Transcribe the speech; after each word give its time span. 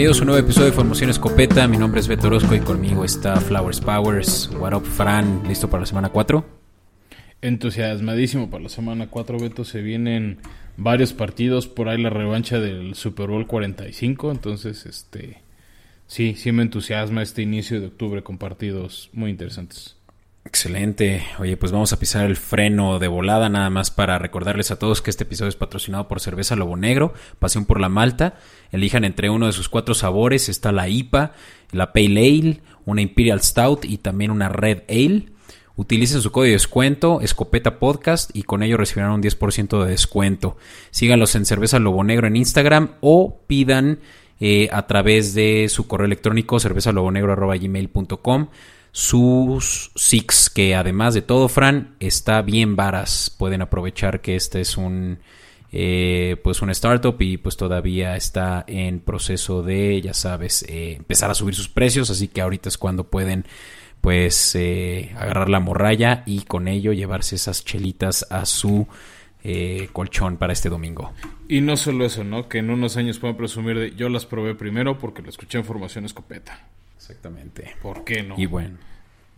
Bienvenidos 0.00 0.20
a 0.20 0.22
un 0.22 0.28
nuevo 0.28 0.42
episodio 0.42 0.66
de 0.68 0.72
Formación 0.72 1.10
Escopeta. 1.10 1.68
Mi 1.68 1.76
nombre 1.76 2.00
es 2.00 2.08
Beto 2.08 2.28
Orozco 2.28 2.54
y 2.54 2.60
conmigo 2.60 3.04
está 3.04 3.38
Flowers 3.38 3.82
Powers. 3.82 4.50
What 4.58 4.72
up, 4.72 4.86
Fran? 4.86 5.42
¿Listo 5.46 5.68
para 5.68 5.82
la 5.82 5.86
semana 5.86 6.08
4? 6.08 6.42
Entusiasmadísimo 7.42 8.48
para 8.48 8.62
la 8.62 8.70
semana 8.70 9.08
4, 9.10 9.38
Beto. 9.38 9.62
Se 9.62 9.82
vienen 9.82 10.38
varios 10.78 11.12
partidos. 11.12 11.68
Por 11.68 11.90
ahí 11.90 12.00
la 12.00 12.08
revancha 12.08 12.58
del 12.60 12.94
Super 12.94 13.26
Bowl 13.26 13.46
45. 13.46 14.30
Entonces, 14.30 14.86
este. 14.86 15.42
Sí, 16.06 16.34
sí 16.34 16.50
me 16.50 16.62
entusiasma 16.62 17.20
este 17.20 17.42
inicio 17.42 17.78
de 17.78 17.88
octubre 17.88 18.22
con 18.22 18.38
partidos 18.38 19.10
muy 19.12 19.28
interesantes. 19.28 19.98
Excelente. 20.44 21.22
Oye, 21.38 21.56
pues 21.56 21.70
vamos 21.70 21.92
a 21.92 21.98
pisar 21.98 22.24
el 22.24 22.36
freno 22.36 22.98
de 22.98 23.08
volada 23.08 23.48
nada 23.50 23.68
más 23.68 23.90
para 23.90 24.18
recordarles 24.18 24.70
a 24.70 24.78
todos 24.78 25.02
que 25.02 25.10
este 25.10 25.24
episodio 25.24 25.50
es 25.50 25.56
patrocinado 25.56 26.08
por 26.08 26.20
Cerveza 26.20 26.56
Lobo 26.56 26.76
Negro, 26.76 27.12
Pasión 27.38 27.66
por 27.66 27.78
la 27.78 27.90
Malta. 27.90 28.34
Elijan 28.72 29.04
entre 29.04 29.28
uno 29.28 29.46
de 29.46 29.52
sus 29.52 29.68
cuatro 29.68 29.94
sabores. 29.94 30.48
Está 30.48 30.72
la 30.72 30.88
IPA, 30.88 31.32
la 31.72 31.92
Pale 31.92 32.20
Ale, 32.20 32.60
una 32.86 33.02
Imperial 33.02 33.42
Stout 33.42 33.84
y 33.84 33.98
también 33.98 34.30
una 34.30 34.48
Red 34.48 34.84
Ale. 34.88 35.26
Utilicen 35.76 36.20
su 36.20 36.32
código 36.32 36.50
de 36.50 36.52
descuento, 36.52 37.20
Escopeta 37.20 37.78
Podcast, 37.78 38.34
y 38.34 38.42
con 38.42 38.62
ello 38.62 38.76
recibirán 38.76 39.12
un 39.12 39.22
10% 39.22 39.82
de 39.84 39.90
descuento. 39.90 40.56
Síganlos 40.90 41.34
en 41.36 41.46
Cerveza 41.46 41.78
Lobo 41.78 42.02
Negro 42.02 42.26
en 42.26 42.36
Instagram 42.36 42.92
o 43.00 43.40
pidan 43.46 44.00
eh, 44.40 44.68
a 44.72 44.86
través 44.86 45.34
de 45.34 45.68
su 45.68 45.86
correo 45.86 46.06
electrónico 46.06 46.58
cervezalobonegro.gmail.com 46.58 48.48
sus 48.92 49.92
Six, 49.94 50.50
que 50.50 50.74
además 50.74 51.14
de 51.14 51.22
todo, 51.22 51.48
Fran, 51.48 51.94
está 52.00 52.42
bien 52.42 52.76
varas. 52.76 53.34
Pueden 53.38 53.62
aprovechar 53.62 54.20
que 54.20 54.36
este 54.36 54.60
es 54.60 54.76
un 54.76 55.18
eh, 55.72 56.36
pues 56.42 56.62
un 56.62 56.70
startup 56.70 57.14
y 57.20 57.36
pues 57.36 57.56
todavía 57.56 58.16
está 58.16 58.64
en 58.66 58.98
proceso 58.98 59.62
de, 59.62 60.00
ya 60.00 60.14
sabes, 60.14 60.64
eh, 60.68 60.94
empezar 60.96 61.30
a 61.30 61.34
subir 61.34 61.54
sus 61.54 61.68
precios, 61.68 62.10
así 62.10 62.26
que 62.26 62.40
ahorita 62.40 62.68
es 62.68 62.76
cuando 62.76 63.04
pueden 63.04 63.44
pues 64.00 64.56
eh, 64.56 65.12
agarrar 65.16 65.48
la 65.48 65.60
morralla 65.60 66.24
y 66.26 66.42
con 66.42 66.66
ello 66.66 66.92
llevarse 66.92 67.36
esas 67.36 67.64
chelitas 67.64 68.26
a 68.30 68.46
su 68.46 68.88
colchón 69.92 70.36
para 70.36 70.52
este 70.52 70.68
domingo. 70.68 71.14
Y 71.48 71.62
no 71.62 71.78
solo 71.78 72.04
eso, 72.04 72.24
¿no? 72.24 72.46
Que 72.46 72.58
en 72.58 72.68
unos 72.68 72.98
años 72.98 73.18
puedan 73.18 73.38
presumir 73.38 73.78
de 73.78 73.94
yo 73.94 74.10
las 74.10 74.26
probé 74.26 74.54
primero 74.54 74.98
porque 74.98 75.22
lo 75.22 75.30
escuché 75.30 75.56
en 75.56 75.64
formación 75.64 76.04
escopeta. 76.04 76.66
Exactamente. 77.10 77.74
¿Por 77.82 78.04
qué 78.04 78.22
no? 78.22 78.36
Y 78.38 78.46
bueno, 78.46 78.78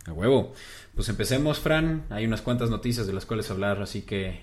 a 0.05 0.13
huevo. 0.13 0.53
Pues 0.93 1.09
empecemos, 1.09 1.59
Fran. 1.59 2.03
Hay 2.11 2.25
unas 2.25 2.41
cuantas 2.41 2.69
noticias 2.69 3.07
de 3.07 3.13
las 3.13 3.25
cuales 3.25 3.49
hablar, 3.49 3.81
así 3.81 4.03
que 4.03 4.41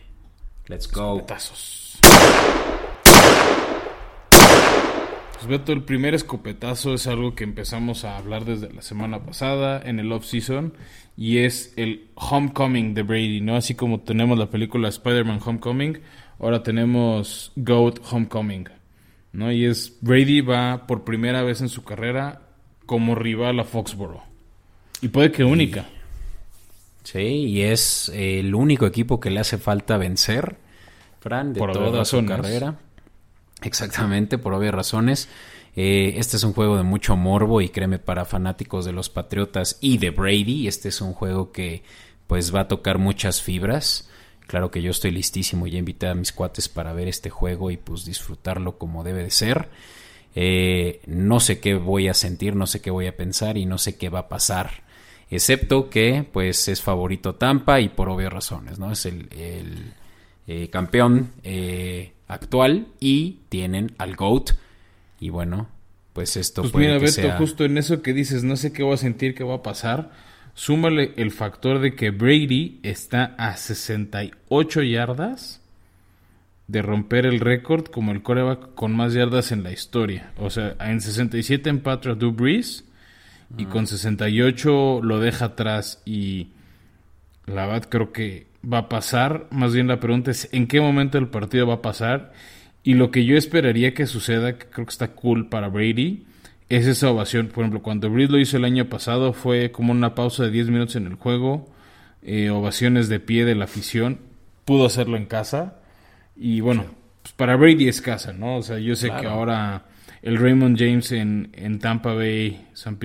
let's 0.67 0.91
go. 0.91 1.17
Escopetazos. 1.17 2.01
Pues 5.35 5.47
Beto, 5.47 5.73
el 5.73 5.85
primer 5.85 6.15
escopetazo 6.15 6.95
es 6.95 7.07
algo 7.07 7.35
que 7.37 7.45
empezamos 7.45 8.05
a 8.05 8.17
hablar 8.19 8.45
desde 8.45 8.73
la 8.73 8.83
semana 8.83 9.25
pasada 9.25 9.81
en 9.83 10.01
el 10.01 10.11
off-season 10.13 10.75
y 11.17 11.39
es 11.39 11.73
el 11.77 12.11
Homecoming 12.17 12.95
de 12.95 13.03
Brady, 13.03 13.41
¿no? 13.41 13.57
Así 13.57 13.75
como 13.75 14.01
tenemos 14.01 14.39
la 14.39 14.51
película 14.51 14.89
Spider-Man 14.89 15.41
Homecoming, 15.43 16.01
ahora 16.41 16.63
tenemos 16.63 17.53
Goat 17.57 18.01
Homecoming, 18.11 18.69
¿no? 19.33 19.51
Y 19.51 19.65
es 19.65 19.97
Brady 20.01 20.41
va 20.41 20.87
por 20.87 21.05
primera 21.05 21.43
vez 21.43 21.61
en 21.61 21.71
su 21.71 21.85
carrera 21.85 22.50
como 22.91 23.15
rival 23.15 23.61
a 23.61 23.65
Foxborough. 23.65 24.25
Y 25.01 25.07
puede 25.11 25.31
que 25.31 25.45
única. 25.45 25.87
Sí, 27.05 27.21
y 27.21 27.63
es 27.63 28.11
el 28.13 28.53
único 28.53 28.85
equipo 28.85 29.21
que 29.21 29.31
le 29.31 29.39
hace 29.39 29.59
falta 29.59 29.97
vencer, 29.97 30.57
Fran, 31.21 31.53
de 31.53 31.61
toda 31.61 32.05
su 32.05 32.27
carrera. 32.27 32.81
Exactamente, 33.63 34.39
por 34.39 34.55
obvias 34.55 34.75
razones. 34.75 35.29
Eh, 35.77 36.15
este 36.17 36.37
es 36.37 36.43
un 36.43 36.53
juego 36.53 36.77
de 36.77 36.83
mucho 36.83 37.15
morbo 37.15 37.61
y 37.61 37.69
créeme 37.69 38.01
para 38.01 38.25
fanáticos 38.25 38.85
de 38.85 38.93
los 38.93 39.09
Patriotas 39.09 39.79
y 39.81 39.99
de 39.99 40.11
Brady, 40.11 40.67
este 40.67 40.89
es 40.89 41.01
un 41.01 41.13
juego 41.13 41.53
que 41.53 41.85
pues 42.27 42.53
va 42.53 42.63
a 42.63 42.69
tocar 42.69 42.99
muchas 42.99 43.41
fibras. 43.41 44.11
Claro 44.49 44.73
que 44.73 44.83
yo 44.83 44.91
estoy 44.91 45.13
listísimo, 45.13 45.69
ya 45.69 45.79
invité 45.79 46.09
a 46.09 46.17
mis 46.17 46.33
cuates 46.33 46.69
para 46.69 46.93
ver 46.93 47.07
este 47.07 47.31
juego 47.31 47.71
y 47.71 47.77
pues 47.77 48.05
disfrutarlo 48.05 48.79
como 48.79 49.05
debe 49.05 49.23
de 49.23 49.31
ser. 49.31 49.69
Eh, 50.35 51.01
no 51.07 51.41
sé 51.41 51.61
qué 51.61 51.75
voy 51.75 52.09
a 52.09 52.15
sentir, 52.15 52.55
no 52.55 52.67
sé 52.67 52.81
qué 52.81 52.91
voy 52.91 53.07
a 53.07 53.17
pensar 53.17 53.57
y 53.57 53.67
no 53.67 53.79
sé 53.79 53.97
qué 53.97 54.09
va 54.09 54.21
a 54.21 54.29
pasar. 54.29 54.85
Excepto 55.31 55.91
que, 55.91 56.27
pues, 56.31 56.69
es 56.69 56.83
favorito 56.83 57.35
Tampa 57.35 57.81
y 57.81 57.89
por 57.89 58.09
obvias 58.09 58.33
razones, 58.33 58.79
¿no? 58.79 58.93
Es 58.93 59.07
el, 59.07 59.29
eh, 60.47 60.69
campeón 60.71 61.31
eh, 61.45 62.13
actual 62.27 62.89
y 62.99 63.41
tienen 63.49 63.93
al 63.99 64.17
GOAT. 64.17 64.51
Y 65.21 65.31
bueno, 65.31 65.69
pues 66.13 66.37
esto 66.37 66.63
pues 66.63 66.75
mira, 66.75 66.99
Beto, 66.99 67.31
justo 67.39 67.65
en 67.65 67.79
eso 67.79 68.03
que 68.03 68.13
dices, 68.13 68.43
no 68.43 68.57
sé 68.57 68.73
qué 68.73 68.83
voy 68.83 68.95
a 68.95 68.97
sentir, 68.97 69.35
qué 69.35 69.45
va 69.45 69.57
a 69.57 69.63
pasar. 69.63 70.11
Súmale 70.55 71.13
el 71.17 71.31
factor 71.31 71.79
de 71.79 71.95
que 71.95 72.11
Brady 72.11 72.81
está 72.83 73.37
a 73.39 73.57
68 73.57 74.83
yardas 74.83 75.60
de 76.71 76.83
romper 76.83 77.27
el 77.27 77.41
récord 77.41 77.87
como 77.87 78.13
el 78.13 78.23
coreback 78.23 78.75
con 78.75 78.95
más 78.95 79.13
yardas 79.13 79.51
en 79.51 79.65
la 79.65 79.73
historia. 79.73 80.31
O 80.39 80.51
sea, 80.51 80.77
en 80.79 81.01
67 81.01 81.69
empatra 81.69 82.15
Drew 82.15 82.33
Brees 82.33 82.85
y 83.59 83.65
con 83.65 83.89
68 83.89 85.01
lo 85.03 85.19
deja 85.19 85.47
atrás 85.47 86.01
y 86.07 86.51
la 87.47 87.67
verdad 87.67 87.89
creo 87.89 88.13
que 88.13 88.47
va 88.65 88.79
a 88.79 88.89
pasar. 88.89 89.49
Más 89.51 89.75
bien 89.75 89.89
la 89.89 89.99
pregunta 89.99 90.31
es 90.31 90.49
en 90.53 90.69
qué 90.69 90.81
momento 90.81 91.19
el 91.19 91.27
partido 91.27 91.67
va 91.67 91.75
a 91.75 91.83
pasar 91.83 92.33
y 92.85 92.95
lo 92.95 93.11
que 93.11 93.25
yo 93.25 93.37
esperaría 93.37 93.93
que 93.93 94.07
suceda, 94.07 94.57
que 94.57 94.67
creo 94.67 94.87
que 94.87 94.93
está 94.93 95.09
cool 95.09 95.49
para 95.49 95.69
Brady, 95.69 96.25
es 96.69 96.87
esa 96.87 97.11
ovación. 97.11 97.49
Por 97.49 97.65
ejemplo, 97.65 97.83
cuando 97.83 98.11
Brees 98.11 98.31
lo 98.31 98.39
hizo 98.39 98.57
el 98.57 98.65
año 98.65 98.89
pasado 98.89 99.33
fue 99.33 99.73
como 99.73 99.91
una 99.91 100.15
pausa 100.15 100.45
de 100.45 100.53
10 100.53 100.69
minutos 100.69 100.95
en 100.95 101.09
el 101.09 101.15
juego, 101.15 101.69
eh, 102.23 102.51
ovaciones 102.51 103.09
de 103.09 103.19
pie 103.19 103.45
de 103.45 103.57
la 103.57 103.65
afición. 103.65 104.21
Pudo 104.65 104.87
hacerlo 104.87 105.17
en 105.17 105.27
casa 105.27 105.80
y 106.41 106.63
bueno, 106.63 106.87
pues 107.21 107.35
para 107.35 107.55
Brady 107.55 107.87
es 107.87 108.01
casa, 108.01 108.33
¿no? 108.33 108.57
O 108.57 108.63
sea, 108.63 108.79
yo 108.79 108.97
sé 108.97 109.11
que 109.21 109.27
ahora 109.27 109.85
el 110.23 110.39
Raymond 110.39 110.79
James 110.79 111.13
en, 111.13 111.51
en 111.53 111.79
Tampa 111.79 112.15
Bay, 112.15 112.67
San, 112.73 112.99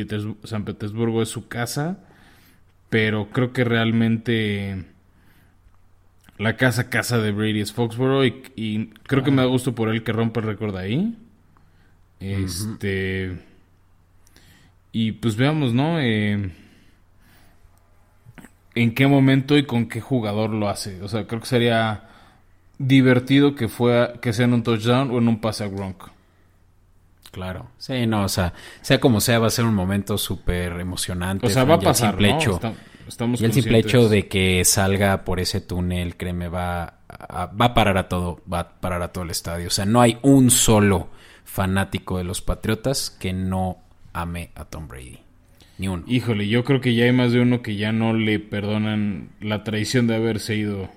San 0.45 0.63
Petersburgo 0.63 1.21
es 1.21 1.27
su 1.27 1.49
casa, 1.49 1.99
pero 2.89 3.29
creo 3.31 3.51
que 3.51 3.65
realmente 3.65 4.85
la 6.37 6.55
casa 6.55 6.89
casa 6.89 7.17
de 7.17 7.33
Brady 7.33 7.59
es 7.59 7.73
Foxborough 7.73 8.23
y, 8.55 8.87
creo 9.03 9.21
que 9.21 9.31
me 9.31 9.41
da 9.41 9.49
gusto 9.49 9.75
por 9.75 9.89
él 9.89 10.01
que 10.01 10.13
rompe 10.13 10.39
el 10.39 10.45
récord 10.45 10.77
ahí. 10.77 11.17
Este. 12.21 13.37
Y 14.93 15.11
pues 15.11 15.35
veamos, 15.35 15.73
¿no? 15.73 15.99
Eh, 15.99 16.51
en 18.75 18.95
qué 18.95 19.07
momento 19.07 19.57
y 19.57 19.65
con 19.65 19.89
qué 19.89 19.99
jugador 19.99 20.51
lo 20.51 20.69
hace. 20.69 21.01
O 21.01 21.09
sea, 21.09 21.27
creo 21.27 21.41
que 21.41 21.47
sería 21.47 22.14
divertido 22.77 23.55
que 23.55 23.67
fue 23.67 24.13
que 24.21 24.33
sea 24.33 24.45
en 24.45 24.53
un 24.53 24.63
touchdown 24.63 25.11
o 25.11 25.17
en 25.17 25.27
un 25.27 25.39
pase 25.39 25.63
a 25.63 25.67
Gronk. 25.67 26.03
Claro. 27.31 27.67
Sí, 27.77 28.07
no, 28.07 28.23
o 28.23 28.29
sea, 28.29 28.53
sea 28.81 28.99
como 28.99 29.19
sea, 29.19 29.39
va 29.39 29.47
a 29.47 29.49
ser 29.49 29.65
un 29.65 29.75
momento 29.75 30.17
súper 30.17 30.79
emocionante. 30.79 31.45
O 31.45 31.49
sea, 31.49 31.65
va 31.65 31.75
a 31.75 31.79
pasar, 31.79 32.11
simple 32.11 32.29
hecho, 32.31 32.59
estamos 33.07 33.41
y 33.41 33.45
el 33.45 33.53
simple 33.53 33.79
hecho 33.79 34.07
de 34.07 34.27
que 34.27 34.63
salga 34.63 35.25
por 35.25 35.41
ese 35.41 35.59
túnel, 35.59 36.15
créeme, 36.15 36.47
va 36.47 36.99
a, 37.09 37.47
va 37.47 37.65
a 37.65 37.73
parar 37.73 37.97
a 37.97 38.07
todo, 38.07 38.41
va 38.51 38.59
a 38.59 38.69
parar 38.79 39.01
a 39.01 39.09
todo 39.09 39.25
el 39.25 39.31
estadio. 39.31 39.67
O 39.67 39.71
sea, 39.71 39.85
no 39.85 39.99
hay 39.99 40.17
un 40.21 40.49
solo 40.49 41.09
fanático 41.43 42.17
de 42.17 42.23
los 42.23 42.41
Patriotas 42.41 43.09
que 43.09 43.33
no 43.33 43.79
ame 44.13 44.51
a 44.55 44.65
Tom 44.65 44.87
Brady. 44.87 45.19
Ni 45.77 45.89
uno. 45.89 46.03
Híjole, 46.07 46.47
yo 46.47 46.63
creo 46.63 46.79
que 46.79 46.95
ya 46.95 47.03
hay 47.03 47.11
más 47.11 47.33
de 47.33 47.41
uno 47.41 47.61
que 47.61 47.75
ya 47.75 47.91
no 47.91 48.13
le 48.13 48.39
perdonan 48.39 49.29
la 49.41 49.63
traición 49.63 50.07
de 50.07 50.15
haberse 50.15 50.55
ido 50.55 50.89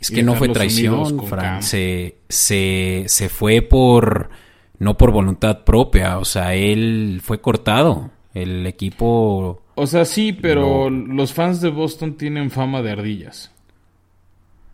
es 0.00 0.10
que 0.10 0.22
no 0.22 0.34
fue 0.34 0.48
traición, 0.48 1.26
Fran. 1.26 1.62
Se, 1.62 2.16
se, 2.28 3.28
fue 3.28 3.62
por. 3.62 4.30
No 4.78 4.96
por 4.96 5.12
voluntad 5.12 5.64
propia. 5.64 6.18
O 6.18 6.24
sea, 6.24 6.54
él 6.54 7.20
fue 7.22 7.40
cortado. 7.40 8.10
El 8.32 8.66
equipo. 8.66 9.62
O 9.74 9.86
sea, 9.86 10.04
sí, 10.04 10.32
pero 10.32 10.88
los 10.88 11.32
fans 11.32 11.60
de 11.60 11.68
Boston 11.68 12.16
tienen 12.16 12.50
fama 12.50 12.80
de 12.80 12.92
ardillas. 12.92 13.52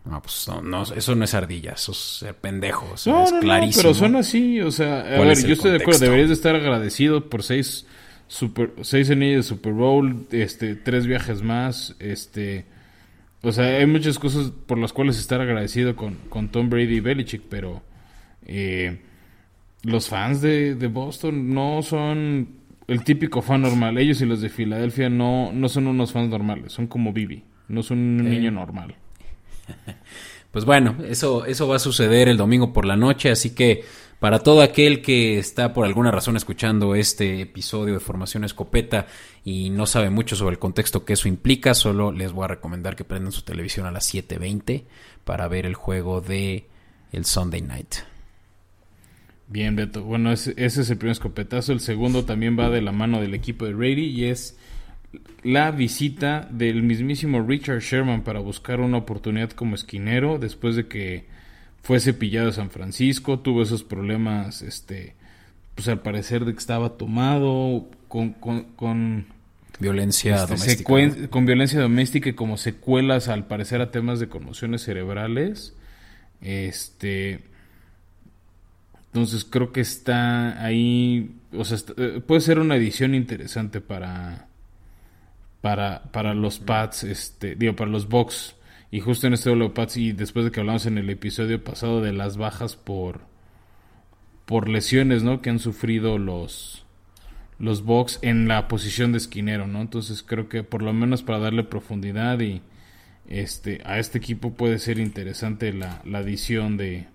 No, 0.05 0.21
pues 0.21 0.47
no, 0.63 0.83
eso 0.83 1.15
no 1.15 1.25
es 1.25 1.33
ardillas, 1.33 1.81
eso 1.81 1.91
es 1.91 1.97
ser 1.97 2.35
pendejo. 2.35 2.85
no, 3.07 3.23
es 3.23 3.31
no, 3.33 3.39
clarísimo. 3.41 3.81
pero 3.81 3.93
son 3.93 4.15
así, 4.15 4.61
o 4.61 4.71
sea, 4.71 5.01
a 5.01 5.19
ver, 5.19 5.45
yo 5.45 5.53
estoy 5.53 5.71
de 5.71 5.77
acuerdo, 5.77 5.99
deberías 5.99 6.29
de 6.29 6.33
estar 6.33 6.55
agradecido 6.55 7.29
por 7.29 7.43
seis 7.43 7.85
super, 8.27 8.71
seis 8.83 9.09
anillos 9.09 9.45
de 9.45 9.55
Super 9.55 9.73
Bowl, 9.73 10.25
este, 10.31 10.75
tres 10.75 11.07
viajes 11.07 11.41
más, 11.41 11.95
este, 11.99 12.65
o 13.47 13.51
sea, 13.51 13.65
hay 13.65 13.85
muchas 13.85 14.19
cosas 14.19 14.51
por 14.65 14.77
las 14.77 14.93
cuales 14.93 15.17
estar 15.17 15.39
agradecido 15.39 15.95
con, 15.95 16.15
con 16.29 16.49
Tom 16.49 16.69
Brady 16.69 16.97
y 16.97 16.99
Belichick, 16.99 17.43
pero 17.49 17.81
eh, 18.45 18.99
los 19.83 20.09
fans 20.09 20.41
de, 20.41 20.75
Boston 20.91 21.53
no 21.53 21.81
son 21.81 22.49
el 22.87 23.03
típico 23.03 23.41
fan 23.41 23.61
normal. 23.61 23.97
Ellos 23.97 24.21
y 24.21 24.25
los 24.25 24.41
de 24.41 24.49
Filadelfia 24.49 25.09
no, 25.09 25.51
no 25.53 25.69
son 25.69 25.87
unos 25.87 26.11
fans 26.11 26.29
normales, 26.29 26.73
son 26.73 26.87
como 26.87 27.13
Bibi, 27.13 27.43
no 27.69 27.83
son 27.83 27.99
un 27.99 28.29
niño 28.29 28.51
normal. 28.51 28.95
Pues 30.49 30.65
bueno, 30.65 30.95
eso, 31.07 31.45
eso 31.45 31.67
va 31.67 31.75
a 31.75 31.79
suceder 31.79 32.29
el 32.29 32.37
domingo 32.37 32.73
por 32.73 32.85
la 32.85 32.95
noche, 32.95 33.29
así 33.29 33.53
que 33.53 33.83
Para 34.19 34.39
todo 34.39 34.63
aquel 34.63 35.03
que 35.03 35.37
está 35.37 35.73
por 35.73 35.85
alguna 35.85 36.09
razón 36.09 36.37
escuchando 36.37 36.95
este 36.95 37.41
episodio 37.41 37.93
de 37.93 37.99
Formación 37.99 38.43
Escopeta 38.43 39.05
y 39.45 39.69
no 39.69 39.85
sabe 39.85 40.09
mucho 40.09 40.35
sobre 40.35 40.53
el 40.53 40.59
contexto 40.59 41.05
que 41.05 41.13
eso 41.13 41.27
implica, 41.27 41.75
solo 41.75 42.11
les 42.11 42.31
voy 42.31 42.45
a 42.45 42.47
recomendar 42.47 42.95
que 42.95 43.03
prendan 43.03 43.31
su 43.31 43.43
televisión 43.43 43.85
a 43.85 43.91
las 43.91 44.11
7.20 44.11 44.85
para 45.23 45.47
ver 45.47 45.67
el 45.67 45.75
juego 45.75 46.19
de 46.21 46.65
el 47.11 47.25
Sunday 47.25 47.61
Night. 47.61 47.95
Bien, 49.49 49.75
Beto. 49.75 50.03
Bueno, 50.03 50.31
ese, 50.31 50.53
ese, 50.57 50.81
es 50.81 50.89
el 50.89 50.97
primer 50.97 51.11
escopetazo. 51.11 51.71
El 51.71 51.79
segundo 51.79 52.25
también 52.25 52.57
va 52.59 52.71
de 52.71 52.81
la 52.81 52.91
mano 52.91 53.21
del 53.21 53.35
equipo 53.35 53.65
de 53.65 53.75
Brady 53.75 54.07
y 54.07 54.25
es 54.25 54.57
la 55.43 55.69
visita 55.69 56.49
del 56.51 56.81
mismísimo 56.81 57.45
Richard 57.45 57.81
Sherman 57.81 58.23
para 58.23 58.39
buscar 58.39 58.79
una 58.79 58.97
oportunidad 58.97 59.51
como 59.51 59.75
esquinero 59.75 60.39
después 60.39 60.75
de 60.75 60.87
que 60.87 61.36
fue 61.87 62.01
cepillado 62.01 62.49
a 62.49 62.51
San 62.51 62.69
Francisco, 62.69 63.39
tuvo 63.39 63.61
esos 63.61 63.81
problemas, 63.81 64.61
este, 64.61 65.15
pues 65.73 65.87
al 65.87 66.01
parecer 66.01 66.43
de 66.43 66.51
que 66.51 66.59
estaba 66.59 66.97
tomado 66.97 67.87
con, 68.09 68.33
con, 68.33 69.27
violencia 69.79 70.35
este, 70.35 70.55
doméstica. 70.83 71.29
Con 71.29 71.45
violencia 71.45 71.79
doméstica 71.79 72.27
y 72.27 72.33
como 72.33 72.57
secuelas 72.57 73.29
al 73.29 73.47
parecer 73.47 73.79
a 73.79 73.89
temas 73.89 74.19
de 74.19 74.27
conmociones 74.27 74.83
cerebrales. 74.83 75.75
Este, 76.41 77.39
entonces 79.05 79.45
creo 79.45 79.71
que 79.71 79.79
está 79.79 80.61
ahí, 80.61 81.37
o 81.53 81.63
sea, 81.63 81.77
eh, 81.95 82.19
puede 82.19 82.41
ser 82.41 82.59
una 82.59 82.75
edición 82.75 83.15
interesante 83.15 83.79
para 83.79 84.49
para, 85.61 86.03
para 86.11 86.33
los 86.33 86.59
pads, 86.59 87.05
este, 87.05 87.55
digo, 87.55 87.77
para 87.77 87.89
los 87.89 88.09
box. 88.09 88.56
Y 88.89 89.01
justo 89.01 89.27
en 89.27 89.33
este 89.33 89.53
de 89.53 89.69
pads, 89.69 89.97
y 89.97 90.11
después 90.13 90.45
de 90.45 90.51
que 90.51 90.61
hablamos 90.61 90.85
en 90.85 90.97
el 90.97 91.09
episodio 91.09 91.63
pasado 91.63 92.01
de 92.01 92.13
las 92.13 92.37
bajas 92.37 92.75
por, 92.75 93.21
por 94.45 94.69
lesiones, 94.69 95.23
¿no? 95.23 95.41
Que 95.41 95.49
han 95.49 95.59
sufrido 95.59 96.17
los, 96.17 96.85
los 97.59 97.83
box 97.83 98.19
en 98.21 98.47
la 98.47 98.67
posición 98.67 99.11
de 99.11 99.17
esquinero, 99.17 99.67
¿no? 99.67 99.81
Entonces 99.81 100.23
creo 100.23 100.47
que 100.47 100.63
por 100.63 100.81
lo 100.81 100.93
menos 100.93 101.21
para 101.21 101.39
darle 101.39 101.63
profundidad 101.63 102.39
y 102.39 102.61
este 103.27 103.81
a 103.83 103.99
este 103.99 104.19
equipo 104.19 104.53
puede 104.53 104.79
ser 104.79 104.99
interesante 104.99 105.73
la, 105.73 106.01
la 106.05 106.19
adición 106.19 106.77
de, 106.77 107.07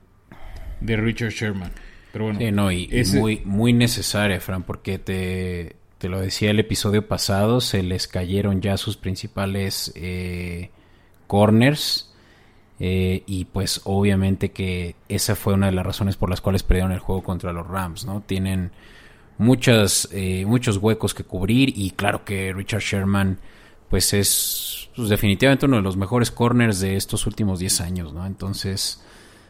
de 0.80 0.96
Richard 0.96 1.30
Sherman. 1.30 1.72
Pero 2.12 2.26
bueno, 2.26 2.38
no, 2.52 2.70
y, 2.70 2.90
muy, 3.14 3.40
muy 3.46 3.72
necesaria, 3.72 4.38
Fran, 4.38 4.64
porque 4.64 4.98
te, 4.98 5.76
te 5.96 6.10
lo 6.10 6.20
decía 6.20 6.50
el 6.50 6.60
episodio 6.60 7.08
pasado, 7.08 7.62
se 7.62 7.82
les 7.82 8.06
cayeron 8.06 8.60
ya 8.60 8.76
sus 8.76 8.98
principales 8.98 9.90
eh, 9.94 10.70
corners. 11.32 12.10
Eh, 12.78 13.22
y 13.26 13.46
pues 13.46 13.80
obviamente 13.84 14.50
que 14.50 14.96
esa 15.08 15.34
fue 15.34 15.54
una 15.54 15.66
de 15.66 15.72
las 15.72 15.86
razones 15.86 16.16
por 16.16 16.28
las 16.28 16.42
cuales 16.42 16.62
perdieron 16.62 16.92
el 16.92 16.98
juego 16.98 17.22
contra 17.22 17.52
los 17.54 17.66
Rams, 17.66 18.04
¿no? 18.04 18.20
Tienen 18.20 18.70
muchas, 19.38 20.08
eh, 20.12 20.44
muchos 20.46 20.76
huecos 20.76 21.14
que 21.14 21.24
cubrir 21.24 21.72
y 21.74 21.92
claro 21.92 22.24
que 22.24 22.52
Richard 22.52 22.82
Sherman 22.82 23.38
pues 23.88 24.12
es 24.12 24.90
pues, 24.94 25.08
definitivamente 25.08 25.64
uno 25.64 25.76
de 25.76 25.82
los 25.82 25.96
mejores 25.96 26.30
corners 26.30 26.80
de 26.80 26.96
estos 26.96 27.26
últimos 27.26 27.60
10 27.60 27.80
años, 27.80 28.12
¿no? 28.12 28.26
Entonces 28.26 29.02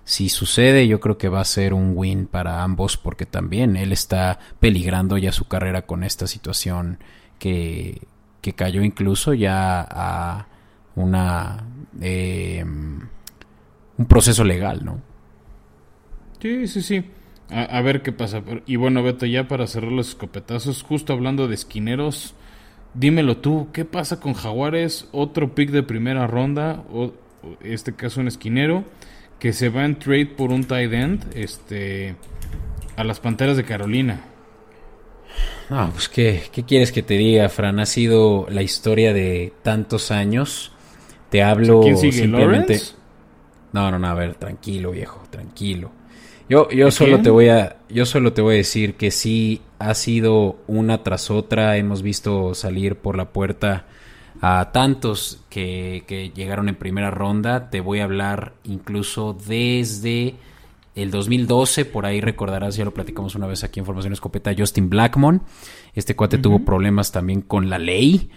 si 0.04 0.28
sucede, 0.28 0.86
yo 0.86 1.00
creo 1.00 1.18
que 1.18 1.28
va 1.28 1.40
a 1.40 1.44
ser 1.44 1.74
un 1.74 1.94
win 1.96 2.26
para 2.26 2.62
ambos 2.62 2.96
porque 2.96 3.26
también 3.26 3.76
él 3.76 3.90
está 3.92 4.38
peligrando 4.60 5.18
ya 5.18 5.32
su 5.32 5.46
carrera 5.48 5.82
con 5.82 6.04
esta 6.04 6.28
situación 6.28 6.98
que, 7.40 8.02
que 8.40 8.52
cayó 8.52 8.82
incluso 8.82 9.32
ya 9.34 9.80
a 9.90 10.51
una 10.94 11.64
eh, 12.00 12.64
un 12.64 14.06
proceso 14.06 14.44
legal, 14.44 14.84
¿no? 14.84 15.00
Sí, 16.40 16.66
sí, 16.66 16.82
sí. 16.82 17.04
A, 17.50 17.82
ver 17.82 18.00
qué 18.02 18.12
pasa. 18.12 18.42
Y 18.66 18.76
bueno, 18.76 19.02
Beto, 19.02 19.26
ya 19.26 19.46
para 19.46 19.66
cerrar 19.66 19.92
los 19.92 20.08
escopetazos, 20.08 20.82
justo 20.82 21.12
hablando 21.12 21.48
de 21.48 21.54
esquineros, 21.54 22.34
dímelo 22.94 23.36
tú, 23.36 23.68
¿qué 23.74 23.84
pasa 23.84 24.20
con 24.20 24.32
Jaguares? 24.32 25.06
Otro 25.12 25.54
pick 25.54 25.70
de 25.70 25.82
primera 25.82 26.26
ronda, 26.26 26.82
o 26.90 27.12
este 27.62 27.94
caso 27.94 28.20
un 28.20 28.28
esquinero 28.28 28.84
que 29.38 29.52
se 29.52 29.68
va 29.68 29.84
en 29.84 29.98
trade 29.98 30.26
por 30.26 30.50
un 30.50 30.64
tight 30.64 30.92
end 30.92 31.26
este, 31.34 32.16
a 32.96 33.04
las 33.04 33.20
Panteras 33.20 33.56
de 33.58 33.64
Carolina. 33.64 34.20
No, 35.68 35.90
pues 35.90 36.08
¿qué, 36.08 36.42
¿qué, 36.52 36.64
quieres 36.64 36.90
que 36.90 37.02
te 37.02 37.14
diga, 37.14 37.48
Fran? 37.48 37.80
Ha 37.80 37.86
sido 37.86 38.46
la 38.48 38.62
historia 38.62 39.12
de 39.12 39.52
tantos 39.62 40.10
años. 40.10 40.71
Te 41.32 41.42
hablo 41.42 41.80
¿Quién 41.80 41.96
sigue, 41.96 42.12
simplemente. 42.12 42.78
No, 43.72 43.90
no, 43.90 43.98
no, 43.98 44.06
a 44.06 44.12
ver, 44.12 44.34
tranquilo, 44.34 44.90
viejo, 44.90 45.22
tranquilo. 45.30 45.90
Yo, 46.46 46.68
yo 46.68 46.90
solo 46.90 47.22
te 47.22 47.30
voy 47.30 47.48
a, 47.48 47.78
yo 47.88 48.04
solo 48.04 48.34
te 48.34 48.42
voy 48.42 48.56
a 48.56 48.58
decir 48.58 48.96
que 48.96 49.10
sí 49.10 49.62
ha 49.78 49.94
sido 49.94 50.58
una 50.66 51.02
tras 51.02 51.30
otra. 51.30 51.78
Hemos 51.78 52.02
visto 52.02 52.54
salir 52.54 52.96
por 52.96 53.16
la 53.16 53.30
puerta 53.30 53.86
a 54.42 54.72
tantos 54.72 55.42
que, 55.48 56.32
llegaron 56.34 56.68
en 56.68 56.74
primera 56.74 57.10
ronda. 57.10 57.70
Te 57.70 57.80
voy 57.80 58.00
a 58.00 58.04
hablar 58.04 58.52
incluso 58.64 59.32
desde 59.32 60.34
el 60.94 61.10
2012, 61.10 61.86
por 61.86 62.04
ahí 62.04 62.20
recordarás, 62.20 62.76
ya 62.76 62.84
lo 62.84 62.92
platicamos 62.92 63.36
una 63.36 63.46
vez 63.46 63.64
aquí 63.64 63.80
en 63.80 63.86
Formación 63.86 64.12
Escopeta, 64.12 64.52
Justin 64.54 64.90
Blackmon. 64.90 65.40
Este 65.94 66.14
cuate 66.14 66.36
tuvo 66.36 66.62
problemas 66.62 67.10
también 67.10 67.40
con 67.40 67.70
la 67.70 67.78
ley 67.78 68.28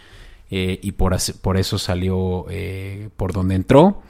eh, 0.50 0.80
y 0.82 0.92
por, 0.94 1.16
por, 1.42 1.58
eso 1.58 1.78
salió 1.78 2.46
eh, 2.50 3.10
por 3.16 3.34
donde 3.34 3.56
entró. 3.56 4.02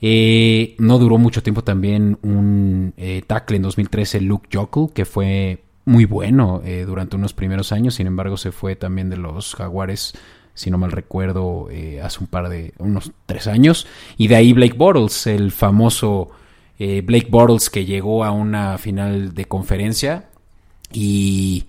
Eh, 0.00 0.74
no 0.78 0.98
duró 0.98 1.18
mucho 1.18 1.42
tiempo 1.42 1.64
también 1.64 2.18
un 2.22 2.94
tackle 3.26 3.56
en 3.56 3.62
2013, 3.62 4.20
Luke 4.20 4.48
Jokel, 4.52 4.92
que 4.92 5.04
fue 5.04 5.62
muy 5.86 6.04
bueno 6.04 6.62
durante 6.86 7.16
unos 7.16 7.32
primeros 7.32 7.72
años, 7.72 7.94
sin 7.94 8.06
embargo 8.06 8.36
se 8.36 8.52
fue 8.52 8.76
también 8.76 9.10
de 9.10 9.16
los 9.16 9.54
jaguares 9.54 10.14
si 10.54 10.70
no 10.70 10.78
mal 10.78 10.92
recuerdo, 10.92 11.68
eh, 11.70 12.00
hace 12.00 12.20
un 12.20 12.28
par 12.28 12.48
de, 12.48 12.72
unos 12.78 13.12
tres 13.26 13.48
años. 13.48 13.86
Y 14.16 14.28
de 14.28 14.36
ahí 14.36 14.52
Blake 14.52 14.74
Bortles, 14.74 15.26
el 15.26 15.50
famoso 15.50 16.30
eh, 16.78 17.02
Blake 17.02 17.28
Bortles 17.28 17.68
que 17.70 17.84
llegó 17.84 18.24
a 18.24 18.30
una 18.30 18.78
final 18.78 19.34
de 19.34 19.44
conferencia 19.46 20.28
y, 20.92 21.66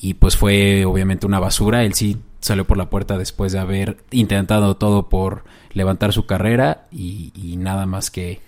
y 0.00 0.14
pues 0.14 0.36
fue 0.36 0.86
obviamente 0.86 1.26
una 1.26 1.38
basura. 1.38 1.84
Él 1.84 1.92
sí 1.92 2.16
salió 2.46 2.66
por 2.66 2.76
la 2.76 2.90
puerta 2.90 3.18
después 3.18 3.52
de 3.52 3.58
haber 3.58 3.98
intentado 4.10 4.76
todo 4.76 5.08
por 5.08 5.44
levantar 5.72 6.12
su 6.12 6.26
carrera 6.26 6.86
y, 6.90 7.56
nada 7.58 7.86
más 7.86 8.10
que 8.10 8.40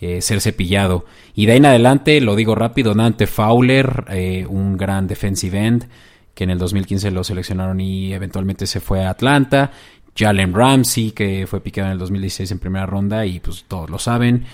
eh, 0.00 0.22
ser 0.22 0.40
cepillado. 0.40 1.04
Y 1.34 1.46
de 1.46 1.52
ahí 1.52 1.58
en 1.58 1.66
adelante, 1.66 2.20
lo 2.20 2.36
digo 2.36 2.54
rápido, 2.54 2.94
Nante 2.94 3.26
Fowler, 3.26 4.06
un 4.48 4.76
gran 4.76 5.06
defensive 5.06 5.58
end, 5.58 5.88
que 6.34 6.44
en 6.44 6.50
el 6.50 6.58
2015 6.58 7.10
lo 7.10 7.22
seleccionaron 7.22 7.80
y 7.80 8.14
eventualmente 8.14 8.66
se 8.66 8.80
fue 8.80 9.04
a 9.04 9.10
Atlanta. 9.10 9.72
Jalen 10.16 10.54
Ramsey, 10.54 11.12
que 11.12 11.46
fue 11.46 11.60
picado 11.60 11.86
en 11.86 11.92
el 11.92 11.98
2016 11.98 12.50
en 12.52 12.58
primera 12.58 12.86
ronda 12.86 13.26
y 13.26 13.40
pues 13.40 13.64
todos 13.66 13.90
lo 13.90 13.98
saben. 13.98 14.44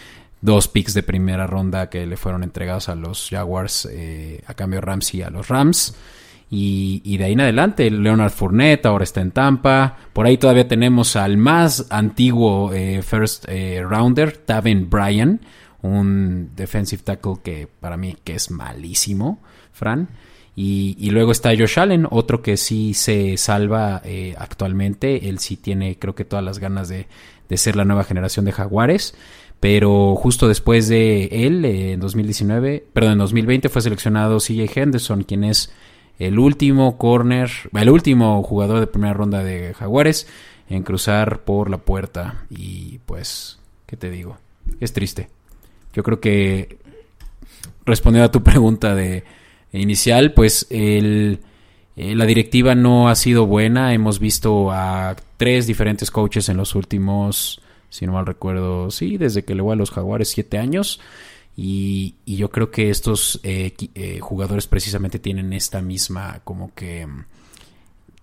Dos 0.40 0.68
picks 0.68 0.94
de 0.94 1.02
primera 1.02 1.46
ronda 1.46 1.88
que 1.88 2.06
le 2.06 2.16
fueron 2.16 2.42
entregados 2.42 2.88
a 2.88 2.94
los 2.94 3.28
Jaguars 3.30 3.88
eh, 3.90 4.42
a 4.46 4.54
cambio 4.54 4.80
Ramsey 4.80 5.22
a 5.22 5.30
los 5.30 5.48
Rams. 5.48 5.96
Y, 6.48 7.16
de 7.18 7.24
ahí 7.24 7.32
en 7.32 7.40
adelante, 7.40 7.90
Leonard 7.90 8.30
Fournette 8.30 8.86
ahora 8.86 9.04
está 9.04 9.20
en 9.20 9.32
Tampa. 9.32 9.96
Por 10.12 10.26
ahí 10.26 10.38
todavía 10.38 10.68
tenemos 10.68 11.16
al 11.16 11.36
más 11.36 11.86
antiguo 11.90 12.72
eh, 12.72 13.02
first 13.02 13.46
eh, 13.48 13.82
rounder, 13.82 14.36
Tavin 14.36 14.88
Bryan, 14.88 15.40
un 15.82 16.50
defensive 16.54 17.02
tackle 17.02 17.38
que 17.42 17.68
para 17.80 17.96
mí 17.96 18.16
que 18.22 18.34
es 18.34 18.50
malísimo, 18.50 19.40
Fran. 19.72 20.08
Y, 20.58 21.10
luego 21.10 21.32
está 21.32 21.50
Josh 21.50 21.78
Allen, 21.78 22.06
otro 22.10 22.40
que 22.40 22.56
sí 22.56 22.94
se 22.94 23.36
salva 23.36 24.00
eh, 24.04 24.34
actualmente. 24.38 25.28
Él 25.28 25.38
sí 25.38 25.58
tiene, 25.58 25.98
creo 25.98 26.14
que 26.14 26.24
todas 26.24 26.44
las 26.44 26.58
ganas 26.58 26.88
de, 26.88 27.06
ser 27.56 27.76
la 27.76 27.84
nueva 27.84 28.04
generación 28.04 28.46
de 28.46 28.52
Jaguares. 28.52 29.14
Pero 29.60 30.14
justo 30.16 30.48
después 30.48 30.88
de 30.88 31.24
él, 31.30 31.64
en 31.64 32.00
2019, 32.00 32.86
perdón, 32.92 33.12
en 33.12 33.18
2020 33.18 33.68
fue 33.68 33.82
seleccionado 33.82 34.38
CJ 34.38 34.78
Henderson, 34.78 35.24
quien 35.24 35.44
es 35.44 35.72
el 36.18 36.38
último 36.38 36.96
corner, 36.98 37.50
el 37.72 37.90
último 37.90 38.42
jugador 38.42 38.80
de 38.80 38.86
primera 38.86 39.14
ronda 39.14 39.44
de 39.44 39.74
Jaguares 39.74 40.26
en 40.68 40.82
cruzar 40.82 41.40
por 41.44 41.70
la 41.70 41.78
puerta. 41.78 42.46
Y 42.50 42.98
pues, 43.06 43.58
¿qué 43.86 43.96
te 43.96 44.10
digo? 44.10 44.38
Es 44.80 44.92
triste. 44.92 45.28
Yo 45.92 46.02
creo 46.02 46.20
que 46.20 46.78
respondiendo 47.84 48.26
a 48.26 48.32
tu 48.32 48.42
pregunta 48.42 48.94
de 48.94 49.24
inicial, 49.72 50.32
pues 50.32 50.66
eh, 50.70 51.38
la 51.96 52.26
directiva 52.26 52.74
no 52.74 53.08
ha 53.08 53.14
sido 53.14 53.46
buena. 53.46 53.94
Hemos 53.94 54.18
visto 54.18 54.70
a 54.70 55.16
tres 55.36 55.66
diferentes 55.66 56.10
coaches 56.10 56.48
en 56.48 56.56
los 56.56 56.74
últimos, 56.74 57.60
si 57.88 58.06
no 58.06 58.12
mal 58.12 58.26
recuerdo, 58.26 58.90
sí, 58.90 59.16
desde 59.16 59.44
que 59.44 59.54
le 59.54 59.62
voy 59.62 59.72
a 59.72 59.76
los 59.76 59.90
Jaguares, 59.90 60.28
siete 60.28 60.58
años. 60.58 61.00
Y, 61.56 62.16
yo 62.26 62.50
creo 62.50 62.70
que 62.70 62.90
estos 62.90 63.40
eh, 63.42 63.72
eh, 63.94 64.20
jugadores 64.20 64.66
precisamente 64.66 65.18
tienen 65.18 65.52
esta 65.54 65.80
misma 65.80 66.40
como 66.44 66.74
que 66.74 67.06
mm, 67.06 67.24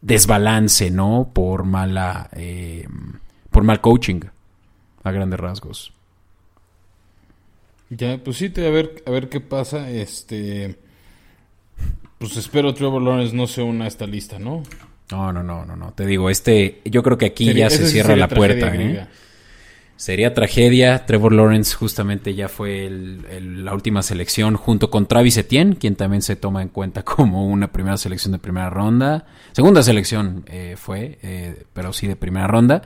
desbalance, 0.02 0.92
¿no? 0.92 1.32
Por 1.34 1.64
mala, 1.64 2.30
por 3.50 3.64
mal 3.64 3.82
coaching, 3.82 4.22
a 5.04 5.12
grandes 5.12 5.40
rasgos. 5.40 5.94
Ya, 7.90 8.18
pues 8.24 8.38
sí, 8.38 8.50
te, 8.50 8.66
a 8.68 8.70
ver, 8.70 9.04
a 9.06 9.12
ver 9.12 9.30
qué 9.30 9.40
pasa. 9.40 9.90
Este, 9.90 10.78
pues 12.18 12.38
espero 12.38 12.74
Trevor 12.74 13.02
Lawrence 13.02 13.36
no 13.36 13.48
se 13.48 13.62
una 13.62 13.86
a 13.86 13.88
esta 13.88 14.08
lista, 14.08 14.40
¿no? 14.40 14.64
No, 15.12 15.32
no, 15.34 15.44
no, 15.44 15.66
no, 15.66 15.76
no. 15.76 15.94
Te 15.94 16.06
digo, 16.06 16.30
este, 16.30 16.82
yo 16.86 17.04
creo 17.04 17.18
que 17.18 17.28
aquí 17.28 17.54
ya 17.54 17.70
se 17.70 17.88
cierra 17.88 18.16
la 18.16 18.28
puerta. 18.28 18.74
¿eh? 18.74 19.08
Sería 20.04 20.34
tragedia. 20.34 21.06
Trevor 21.06 21.32
Lawrence 21.32 21.74
justamente 21.76 22.36
ya 22.36 22.50
fue 22.50 22.90
la 22.90 23.74
última 23.74 24.04
selección 24.04 24.58
junto 24.58 24.90
con 24.90 25.06
Travis 25.06 25.38
Etienne, 25.38 25.78
quien 25.78 25.96
también 25.96 26.22
se 26.22 26.36
toma 26.36 26.62
en 26.62 26.68
cuenta 26.68 27.04
como 27.04 27.48
una 27.48 27.72
primera 27.72 27.96
selección 27.96 28.34
de 28.34 28.40
primera 28.40 28.70
ronda. 28.70 29.26
Segunda 29.54 29.82
selección 29.82 30.44
eh, 30.48 30.76
fue, 30.76 31.20
eh, 31.24 31.64
pero 31.72 31.94
sí 31.94 32.08
de 32.08 32.18
primera 32.18 32.48
ronda. 32.48 32.82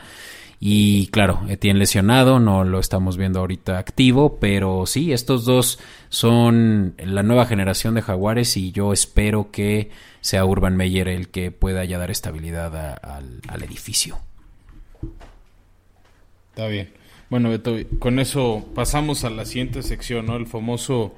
Y 0.59 1.07
claro, 1.07 1.41
Etienne 1.49 1.79
lesionado, 1.79 2.39
no 2.39 2.63
lo 2.63 2.79
estamos 2.79 3.17
viendo 3.17 3.39
ahorita 3.39 3.79
activo, 3.79 4.37
pero 4.39 4.85
sí, 4.85 5.11
estos 5.11 5.43
dos 5.43 5.79
son 6.09 6.93
la 7.03 7.23
nueva 7.23 7.47
generación 7.47 7.95
de 7.95 8.03
jaguares 8.03 8.55
y 8.57 8.71
yo 8.71 8.93
espero 8.93 9.49
que 9.49 9.89
sea 10.21 10.45
Urban 10.45 10.77
Meyer 10.77 11.07
el 11.07 11.29
que 11.29 11.49
pueda 11.49 11.83
ya 11.83 11.97
dar 11.97 12.11
estabilidad 12.11 12.99
al, 13.01 13.63
edificio. 13.63 14.19
Está 16.53 16.67
bien. 16.67 17.06
Bueno, 17.29 17.49
Beto, 17.49 17.75
con 17.99 18.19
eso 18.19 18.69
pasamos 18.73 19.25
a 19.25 19.29
la 19.29 19.43
siguiente 19.43 19.83
sección, 19.83 20.27
¿no? 20.27 20.37
El 20.37 20.47
famoso 20.47 21.13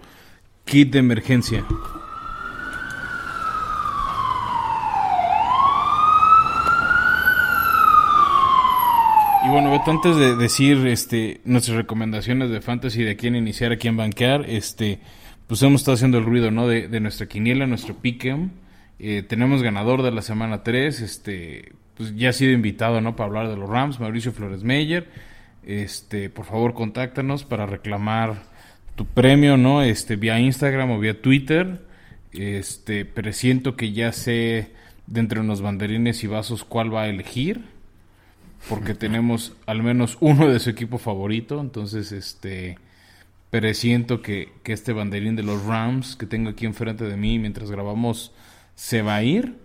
kit 0.65 0.91
de 0.91 0.99
emergencia. 0.99 1.63
Y 9.45 9.49
bueno, 9.49 9.69
Beto, 9.69 9.91
antes 9.91 10.15
de 10.15 10.35
decir 10.35 10.87
este, 10.87 11.41
nuestras 11.45 11.77
recomendaciones 11.77 12.49
de 12.49 12.61
fantasy 12.61 13.03
de 13.03 13.15
quién 13.15 13.35
iniciar, 13.35 13.71
a 13.71 13.77
quién 13.77 13.95
banquear, 13.95 14.49
este, 14.49 14.99
pues 15.45 15.61
hemos 15.61 15.81
estado 15.81 15.93
haciendo 15.93 16.17
el 16.17 16.25
ruido, 16.25 16.49
¿no? 16.49 16.67
De, 16.67 16.87
de 16.87 16.99
nuestra 16.99 17.27
quiniela, 17.27 17.67
nuestro 17.67 17.93
pick'em. 17.95 18.49
Eh, 18.97 19.21
tenemos 19.21 19.61
ganador 19.61 20.01
de 20.01 20.11
la 20.11 20.23
semana 20.23 20.63
3, 20.63 21.01
este, 21.01 21.73
pues 21.95 22.15
ya 22.15 22.29
ha 22.29 22.33
sido 22.33 22.51
invitado, 22.51 22.99
¿no? 22.99 23.15
Para 23.15 23.27
hablar 23.27 23.49
de 23.49 23.57
los 23.57 23.69
Rams, 23.69 23.99
Mauricio 23.99 24.31
Flores 24.31 24.63
Meyer. 24.63 25.28
Este, 25.65 26.29
por 26.29 26.45
favor, 26.45 26.73
contáctanos 26.73 27.43
para 27.43 27.65
reclamar 27.65 28.43
tu 28.95 29.05
premio, 29.05 29.57
¿no? 29.57 29.81
Este, 29.81 30.15
vía 30.15 30.39
Instagram 30.39 30.91
o 30.91 30.99
vía 30.99 31.21
Twitter. 31.21 31.85
Este, 32.31 33.05
presiento 33.05 33.75
que 33.75 33.91
ya 33.91 34.11
sé 34.11 34.71
de 35.07 35.19
entre 35.19 35.39
unos 35.39 35.61
banderines 35.61 36.23
y 36.23 36.27
vasos 36.27 36.63
cuál 36.63 36.93
va 36.93 37.03
a 37.03 37.07
elegir. 37.07 37.61
Porque 38.67 38.93
tenemos 38.95 39.53
al 39.65 39.83
menos 39.83 40.17
uno 40.19 40.49
de 40.49 40.59
su 40.59 40.69
equipo 40.69 40.97
favorito. 40.97 41.59
Entonces, 41.59 42.11
este 42.11 42.77
presiento 43.49 44.21
que, 44.21 44.51
que 44.63 44.73
este 44.73 44.93
banderín 44.93 45.35
de 45.35 45.43
los 45.43 45.65
Rams 45.65 46.15
que 46.15 46.27
tengo 46.27 46.51
aquí 46.51 46.67
enfrente 46.67 47.05
de 47.05 47.17
mí 47.17 47.39
mientras 47.39 47.71
grabamos 47.71 48.31
se 48.75 49.01
va 49.01 49.15
a 49.15 49.23
ir. 49.23 49.55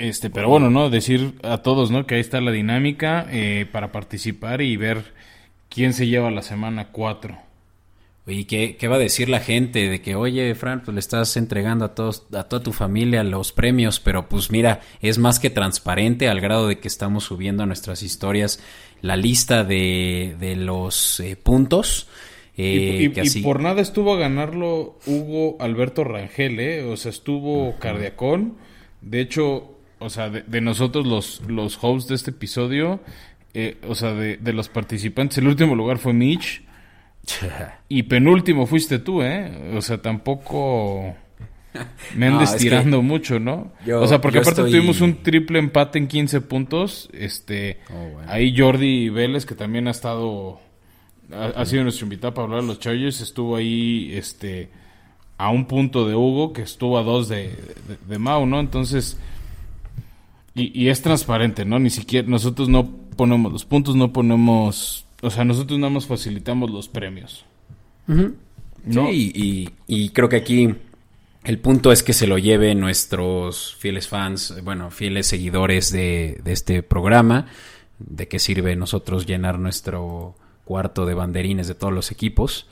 Este, 0.00 0.30
pero 0.30 0.48
bueno, 0.48 0.70
¿no? 0.70 0.90
Decir 0.90 1.34
a 1.42 1.58
todos, 1.58 1.90
¿no? 1.90 2.06
Que 2.06 2.16
ahí 2.16 2.20
está 2.20 2.40
la 2.40 2.50
dinámica 2.50 3.26
eh, 3.30 3.66
para 3.70 3.92
participar 3.92 4.62
y 4.62 4.76
ver 4.76 5.14
quién 5.68 5.92
se 5.92 6.06
lleva 6.06 6.30
la 6.30 6.42
semana 6.42 6.88
4. 6.90 7.38
Oye, 8.26 8.46
¿qué, 8.46 8.76
¿qué, 8.76 8.88
va 8.88 8.96
a 8.96 9.00
decir 9.00 9.28
la 9.28 9.40
gente? 9.40 9.88
De 9.88 10.00
que, 10.00 10.14
oye, 10.14 10.54
Fran, 10.54 10.82
pues 10.82 10.94
le 10.94 11.00
estás 11.00 11.36
entregando 11.36 11.84
a, 11.84 11.94
todos, 11.94 12.26
a 12.32 12.44
toda 12.44 12.62
tu 12.62 12.72
familia 12.72 13.22
los 13.24 13.52
premios, 13.52 14.00
pero 14.00 14.28
pues 14.28 14.50
mira, 14.50 14.80
es 15.00 15.18
más 15.18 15.38
que 15.38 15.50
transparente 15.50 16.28
al 16.28 16.40
grado 16.40 16.68
de 16.68 16.78
que 16.78 16.88
estamos 16.88 17.24
subiendo 17.24 17.62
a 17.62 17.66
nuestras 17.66 18.02
historias 18.02 18.62
la 19.02 19.16
lista 19.16 19.64
de, 19.64 20.36
de 20.38 20.56
los 20.56 21.20
eh, 21.20 21.36
puntos 21.36 22.08
y, 22.56 23.06
eh, 23.06 23.42
por 23.42 23.60
nada 23.60 23.80
estuvo 23.80 24.12
a 24.12 24.18
ganarlo 24.18 24.98
Hugo 25.06 25.56
Alberto 25.60 26.04
Rangel, 26.04 26.60
¿eh? 26.60 26.84
O 26.84 26.96
sea, 26.96 27.10
estuvo 27.10 27.76
Cardiacón. 27.78 28.56
De 29.00 29.20
hecho, 29.20 29.79
o 30.00 30.10
sea, 30.10 30.28
de, 30.30 30.60
nosotros 30.60 31.06
los, 31.06 31.42
los 31.46 31.78
hosts 31.80 32.08
de 32.08 32.14
este 32.16 32.30
episodio, 32.32 33.00
eh, 33.54 33.78
o 33.86 33.94
sea, 33.94 34.12
de, 34.12 34.52
los 34.52 34.68
participantes, 34.68 35.38
el 35.38 35.46
último 35.46 35.74
lugar 35.74 35.98
fue 35.98 36.12
Mitch. 36.12 36.62
y 37.88 38.02
penúltimo 38.04 38.66
fuiste 38.66 38.98
tú, 38.98 39.22
¿eh? 39.22 39.74
O 39.76 39.82
sea, 39.82 40.02
tampoco 40.02 41.14
me 42.16 42.26
andes 42.26 42.56
tirando 42.58 43.02
mucho, 43.02 43.38
¿no? 43.38 43.72
o 43.94 44.06
sea, 44.08 44.20
porque 44.20 44.38
aparte 44.38 44.62
tuvimos 44.62 45.00
un 45.00 45.22
triple 45.22 45.58
empate 45.60 45.98
en 45.98 46.08
15 46.08 46.40
puntos. 46.40 47.08
Este, 47.12 47.78
oh, 47.92 48.20
ahí 48.26 48.56
Jordi 48.56 49.10
Vélez, 49.10 49.46
que 49.46 49.54
también 49.54 49.86
ha 49.86 49.92
estado 49.92 50.60
ha, 51.32 51.64
sido 51.64 51.82
nuestro 51.82 52.06
invitado 52.06 52.34
para 52.34 52.46
hablar 52.46 52.62
de 52.62 52.68
los 52.68 52.80
Chargers. 52.80 53.20
Estuvo 53.20 53.56
ahí 53.56 54.10
este, 54.14 54.70
a 55.38 55.50
un 55.50 55.66
punto 55.66 56.06
de 56.06 56.14
Hugo, 56.14 56.52
que 56.52 56.62
estuvo 56.62 56.98
a 56.98 57.02
dos 57.02 57.28
de, 57.28 57.54
de, 58.06 58.18
Mau, 58.18 58.46
¿no? 58.46 58.60
Entonces, 58.60 59.18
y, 60.60 60.88
es 60.88 61.02
transparente, 61.02 61.64
¿no? 61.64 61.78
Ni 61.78 61.90
siquiera 61.90 62.28
nosotros 62.28 62.68
no 62.68 62.90
ponemos 63.16 63.52
los 63.52 63.64
puntos, 63.64 63.96
no 63.96 64.12
ponemos, 64.12 65.04
o 65.22 65.30
sea, 65.30 65.44
nosotros 65.44 65.78
nada 65.78 65.92
más 65.92 66.06
facilitamos 66.06 66.70
los 66.70 66.88
premios. 66.88 67.44
¿no? 68.06 69.12
y, 69.12 69.72
y, 69.86 70.08
creo 70.10 70.28
que 70.28 70.36
aquí 70.36 70.74
el 71.44 71.58
punto 71.58 71.92
es 71.92 72.02
que 72.02 72.12
se 72.12 72.26
lo 72.26 72.38
lleven 72.38 72.80
nuestros 72.80 73.76
fieles 73.76 74.08
fans, 74.08 74.56
bueno, 74.64 74.90
fieles 74.90 75.28
seguidores 75.28 75.92
de, 75.92 76.40
de 76.42 76.52
este 76.52 76.82
programa. 76.82 77.46
¿De 77.98 78.28
qué 78.28 78.38
sirve 78.38 78.74
nosotros 78.76 79.26
llenar 79.26 79.58
nuestro 79.58 80.34
cuarto 80.70 81.04
de 81.04 81.14
banderines 81.14 81.66
de 81.66 81.74
todos 81.74 81.92
los 81.92 82.12
equipos. 82.12 82.68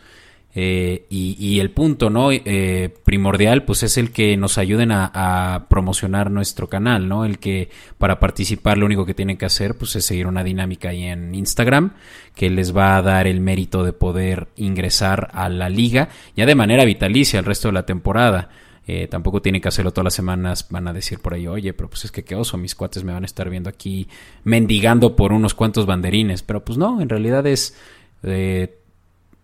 Eh, 0.54 1.04
y, 1.10 1.60
el 1.60 1.70
punto 1.70 2.08
no 2.08 2.30
eh, 2.32 2.92
primordial 3.04 3.64
pues 3.64 3.82
es 3.82 3.98
el 3.98 4.12
que 4.12 4.34
nos 4.38 4.56
ayuden 4.56 4.90
a, 4.90 5.66
promocionar 5.68 6.30
nuestro 6.30 6.68
canal 6.68 7.06
no 7.06 7.26
el 7.26 7.38
que 7.38 7.68
para 7.98 8.18
participar 8.18 8.78
lo 8.78 8.86
único 8.86 9.04
que 9.04 9.12
tienen 9.12 9.36
que 9.36 9.44
hacer 9.44 9.76
pues 9.76 9.94
es 9.96 10.06
seguir 10.06 10.26
una 10.26 10.42
dinámica 10.42 10.88
ahí 10.88 11.04
en 11.04 11.34
Instagram 11.34 11.92
que 12.34 12.48
les 12.48 12.74
va 12.74 12.96
a 12.96 13.02
dar 13.02 13.26
el 13.26 13.40
mérito 13.40 13.84
de 13.84 13.92
poder 13.92 14.48
ingresar 14.56 15.28
a 15.34 15.50
la 15.50 15.68
liga 15.68 16.08
ya 16.34 16.46
de 16.46 16.54
manera 16.54 16.86
vitalicia 16.86 17.38
el 17.38 17.44
resto 17.44 17.68
de 17.68 17.74
la 17.74 17.84
temporada 17.84 18.48
eh, 18.90 19.06
tampoco 19.06 19.42
tienen 19.42 19.60
que 19.60 19.68
hacerlo 19.68 19.90
todas 19.90 20.04
las 20.04 20.14
semanas. 20.14 20.66
Van 20.70 20.88
a 20.88 20.94
decir 20.94 21.18
por 21.20 21.34
ahí, 21.34 21.46
oye, 21.46 21.74
pero 21.74 21.90
pues 21.90 22.06
es 22.06 22.10
que 22.10 22.24
qué 22.24 22.34
oso, 22.34 22.56
mis 22.56 22.74
cuates 22.74 23.04
me 23.04 23.12
van 23.12 23.22
a 23.22 23.26
estar 23.26 23.50
viendo 23.50 23.68
aquí 23.68 24.08
mendigando 24.44 25.14
por 25.14 25.34
unos 25.34 25.52
cuantos 25.52 25.84
banderines. 25.84 26.42
Pero 26.42 26.64
pues 26.64 26.78
no, 26.78 27.02
en 27.02 27.10
realidad 27.10 27.46
es, 27.46 27.76
eh, 28.22 28.78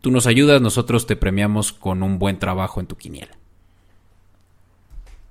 tú 0.04 0.11
nos 0.11 0.26
ayudas, 0.26 0.61
nosotros 0.61 1.06
te 1.06 1.16
premiamos 1.16 1.73
con 1.73 2.02
un 2.02 2.18
buen 2.18 2.38
trabajo 2.38 2.78
en 2.78 2.87
tu 2.87 2.94
quiniela. 2.94 3.32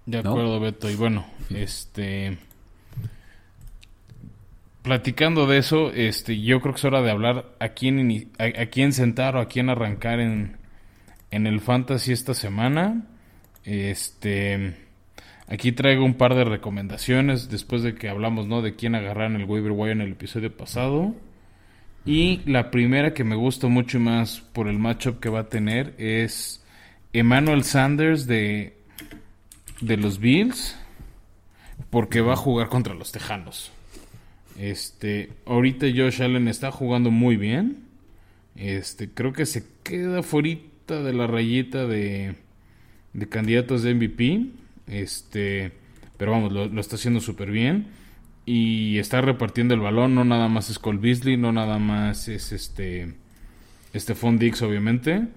De 0.07 0.17
acuerdo, 0.17 0.59
Beto. 0.59 0.89
Y 0.89 0.95
bueno, 0.95 1.27
este... 1.51 2.39
Platicando 4.81 5.45
de 5.45 5.59
eso, 5.59 5.91
este, 5.91 6.41
yo 6.41 6.59
creo 6.59 6.73
que 6.73 6.79
es 6.79 6.85
hora 6.85 7.03
de 7.03 7.11
hablar 7.11 7.55
a 7.59 7.69
quién, 7.69 8.31
a, 8.39 8.65
quién 8.65 8.93
sentar 8.93 9.35
o 9.35 9.41
a 9.41 9.47
quién 9.47 9.69
arrancar 9.69 10.19
en, 10.19 10.57
en 11.29 11.45
el 11.45 11.61
Fantasy 11.61 12.11
esta 12.11 12.33
semana. 12.33 13.05
Este, 13.65 14.75
aquí 15.47 15.71
traigo 15.71 16.03
un 16.03 16.15
par 16.15 16.33
de 16.33 16.45
recomendaciones 16.45 17.47
después 17.47 17.83
de 17.83 17.93
que 17.93 18.09
hablamos, 18.09 18.47
¿no? 18.47 18.63
De 18.63 18.75
quién 18.75 18.95
agarrar 18.95 19.29
en 19.29 19.39
el 19.39 19.45
waiver 19.45 19.71
wire 19.71 19.91
en 19.91 20.01
el 20.01 20.13
episodio 20.13 20.57
pasado. 20.57 21.13
Y 22.05 22.41
la 22.45 22.69
primera 22.71 23.13
que 23.13 23.23
me 23.23 23.35
gusta 23.35 23.67
mucho 23.67 23.99
más 23.99 24.41
por 24.53 24.67
el 24.67 24.77
matchup 24.77 25.19
que 25.19 25.29
va 25.29 25.41
a 25.41 25.49
tener 25.49 25.93
es 25.97 26.63
Emmanuel 27.13 27.63
Sanders 27.63 28.27
de, 28.27 28.75
de 29.81 29.97
los 29.97 30.19
Bills. 30.19 30.75
Porque 31.89 32.21
va 32.21 32.33
a 32.33 32.37
jugar 32.37 32.69
contra 32.69 32.93
los 32.93 33.11
Tejanos. 33.11 33.71
Este, 34.57 35.31
ahorita 35.45 35.87
Josh 35.95 36.21
Allen 36.21 36.47
está 36.47 36.71
jugando 36.71 37.11
muy 37.11 37.37
bien. 37.37 37.83
Este, 38.55 39.09
creo 39.09 39.33
que 39.33 39.45
se 39.45 39.63
queda 39.83 40.23
fuera 40.23 40.59
de 40.87 41.13
la 41.13 41.27
rayita 41.27 41.85
de 41.85 42.35
de 43.13 43.29
candidatos 43.29 43.83
de 43.83 43.93
MVP. 43.93 44.47
Este, 44.87 45.71
pero 46.17 46.31
vamos, 46.31 46.51
lo, 46.51 46.79
está 46.79 46.95
haciendo 46.95 47.21
súper 47.21 47.51
bien. 47.51 47.87
Y 48.45 48.97
está 48.97 49.21
repartiendo 49.21 49.73
el 49.73 49.79
balón, 49.79 50.15
no 50.15 50.25
nada 50.25 50.49
más 50.49 50.69
es 50.69 50.79
Cole 50.79 50.99
Beasley, 50.99 51.37
no 51.37 51.51
nada 51.51 51.79
más 51.79 52.27
es 52.27 52.51
este, 52.51 53.13
este 53.93 54.15
Dix, 54.37 54.61
obviamente. 54.61 55.27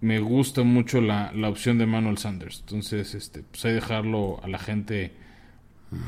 Me 0.00 0.20
gusta 0.20 0.62
mucho 0.62 1.00
la, 1.00 1.32
la, 1.32 1.48
opción 1.48 1.76
de 1.76 1.86
Manuel 1.86 2.18
Sanders. 2.18 2.60
Entonces, 2.60 3.14
este, 3.14 3.42
pues 3.42 3.64
hay 3.64 3.74
dejarlo 3.74 4.40
a 4.42 4.48
la 4.48 4.58
gente 4.58 5.12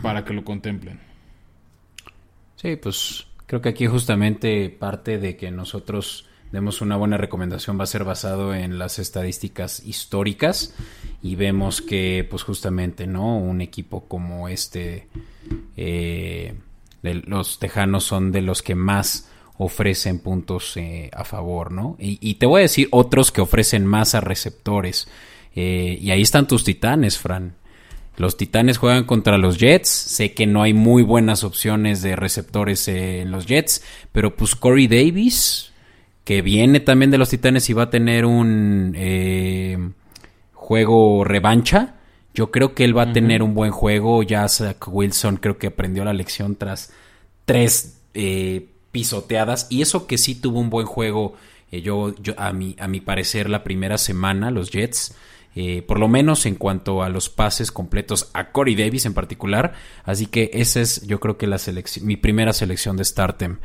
para 0.01 0.25
que 0.25 0.33
lo 0.33 0.45
contemplen. 0.45 1.01
Sí, 2.57 2.77
pues 2.77 3.27
creo 3.47 3.61
que 3.61 3.71
aquí 3.71 3.87
justamente 3.87 4.71
parte 4.71 5.19
de 5.19 5.37
que 5.37 5.51
nosotros 5.51 6.30
demos 6.53 6.81
una 6.81 6.97
buena 6.97 7.17
recomendación 7.17 7.79
va 7.79 7.85
a 7.85 7.87
ser 7.87 8.05
basado 8.05 8.55
en 8.55 8.79
las 8.79 8.99
estadísticas 8.99 9.81
históricas 9.85 10.75
y 11.23 11.37
vemos 11.37 11.81
que 11.83 12.27
pues 12.29 12.43
justamente 12.43 13.07
no 13.07 13.39
un 13.39 13.61
equipo 13.61 14.07
como 14.07 14.49
este 14.49 15.09
eh, 15.77 16.55
los 17.03 17.59
tejanos 17.59 18.05
son 18.05 18.33
de 18.33 18.43
los 18.43 18.63
que 18.63 18.75
más 18.75 19.29
ofrecen 19.61 20.21
puntos 20.21 20.75
eh, 20.79 21.11
a 21.13 21.25
favor, 21.25 21.71
¿no? 21.71 21.95
Y, 21.99 22.35
te 22.35 22.47
voy 22.47 22.61
a 22.61 22.63
decir 22.63 22.89
otros 22.93 23.31
que 23.31 23.43
ofrecen 23.43 23.85
más 23.85 24.15
a 24.15 24.23
receptores. 24.23 25.07
Eh, 25.55 25.99
y 26.01 26.11
ahí 26.13 26.23
están 26.23 26.47
tus 26.47 26.65
titanes, 26.65 27.19
Fran. 27.19 27.57
Los 28.17 28.39
titanes 28.39 28.79
juegan 28.79 29.05
contra 29.05 29.37
los 29.37 29.59
Jets. 29.59 29.91
Sé 29.91 30.33
que 30.33 30.47
no 30.47 30.63
hay 30.63 30.73
muy 30.73 31.03
buenas 31.03 31.45
opciones 31.45 32.01
de 32.01 32.17
receptores 32.17 32.89
en 32.89 33.31
los 33.31 33.45
Jets, 33.45 33.83
pero 34.13 34.35
pues 34.35 34.55
Corey 34.55 34.89
Davis, 34.89 35.70
que 36.31 36.43
viene 36.43 36.79
también 36.79 37.11
de 37.11 37.19
los 37.19 37.29
titanes 37.29 37.69
y 37.71 37.73
va 37.73 37.83
a 37.83 37.91
tener 37.91 38.25
un 38.25 38.95
juego 40.53 41.25
revancha. 41.25 41.97
Yo 42.33 42.53
creo 42.53 42.73
que 42.73 42.85
él 42.85 42.97
va 42.97 43.03
a 43.03 43.13
tener 43.13 43.43
un 43.43 43.53
buen 43.53 43.73
juego. 43.73 44.23
Ya 44.23 44.47
Zach 44.47 44.87
Wilson 44.87 45.39
creo 45.39 45.59
que 45.59 45.67
aprendió 45.67 46.05
la 46.05 46.13
lección 46.13 46.55
tras 46.55 46.93
tres 47.47 47.99
eh, 48.15 48.69
pisoteadas. 48.93 49.67
Y 49.71 49.83
eso 49.83 50.07
que 50.07 50.19
sí 50.19 50.37
tuvo 50.37 50.61
un 50.61 50.71
buen 50.71 50.87
juego, 50.87 51.35
eh, 51.73 51.83
yo, 51.83 52.15
yo, 52.23 52.35
a, 52.37 52.53
mi, 52.53 52.77
a 52.79 52.87
mi 52.87 53.01
parecer, 53.01 53.51
la 53.51 53.65
primera 53.65 53.99
semana, 53.99 54.53
los 54.53 54.71
Jets. 54.71 55.17
Eh, 55.57 55.83
por 55.83 55.99
lo 55.99 56.07
menos 56.07 56.47
en 56.47 56.55
cuanto 56.55 57.03
a 57.03 57.09
los 57.09 57.29
pases 57.29 57.73
completos 57.73 58.31
a 58.35 58.53
Corey 58.53 58.77
Davis 58.77 59.05
en 59.05 59.15
particular. 59.15 59.73
Así 60.05 60.27
que 60.27 60.53
esa 60.53 60.81
es, 60.81 61.05
yo 61.09 61.19
creo 61.19 61.37
que 61.37 61.49
la 61.49 61.59
selección, 61.59 62.07
mi 62.07 62.17
primera 62.17 62.53
selección 62.53 62.97
de 62.97 63.05
Startem. 63.05 63.59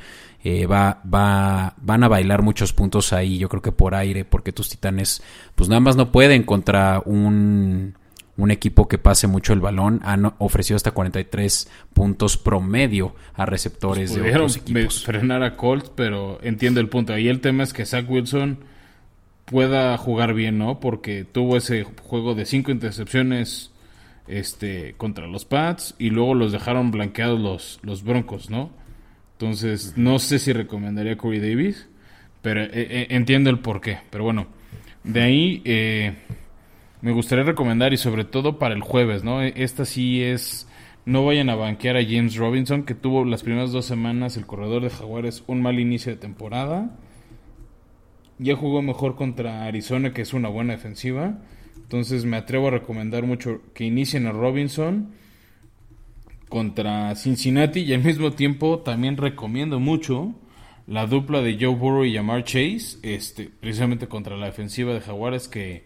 Eh, 0.48 0.68
va, 0.68 1.02
va, 1.12 1.74
van 1.82 2.04
a 2.04 2.08
bailar 2.08 2.44
muchos 2.44 2.72
puntos 2.72 3.14
ahí, 3.14 3.40
yo 3.40 3.50
creo 3.50 3.64
que 3.64 3.72
por 3.72 3.96
aire, 3.96 4.26
porque 4.26 4.52
tus 4.52 4.70
titanes, 4.70 5.24
pues 5.56 5.70
nada 5.70 5.80
más 5.80 5.96
no 5.96 6.12
pueden 6.12 6.44
contra 6.44 7.02
un, 7.04 7.96
un 8.38 8.52
equipo 8.52 8.88
que 8.88 9.00
pase 9.00 9.26
mucho 9.26 9.54
el 9.54 9.60
balón. 9.60 10.02
Han 10.04 10.34
ofrecido 10.38 10.76
hasta 10.76 10.92
43 10.92 11.68
puntos 11.96 12.38
promedio 12.38 13.16
a 13.34 13.48
receptores 13.48 14.12
pues 14.12 14.22
de 14.22 14.30
otros 14.30 14.58
equipos. 14.58 15.04
frenar 15.04 15.42
a 15.42 15.58
Colts, 15.58 15.92
pero 15.96 16.38
entiendo 16.44 16.80
el 16.80 16.90
punto. 16.90 17.14
Ahí 17.14 17.28
el 17.28 17.42
tema 17.42 17.64
es 17.64 17.74
que 17.74 17.84
Zach 17.84 18.08
Wilson 18.08 18.60
pueda 19.46 19.98
jugar 19.98 20.36
bien, 20.36 20.60
¿no? 20.60 20.80
Porque 20.80 21.24
tuvo 21.24 21.58
ese 21.58 21.86
juego 22.04 22.36
de 22.36 22.46
cinco 22.46 22.70
intercepciones 22.70 23.72
este, 24.28 24.94
contra 24.98 25.26
los 25.26 25.44
Pats 25.44 25.96
y 25.98 26.12
luego 26.12 26.36
los 26.36 26.52
dejaron 26.52 26.92
blanqueados 26.92 27.40
los, 27.40 27.80
los 27.82 28.04
Broncos, 28.04 28.52
¿no? 28.52 28.85
Entonces, 29.38 29.98
no 29.98 30.18
sé 30.18 30.40
si 30.40 30.54
recomendaría 30.54 31.14
a 31.14 31.18
Corey 31.18 31.42
Davis, 31.42 31.90
pero 32.42 32.64
eh, 32.64 32.70
eh, 32.74 33.08
entiendo 33.10 33.50
el 33.50 33.60
por 33.60 33.82
qué. 33.82 33.98
Pero 34.10 34.24
bueno, 34.24 34.48
de 35.04 35.22
ahí 35.22 35.62
eh, 35.66 36.14
me 37.02 37.12
gustaría 37.12 37.44
recomendar, 37.44 37.92
y 37.92 37.98
sobre 37.98 38.24
todo 38.24 38.60
para 38.60 38.74
el 38.74 38.82
jueves, 38.82 39.24
¿no? 39.24 39.42
Esta 39.42 39.84
sí 39.84 40.24
es. 40.24 40.70
No 41.06 41.26
vayan 41.26 41.50
a 41.50 41.56
banquear 41.56 41.98
a 41.98 42.04
James 42.04 42.36
Robinson, 42.38 42.84
que 42.84 42.96
tuvo 42.96 43.26
las 43.26 43.44
primeras 43.44 43.72
dos 43.72 43.86
semanas 43.86 44.38
el 44.38 44.46
corredor 44.46 44.82
de 44.82 44.90
Jaguares 44.90 45.44
un 45.48 45.62
mal 45.62 45.80
inicio 45.80 46.14
de 46.14 46.18
temporada. 46.18 46.98
Ya 48.40 48.56
jugó 48.56 48.82
mejor 48.82 49.16
contra 49.16 49.66
Arizona, 49.66 50.14
que 50.14 50.22
es 50.22 50.34
una 50.34 50.50
buena 50.50 50.74
defensiva. 50.74 51.40
Entonces 51.76 52.26
me 52.26 52.38
atrevo 52.38 52.70
a 52.70 52.72
recomendar 52.72 53.24
mucho 53.24 53.62
que 53.74 53.84
inicien 53.84 54.26
a 54.28 54.32
Robinson 54.32 55.10
contra 56.56 57.14
Cincinnati 57.16 57.82
y 57.82 57.94
al 57.94 58.02
mismo 58.02 58.32
tiempo 58.32 58.80
también 58.80 59.18
recomiendo 59.18 59.78
mucho 59.82 60.34
la 60.88 61.06
dupla 61.06 61.42
de 61.42 61.58
Joe 61.60 61.76
Burrow 61.76 62.06
y 62.06 62.16
Jamar 62.16 62.46
Chase, 62.46 62.98
este, 63.02 63.52
precisamente 63.60 64.08
contra 64.08 64.38
la 64.38 64.46
defensiva 64.46 64.94
de 64.94 65.02
Jaguares 65.02 65.50
que 65.50 65.84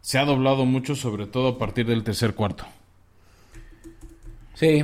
se 0.00 0.18
ha 0.18 0.24
doblado 0.24 0.64
mucho, 0.64 0.96
sobre 0.96 1.26
todo 1.28 1.50
a 1.50 1.58
partir 1.58 1.86
del 1.86 2.02
tercer 2.02 2.34
cuarto. 2.34 2.64
Sí, 4.54 4.82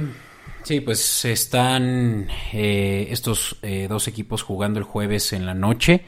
sí, 0.62 0.80
pues 0.80 1.24
están 1.24 2.28
eh, 2.52 3.08
estos 3.10 3.58
eh, 3.62 3.88
dos 3.88 4.06
equipos 4.06 4.42
jugando 4.42 4.78
el 4.78 4.84
jueves 4.84 5.32
en 5.32 5.46
la 5.46 5.54
noche. 5.54 6.04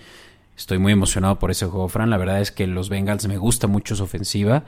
Estoy 0.56 0.78
muy 0.78 0.92
emocionado 0.92 1.40
por 1.40 1.50
ese 1.50 1.66
juego, 1.66 1.88
Fran. 1.88 2.10
La 2.10 2.16
verdad 2.16 2.40
es 2.40 2.52
que 2.52 2.68
los 2.68 2.90
Bengals 2.90 3.26
me 3.26 3.38
gusta 3.38 3.66
mucho 3.66 3.96
su 3.96 4.04
ofensiva 4.04 4.66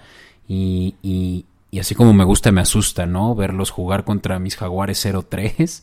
y, 0.48 0.96
y 1.00 1.44
así 1.76 1.94
como 1.94 2.12
me 2.12 2.24
gusta, 2.24 2.50
me 2.50 2.62
asusta, 2.62 3.07
¿no? 3.07 3.35
Verlos 3.35 3.70
jugar 3.70 4.04
contra 4.04 4.38
mis 4.38 4.57
Jaguares 4.57 5.04
0-3 5.04 5.83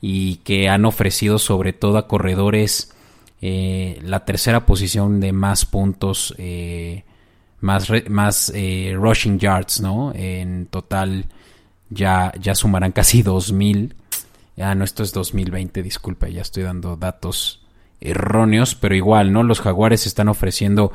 y 0.00 0.36
que 0.36 0.68
han 0.68 0.84
ofrecido 0.84 1.38
sobre 1.38 1.72
todo 1.72 1.98
a 1.98 2.06
corredores 2.06 2.94
eh, 3.40 3.98
la 4.02 4.24
tercera 4.24 4.66
posición 4.66 5.20
de 5.20 5.32
más 5.32 5.66
puntos, 5.66 6.34
eh, 6.38 7.04
más, 7.60 7.88
más 8.08 8.52
eh, 8.54 8.94
rushing 8.96 9.38
yards, 9.38 9.80
¿no? 9.80 10.12
En 10.14 10.66
total 10.66 11.26
ya, 11.90 12.32
ya 12.40 12.54
sumarán 12.54 12.92
casi 12.92 13.22
2000. 13.22 13.94
Ya 14.56 14.74
no, 14.74 14.84
esto 14.84 15.02
es 15.02 15.12
2020, 15.12 15.82
disculpa, 15.82 16.28
ya 16.28 16.40
estoy 16.42 16.62
dando 16.62 16.96
datos 16.96 17.65
erróneos, 18.00 18.74
pero 18.74 18.94
igual, 18.94 19.32
¿no? 19.32 19.42
Los 19.42 19.60
Jaguares 19.60 20.06
están 20.06 20.28
ofreciendo 20.28 20.92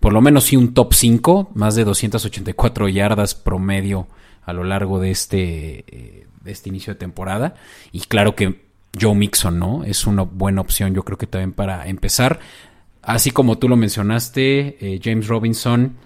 por 0.00 0.12
lo 0.12 0.20
menos 0.20 0.44
sí 0.44 0.56
un 0.56 0.74
top 0.74 0.94
5, 0.94 1.52
más 1.54 1.76
de 1.76 1.84
284 1.84 2.88
yardas 2.88 3.36
promedio 3.36 4.08
a 4.44 4.52
lo 4.52 4.64
largo 4.64 4.98
de 4.98 5.12
este, 5.12 5.84
eh, 5.86 6.26
este 6.44 6.70
inicio 6.70 6.94
de 6.94 6.98
temporada. 6.98 7.54
Y 7.92 8.00
claro 8.00 8.34
que 8.34 8.62
Joe 9.00 9.14
Mixon, 9.14 9.60
¿no? 9.60 9.84
Es 9.84 10.06
una 10.06 10.22
buena 10.22 10.60
opción, 10.60 10.92
yo 10.92 11.04
creo 11.04 11.18
que 11.18 11.28
también 11.28 11.52
para 11.52 11.86
empezar. 11.86 12.40
Así 13.00 13.30
como 13.30 13.58
tú 13.58 13.68
lo 13.68 13.76
mencionaste, 13.76 14.76
eh, 14.80 15.00
James 15.02 15.28
Robinson 15.28 15.96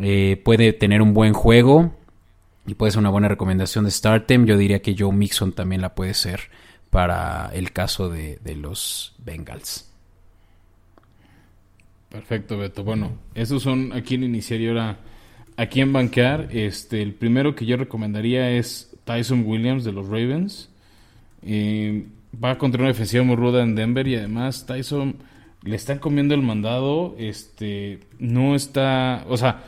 eh, 0.00 0.40
puede 0.44 0.72
tener 0.72 1.02
un 1.02 1.12
buen 1.12 1.32
juego 1.32 1.92
y 2.66 2.74
puede 2.74 2.92
ser 2.92 3.00
una 3.00 3.10
buena 3.10 3.28
recomendación 3.28 3.84
de 3.84 3.90
Startem. 3.90 4.46
Yo 4.46 4.56
diría 4.56 4.80
que 4.80 4.94
Joe 4.96 5.12
Mixon 5.12 5.52
también 5.52 5.80
la 5.80 5.94
puede 5.94 6.14
ser 6.14 6.50
para 6.94 7.50
el 7.52 7.72
caso 7.72 8.08
de, 8.08 8.38
de 8.44 8.54
los 8.54 9.16
Bengals. 9.18 9.92
Perfecto, 12.08 12.56
Beto. 12.56 12.84
Bueno, 12.84 13.18
esos 13.34 13.64
son 13.64 13.92
a 13.92 14.02
quién 14.02 14.22
iniciar 14.22 14.60
y 14.60 14.68
ahora 14.68 14.98
a 15.56 15.66
quién 15.66 15.92
banquear. 15.92 16.50
Este, 16.52 17.02
el 17.02 17.12
primero 17.12 17.56
que 17.56 17.66
yo 17.66 17.76
recomendaría 17.76 18.48
es 18.52 18.96
Tyson 19.02 19.42
Williams 19.44 19.82
de 19.82 19.90
los 19.90 20.06
Ravens. 20.06 20.70
Eh, 21.42 22.06
va 22.42 22.58
contra 22.58 22.80
una 22.80 22.90
defensiva 22.90 23.24
muy 23.24 23.34
ruda 23.34 23.64
en 23.64 23.74
Denver 23.74 24.06
y 24.06 24.14
además 24.14 24.64
Tyson 24.64 25.16
le 25.64 25.74
están 25.74 25.98
comiendo 25.98 26.36
el 26.36 26.42
mandado. 26.42 27.16
Este, 27.18 27.98
no 28.20 28.54
está, 28.54 29.24
o 29.28 29.36
sea, 29.36 29.64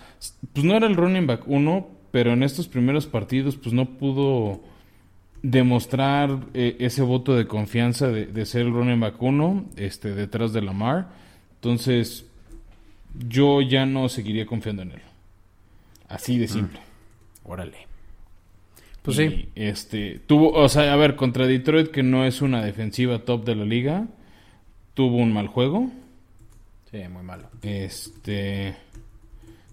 pues 0.53 0.65
no 0.65 0.77
era 0.77 0.87
el 0.87 0.95
running 0.95 1.27
back 1.27 1.43
uno, 1.49 1.89
pero 2.13 2.35
en 2.35 2.45
estos 2.45 2.69
primeros 2.69 3.07
partidos 3.07 3.57
pues 3.57 3.73
no 3.73 3.97
pudo 3.99 4.61
demostrar 5.43 6.47
eh, 6.55 6.77
ese 6.81 7.03
voto 7.03 7.35
de 7.35 7.47
confianza 7.47 8.09
de, 8.09 8.27
de, 8.27 8.47
ser 8.47 8.63
el 8.63 8.73
running 8.73 9.01
back 9.01 9.21
uno, 9.23 9.67
este, 9.77 10.15
detrás 10.15 10.53
de 10.53 10.63
Lamar. 10.63 11.09
Entonces, 11.57 12.27
yo 13.29 13.61
ya 13.63 13.87
no 13.87 14.09
seguiría 14.09 14.47
confiando 14.47 14.83
en 14.83 14.93
él. 14.93 15.03
Así 16.09 16.39
de 16.39 16.47
mm. 16.47 16.49
simple. 16.49 16.81
Órale. 17.45 17.87
Pues 19.03 19.19
sí. 19.19 19.49
Este, 19.55 20.21
tuvo, 20.27 20.51
o 20.53 20.69
sea, 20.69 20.93
a 20.93 20.97
ver, 20.97 21.15
contra 21.15 21.47
Detroit, 21.47 21.91
que 21.91 22.03
no 22.03 22.25
es 22.25 22.43
una 22.43 22.65
defensiva 22.65 23.21
top 23.21 23.45
de 23.45 23.55
la 23.55 23.65
liga, 23.65 24.09
tuvo 24.95 25.19
un 25.19 25.33
mal 25.33 25.47
juego. 25.47 25.91
Sí, 26.91 26.99
muy 27.09 27.23
malo. 27.23 27.49
Este. 27.63 28.75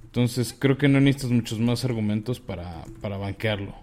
Entonces, 0.04 0.56
creo 0.58 0.78
que 0.78 0.88
no 0.88 1.00
necesitas 1.00 1.32
muchos 1.32 1.60
más 1.60 1.84
argumentos 1.84 2.40
para, 2.40 2.84
para 3.02 3.18
banquearlo. 3.18 3.74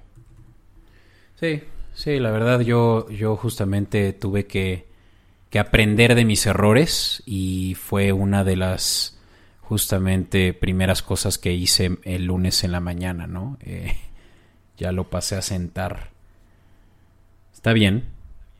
Sí, 1.41 1.63
sí, 1.95 2.19
la 2.19 2.31
verdad, 2.31 2.61
yo, 2.61 3.09
yo 3.09 3.35
justamente 3.35 4.13
tuve 4.13 4.47
que, 4.47 4.87
que 5.49 5.59
aprender 5.59 6.15
de 6.15 6.27
mis 6.27 6.45
errores 6.45 7.23
y 7.25 7.77
fue 7.81 8.13
una 8.13 8.45
de 8.45 8.57
las 8.57 9.19
justamente 9.63 10.53
primeras 10.53 11.01
cosas 11.01 11.39
que 11.39 11.55
hice 11.55 11.97
el 12.05 12.27
lunes 12.27 12.63
en 12.63 12.73
la 12.73 12.81
mañana, 12.81 13.27
¿no? 13.27 13.57
Eh, 13.63 13.97
ya 14.77 14.93
lo 14.93 15.09
pasé 15.09 15.37
a 15.37 15.43
sentar. 15.43 16.11
Está 17.55 17.73
bien, 17.73 18.05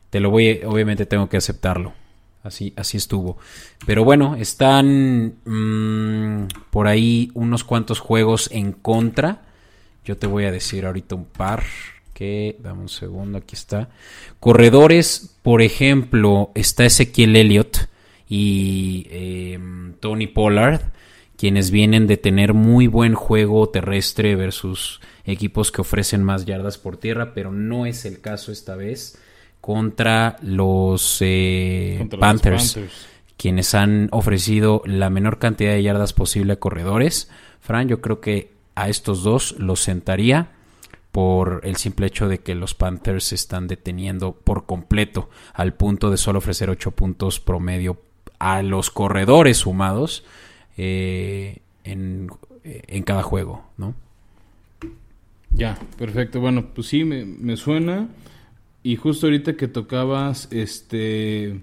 te 0.09 0.19
lo 0.19 0.31
voy, 0.31 0.61
obviamente 0.65 1.05
tengo 1.05 1.29
que 1.29 1.37
aceptarlo. 1.37 1.93
Así, 2.41 2.73
así 2.75 2.97
estuvo. 2.97 3.37
Pero 3.85 4.03
bueno, 4.03 4.35
están 4.35 5.35
mm, 5.45 6.47
por 6.71 6.87
ahí 6.87 7.29
unos 7.35 7.63
cuantos 7.63 7.99
juegos 7.99 8.49
en 8.51 8.71
contra. 8.71 9.43
Yo 10.03 10.17
te 10.17 10.25
voy 10.25 10.45
a 10.45 10.51
decir 10.51 10.87
ahorita 10.87 11.13
un 11.13 11.25
par. 11.25 11.63
Que, 12.21 12.55
dame 12.59 12.81
un 12.81 12.89
segundo, 12.89 13.39
aquí 13.39 13.55
está. 13.55 13.89
Corredores, 14.39 15.39
por 15.41 15.63
ejemplo, 15.63 16.51
está 16.53 16.85
Ezequiel 16.85 17.35
Elliott 17.35 17.89
y 18.29 19.07
em, 19.09 19.93
Tony 19.99 20.27
Pollard 20.27 20.81
quienes 21.35 21.71
vienen 21.71 22.05
de 22.05 22.17
tener 22.17 22.53
muy 22.53 22.85
buen 22.85 23.15
juego 23.15 23.67
terrestre 23.69 24.35
versus 24.35 25.01
equipos 25.25 25.71
que 25.71 25.81
ofrecen 25.81 26.21
más 26.21 26.45
yardas 26.45 26.77
por 26.77 26.97
tierra, 26.97 27.33
pero 27.33 27.51
no 27.51 27.87
es 27.87 28.05
el 28.05 28.21
caso 28.21 28.51
esta 28.51 28.75
vez 28.75 29.17
contra 29.59 30.35
los, 30.43 31.17
eh, 31.21 32.07
Panthers, 32.19 32.77
quienes 33.35 33.73
han 33.73 34.09
ofrecido 34.11 34.83
la 34.85 35.09
menor 35.09 35.39
cantidad 35.39 35.71
de 35.71 35.81
yardas 35.81 36.13
posible 36.13 36.53
a 36.53 36.59
corredores. 36.59 37.31
Fran, 37.61 37.87
yo 37.87 37.99
creo 37.99 38.21
que 38.21 38.51
a 38.75 38.89
estos 38.89 39.23
dos 39.23 39.55
los 39.57 39.79
sentaría 39.79 40.51
por 41.11 41.61
el 41.63 41.75
simple 41.75 42.07
hecho 42.07 42.27
de 42.27 42.39
que 42.39 42.55
los 42.55 42.73
Panthers 42.73 43.25
se 43.25 43.35
están 43.35 43.67
deteniendo 43.67 44.33
por 44.33 44.65
completo 44.65 45.29
al 45.53 45.73
punto 45.73 46.09
de 46.09 46.17
solo 46.17 46.39
ofrecer 46.39 46.69
8 46.69 46.91
puntos 46.91 47.39
promedio 47.39 48.01
a 48.39 48.63
los 48.63 48.89
corredores 48.89 49.57
sumados 49.57 50.23
eh, 50.77 51.59
en, 51.83 52.29
en, 52.63 53.03
cada 53.03 53.23
juego, 53.23 53.63
¿no? 53.77 53.93
Ya, 55.51 55.77
perfecto. 55.97 56.39
Bueno, 56.39 56.67
pues 56.73 56.87
sí, 56.87 57.03
me, 57.03 57.57
suena. 57.57 58.07
Y 58.83 58.95
justo 58.95 59.27
ahorita 59.27 59.57
que 59.57 59.67
tocabas 59.67 60.47
este 60.51 61.61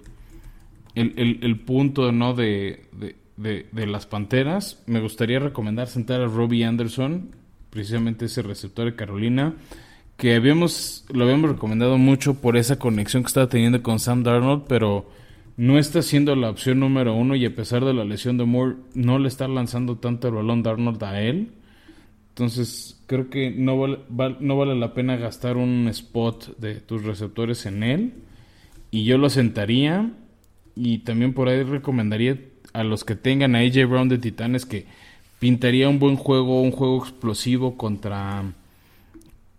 el, 0.95 1.39
el, 1.41 1.59
punto 1.59 2.11
¿no? 2.11 2.33
De, 2.33 2.85
de, 2.93 3.15
de, 3.71 3.87
las 3.87 4.05
Panteras, 4.05 4.83
me 4.85 5.01
gustaría 5.01 5.39
recomendar 5.39 5.87
sentar 5.87 6.21
a 6.21 6.27
Robbie 6.27 6.65
Anderson, 6.65 7.31
precisamente 7.69 8.25
ese 8.25 8.41
receptor 8.41 8.85
de 8.85 8.95
Carolina, 8.95 9.53
que 10.17 10.35
habíamos, 10.35 11.05
lo 11.13 11.23
habíamos 11.23 11.51
recomendado 11.51 11.97
mucho 11.97 12.41
por 12.41 12.57
esa 12.57 12.77
conexión 12.77 13.23
que 13.23 13.27
estaba 13.27 13.47
teniendo 13.47 13.81
con 13.81 13.99
Sam 13.99 14.23
Darnold, 14.23 14.65
pero 14.67 15.09
no 15.55 15.77
está 15.77 16.01
siendo 16.01 16.35
la 16.35 16.49
opción 16.49 16.79
número 16.79 17.13
uno 17.13 17.35
y 17.35 17.45
a 17.45 17.55
pesar 17.55 17.85
de 17.85 17.93
la 17.93 18.05
lesión 18.05 18.37
de 18.37 18.45
Moore, 18.45 18.75
no 18.93 19.19
le 19.19 19.27
está 19.27 19.47
lanzando 19.47 19.97
tanto 19.97 20.27
el 20.27 20.35
balón 20.35 20.63
Darnold 20.63 21.03
a 21.03 21.21
él. 21.21 21.51
Entonces, 22.29 23.01
creo 23.07 23.29
que 23.29 23.51
no 23.51 23.77
vale, 23.77 24.37
no 24.39 24.55
vale 24.55 24.75
la 24.75 24.93
pena 24.93 25.17
gastar 25.17 25.57
un 25.57 25.89
spot 25.89 26.57
de 26.57 26.75
tus 26.75 27.03
receptores 27.03 27.65
en 27.65 27.83
él. 27.83 28.13
Y 28.91 29.03
yo 29.03 29.17
lo 29.17 29.29
sentaría. 29.29 30.13
Y 30.75 30.99
también 30.99 31.33
por 31.33 31.49
ahí 31.49 31.63
recomendaría 31.63 32.39
a 32.71 32.85
los 32.85 33.03
que 33.03 33.15
tengan 33.15 33.55
a 33.55 33.59
AJ 33.59 33.89
Brown 33.89 34.07
de 34.07 34.19
Titanes 34.19 34.65
que 34.65 34.85
pintaría 35.39 35.89
un 35.89 35.99
buen 35.99 36.15
juego, 36.15 36.61
un 36.61 36.71
juego 36.71 37.03
explosivo 37.03 37.77
contra, 37.77 38.53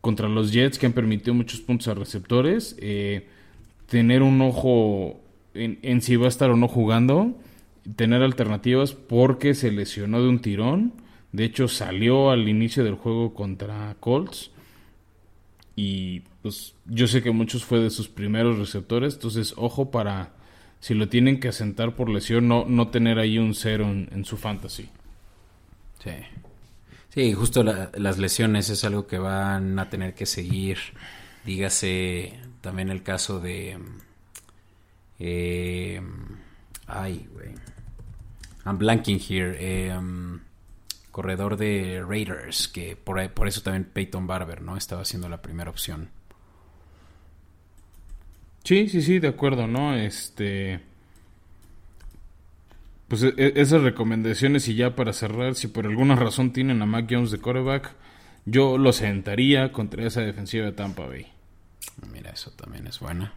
contra 0.01 0.29
los 0.29 0.53
Jets 0.53 0.79
que 0.79 0.87
han 0.87 0.93
permitido 0.93 1.35
muchos 1.35 1.61
puntos 1.61 1.89
a 1.89 1.95
receptores. 1.95 2.77
Eh, 2.81 3.27
tener 3.87 4.23
un 4.23 4.41
ojo 4.41 5.21
en, 5.55 5.79
en, 5.83 6.01
si 6.01 6.17
va 6.17 6.27
a 6.27 6.29
estar 6.29 6.51
o 6.51 6.57
no 6.57 6.69
jugando. 6.69 7.35
Tener 7.97 8.23
alternativas 8.23 8.93
porque 8.93 9.55
se 9.55 9.73
lesionó 9.73 10.23
de 10.23 10.29
un 10.29 10.41
tirón. 10.41 10.93
De 11.33 11.45
hecho, 11.45 11.69
salió 11.69 12.31
al 12.31 12.49
inicio 12.49 12.85
del 12.85 12.95
juego 12.95 13.35
contra 13.35 13.97
Colts. 14.01 14.51
Y 15.77 16.21
pues 16.43 16.75
yo 16.87 17.07
sé 17.07 17.23
que 17.23 17.31
muchos 17.31 17.65
fue 17.65 17.81
de 17.81 17.91
sus 17.91 18.09
primeros 18.09 18.59
receptores. 18.59 19.15
Entonces, 19.15 19.55
ojo 19.57 19.91
para 19.91 20.33
si 20.81 20.95
lo 20.95 21.09
tienen 21.09 21.41
que 21.41 21.49
asentar 21.49 21.95
por 21.95 22.09
lesión, 22.09 22.49
no, 22.49 22.65
no 22.67 22.89
tener 22.89 23.19
ahí 23.19 23.39
un 23.39 23.55
cero 23.55 23.87
en, 23.89 24.25
su 24.25 24.37
fantasy. 24.39 24.89
Sí. 26.03 26.13
Sí, 27.11 27.33
justo 27.33 27.63
las 27.63 28.19
lesiones 28.19 28.71
es 28.71 28.85
algo 28.85 29.07
que 29.07 29.19
van 29.19 29.79
a 29.79 29.91
tener 29.91 30.15
que 30.15 30.27
seguir. 30.27 30.79
Dígase 31.45 32.39
también 32.61 32.91
el 32.91 33.03
caso 33.03 33.41
de. 33.41 33.79
Eh, 35.19 36.01
ay, 36.87 37.29
güey. 37.33 37.55
I'm 38.65 38.79
blanking 38.79 39.19
here. 39.19 39.57
Eh, 39.59 39.93
corredor 41.11 41.57
de 41.57 42.05
Raiders, 42.07 42.69
que 42.69 42.97
por, 42.97 43.29
por 43.33 43.49
eso 43.49 43.63
también 43.63 43.85
Peyton 43.85 44.27
Barber, 44.27 44.63
¿no? 44.63 44.77
Estaba 44.77 45.05
siendo 45.05 45.29
la 45.29 45.43
primera 45.43 45.71
opción. 45.71 46.11
Sí, 48.63 48.89
sí, 48.89 49.03
sí, 49.03 49.19
de 49.19 49.29
acuerdo, 49.29 49.67
¿no? 49.67 49.95
Este. 49.97 50.81
Pues 53.11 53.25
e, 53.25 53.35
esas 53.57 53.83
recomendaciones 53.83 54.69
y 54.69 54.77
ya 54.77 54.95
para 54.95 55.13
cerrar, 55.13 55.57
si 55.57 55.67
por 55.67 55.85
alguna 55.85 56.15
razón 56.15 56.53
tienen 56.53 56.81
a 56.81 56.87
Mac 56.87 57.09
Jones 57.11 57.33
de 57.33 57.41
quarterback, 57.41 57.93
yo 58.45 58.79
lo 58.79 58.93
sentaría 58.93 59.73
contra 59.73 60.07
esa 60.07 60.21
defensiva 60.21 60.67
de 60.67 60.71
Tampa 60.71 61.07
Bay. 61.07 61.27
Mira, 62.13 62.31
eso 62.31 62.53
también 62.53 62.87
es 62.87 63.01
buena. 63.01 63.35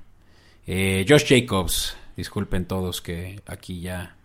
Eh, 0.67 1.07
Josh 1.09 1.25
Jacobs, 1.27 1.97
disculpen 2.15 2.67
todos 2.67 3.01
que 3.01 3.41
aquí 3.47 3.81
ya, 3.81 4.15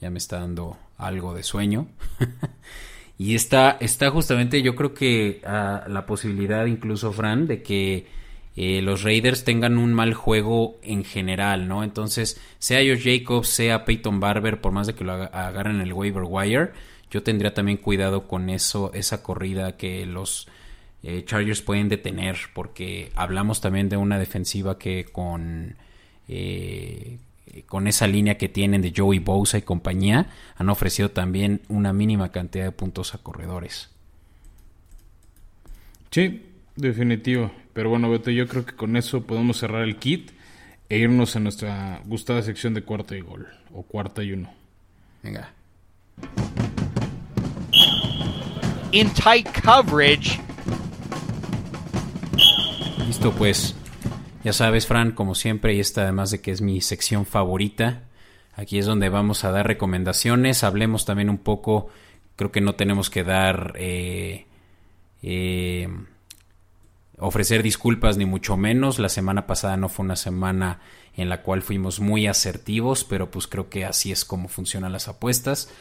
ya 0.00 0.08
me 0.08 0.18
está 0.18 0.38
dando 0.38 0.78
algo 0.98 1.34
de 1.34 1.42
sueño. 1.42 1.88
y 3.18 3.34
está, 3.34 3.78
está 3.80 4.08
justamente, 4.12 4.62
yo 4.62 4.76
creo 4.76 4.94
que 4.94 5.40
a 5.44 5.84
la 5.88 6.06
posibilidad 6.06 6.64
incluso, 6.66 7.12
Fran, 7.12 7.48
de 7.48 7.60
que 7.60 8.06
eh, 8.54 8.82
los 8.82 9.02
Raiders 9.02 9.44
tengan 9.44 9.78
un 9.78 9.94
mal 9.94 10.12
juego 10.12 10.78
en 10.82 11.04
general, 11.04 11.68
¿no? 11.68 11.84
Entonces, 11.84 12.40
sea 12.58 12.80
Josh 12.80 13.04
Jacobs, 13.04 13.48
sea 13.48 13.84
Peyton 13.84 14.20
Barber, 14.20 14.60
por 14.60 14.72
más 14.72 14.86
de 14.86 14.94
que 14.94 15.04
lo 15.04 15.12
agarren 15.12 15.76
en 15.76 15.82
el 15.82 15.92
waiver 15.92 16.24
wire, 16.26 16.72
yo 17.10 17.22
tendría 17.22 17.54
también 17.54 17.78
cuidado 17.78 18.28
con 18.28 18.50
eso, 18.50 18.92
esa 18.92 19.22
corrida 19.22 19.76
que 19.76 20.04
los 20.04 20.48
eh, 21.02 21.24
Chargers 21.24 21.62
pueden 21.62 21.88
detener, 21.88 22.36
porque 22.54 23.10
hablamos 23.14 23.60
también 23.60 23.88
de 23.88 23.96
una 23.96 24.18
defensiva 24.18 24.78
que 24.78 25.06
con, 25.06 25.76
eh, 26.28 27.18
con 27.66 27.86
esa 27.86 28.06
línea 28.06 28.36
que 28.36 28.50
tienen 28.50 28.82
de 28.82 28.92
Joey 28.94 29.18
Bosa 29.18 29.56
y 29.56 29.62
compañía, 29.62 30.30
han 30.56 30.68
ofrecido 30.68 31.10
también 31.10 31.62
una 31.68 31.94
mínima 31.94 32.30
cantidad 32.30 32.64
de 32.64 32.72
puntos 32.72 33.14
a 33.14 33.18
corredores. 33.18 33.90
Sí, 36.10 36.51
definitivo. 36.76 37.50
Pero 37.72 37.90
bueno, 37.90 38.10
Beto, 38.10 38.30
yo 38.30 38.46
creo 38.48 38.66
que 38.66 38.74
con 38.74 38.96
eso 38.96 39.22
podemos 39.26 39.58
cerrar 39.58 39.82
el 39.82 39.96
kit 39.96 40.32
e 40.88 40.98
irnos 40.98 41.36
a 41.36 41.40
nuestra 41.40 42.02
gustada 42.04 42.42
sección 42.42 42.74
de 42.74 42.82
cuarta 42.82 43.16
y 43.16 43.20
gol. 43.20 43.48
O 43.72 43.82
cuarta 43.82 44.22
y 44.22 44.32
uno. 44.32 44.52
Venga. 45.22 45.52
In 48.92 49.08
tight 49.14 49.48
coverage. 49.64 50.38
Listo, 53.06 53.32
pues. 53.32 53.74
Ya 54.44 54.52
sabes, 54.52 54.86
Fran, 54.86 55.12
como 55.12 55.34
siempre, 55.34 55.74
y 55.74 55.80
esta 55.80 56.02
además 56.02 56.30
de 56.30 56.40
que 56.40 56.50
es 56.50 56.60
mi 56.60 56.80
sección 56.80 57.24
favorita. 57.24 58.02
Aquí 58.54 58.78
es 58.78 58.86
donde 58.86 59.08
vamos 59.08 59.44
a 59.44 59.50
dar 59.50 59.66
recomendaciones. 59.66 60.62
Hablemos 60.62 61.06
también 61.06 61.30
un 61.30 61.38
poco. 61.38 61.88
Creo 62.36 62.52
que 62.52 62.60
no 62.60 62.74
tenemos 62.74 63.08
que 63.08 63.24
dar. 63.24 63.74
Eh, 63.78 64.46
eh, 65.22 65.88
ofrecer 67.18 67.62
disculpas 67.62 68.16
ni 68.16 68.26
mucho 68.26 68.56
menos. 68.56 68.98
La 68.98 69.08
semana 69.08 69.46
pasada 69.46 69.76
no 69.76 69.88
fue 69.88 70.04
una 70.04 70.16
semana 70.16 70.80
en 71.16 71.28
la 71.28 71.42
cual 71.42 71.62
fuimos 71.62 72.00
muy 72.00 72.26
asertivos, 72.26 73.04
pero 73.04 73.30
pues 73.30 73.46
creo 73.46 73.68
que 73.68 73.84
así 73.84 74.12
es 74.12 74.24
como 74.24 74.48
funcionan 74.48 74.92
las 74.92 75.08
apuestas. 75.08 75.72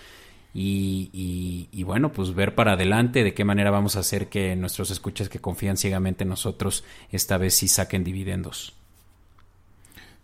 Y, 0.54 1.70
y, 1.72 1.84
bueno, 1.84 2.12
pues 2.12 2.36
ver 2.36 2.56
para 2.56 2.74
adelante 2.74 3.24
de 3.24 3.34
qué 3.34 3.46
manera 3.46 3.72
vamos 3.72 3.96
a 3.96 4.02
hacer 4.02 4.28
que 4.28 4.58
nuestros 4.58 4.92
escuchas 4.92 5.30
que 5.30 5.40
confían 5.40 5.78
ciegamente 5.78 6.24
en 6.24 6.30
nosotros 6.30 6.84
esta 7.10 7.38
vez 7.38 7.54
sí 7.54 7.70
saquen 7.70 8.04
dividendos. 8.04 8.74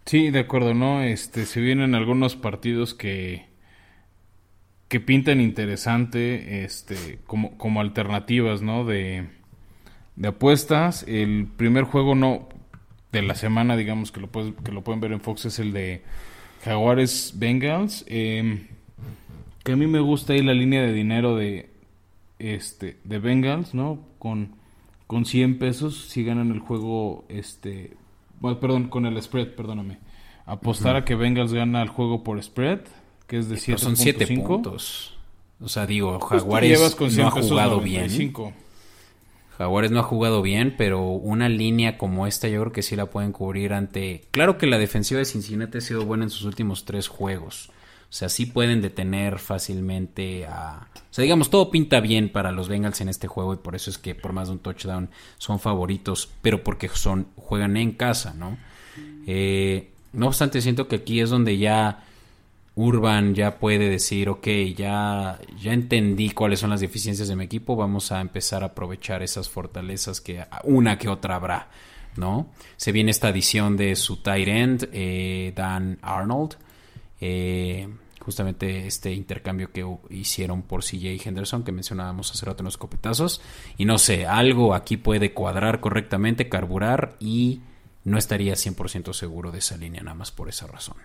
Sí, 0.05 0.29
de 0.29 0.39
acuerdo, 0.39 0.73
¿no? 0.73 1.01
Este, 1.01 1.45
se 1.45 1.61
vienen 1.61 1.95
algunos 1.95 2.35
partidos 2.35 2.93
que, 2.93 3.45
que 4.89 4.99
pintan 4.99 5.39
interesante, 5.39 6.65
este, 6.65 7.19
como, 7.25 7.57
como 7.57 7.79
alternativas, 7.79 8.61
¿no? 8.61 8.83
De, 8.83 9.27
de 10.17 10.27
apuestas. 10.27 11.05
El 11.07 11.47
primer 11.55 11.85
juego 11.85 12.15
no 12.15 12.49
de 13.11 13.21
la 13.21 13.35
semana, 13.35 13.77
digamos 13.77 14.11
que 14.11 14.19
lo, 14.19 14.29
que 14.29 14.71
lo 14.71 14.83
pueden 14.83 14.99
ver 14.99 15.13
en 15.13 15.21
Fox, 15.21 15.45
es 15.45 15.59
el 15.59 15.71
de 15.71 16.03
Jaguares 16.65 17.33
Bengals. 17.37 18.03
Em, 18.07 18.67
que 19.63 19.71
a 19.71 19.75
mí 19.75 19.87
me 19.87 19.99
gusta 19.99 20.33
ahí 20.33 20.43
la 20.43 20.53
línea 20.53 20.81
de 20.81 20.91
dinero 20.91 21.35
de 21.35 21.69
este 22.39 22.97
de 23.03 23.19
Bengals, 23.19 23.73
¿no? 23.73 23.99
Con, 24.19 24.55
con 25.07 25.25
100 25.25 25.59
pesos 25.59 26.09
si 26.09 26.23
ganan 26.23 26.51
el 26.51 26.59
juego, 26.59 27.25
este, 27.29 27.95
bueno, 28.39 28.59
perdón, 28.59 28.89
con 28.89 29.05
el 29.05 29.21
spread, 29.21 29.55
perdóname. 29.55 29.99
Apostar 30.45 30.95
a 30.95 31.03
que 31.03 31.15
Bengals 31.15 31.53
gana 31.53 31.81
el 31.81 31.89
juego 31.89 32.23
por 32.23 32.41
spread, 32.41 32.79
que 33.27 33.37
es 33.37 33.49
de 33.49 33.57
7 33.57 33.81
Son 33.81 33.97
7 33.97 34.27
puntos. 34.37 35.17
O 35.59 35.67
sea, 35.67 35.85
digo, 35.85 36.19
Jaguares 36.19 36.97
no 37.17 37.27
ha 37.27 37.31
jugado 37.31 37.81
bien. 37.81 38.33
Jaguares 39.57 39.89
no 39.89 39.99
ha 39.99 40.03
jugado 40.03 40.43
bien, 40.43 40.75
pero 40.77 41.01
una 41.09 41.49
línea 41.49 41.97
como 41.97 42.27
esta 42.27 42.47
yo 42.47 42.61
creo 42.61 42.71
que 42.71 42.83
sí 42.83 42.95
la 42.95 43.07
pueden 43.07 43.31
cubrir 43.31 43.73
ante... 43.73 44.27
Claro 44.29 44.59
que 44.59 44.67
la 44.67 44.77
defensiva 44.77 45.17
de 45.17 45.25
Cincinnati 45.25 45.79
ha 45.79 45.81
sido 45.81 46.05
buena 46.05 46.25
en 46.25 46.29
sus 46.29 46.43
últimos 46.43 46.85
tres 46.85 47.07
juegos. 47.07 47.71
O 48.09 48.13
sea, 48.13 48.29
sí 48.29 48.45
pueden 48.45 48.81
detener 48.81 49.39
fácilmente 49.39 50.45
a... 50.45 50.87
O 50.95 51.13
sea, 51.13 51.23
digamos, 51.23 51.49
todo 51.49 51.71
pinta 51.71 51.99
bien 51.99 52.29
para 52.29 52.51
los 52.51 52.69
Bengals 52.69 53.01
en 53.01 53.09
este 53.09 53.27
juego 53.27 53.55
y 53.55 53.57
por 53.57 53.75
eso 53.75 53.89
es 53.89 53.97
que 53.97 54.13
por 54.13 54.31
más 54.31 54.47
de 54.47 54.53
un 54.53 54.59
touchdown 54.59 55.09
son 55.39 55.59
favoritos, 55.59 56.29
pero 56.43 56.63
porque 56.63 56.87
son 56.89 57.27
juegan 57.35 57.77
en 57.77 57.93
casa, 57.93 58.35
¿no? 58.35 58.57
Eh, 59.25 59.91
no 60.13 60.27
obstante, 60.27 60.61
siento 60.61 60.87
que 60.87 60.97
aquí 60.97 61.19
es 61.19 61.31
donde 61.31 61.57
ya 61.57 62.05
Urban 62.77 63.33
ya 63.33 63.57
puede 63.57 63.89
decir, 63.89 64.29
ok, 64.29 64.47
ya, 64.75 65.39
ya 65.59 65.73
entendí 65.73 66.29
cuáles 66.29 66.59
son 66.59 66.69
las 66.69 66.79
deficiencias 66.79 67.27
de 67.27 67.35
mi 67.35 67.45
equipo, 67.45 67.75
vamos 67.75 68.11
a 68.11 68.21
empezar 68.21 68.61
a 68.61 68.67
aprovechar 68.67 69.23
esas 69.23 69.49
fortalezas 69.49 70.21
que 70.21 70.45
una 70.63 70.99
que 70.99 71.09
otra 71.09 71.37
habrá, 71.37 71.69
¿no? 72.17 72.51
Se 72.75 72.91
viene 72.91 73.09
esta 73.09 73.29
adición 73.29 73.77
de 73.77 73.95
su 73.95 74.17
tight 74.17 74.47
end, 74.47 74.89
eh, 74.93 75.53
Dan 75.55 75.97
Arnold, 76.03 76.55
eh, 77.19 77.89
justamente 78.19 78.85
este 78.85 79.11
intercambio 79.11 79.71
que 79.71 79.83
hicieron 80.11 80.61
por 80.61 80.83
CJ 80.83 81.27
Henderson 81.27 81.63
que 81.63 81.71
mencionábamos 81.71 82.29
hace 82.29 82.45
rato 82.45 82.61
en 82.61 82.65
los 82.65 82.77
copetazos. 82.77 83.41
Y 83.77 83.85
no 83.85 83.97
sé, 83.97 84.27
algo 84.27 84.75
aquí 84.75 84.97
puede 84.97 85.33
cuadrar 85.33 85.79
correctamente, 85.79 86.47
carburar 86.47 87.15
y 87.19 87.61
no 88.03 88.19
estaría 88.19 88.53
100% 88.53 89.13
seguro 89.13 89.51
de 89.51 89.57
esa 89.59 89.77
línea 89.77 90.03
nada 90.03 90.13
más 90.13 90.29
por 90.29 90.47
esa 90.47 90.67
razón. 90.67 90.97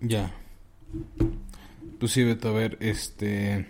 Ya. 0.00 0.34
Pues 1.98 2.12
sí, 2.12 2.24
Beto, 2.24 2.48
a 2.48 2.52
ver, 2.52 2.76
este... 2.80 3.66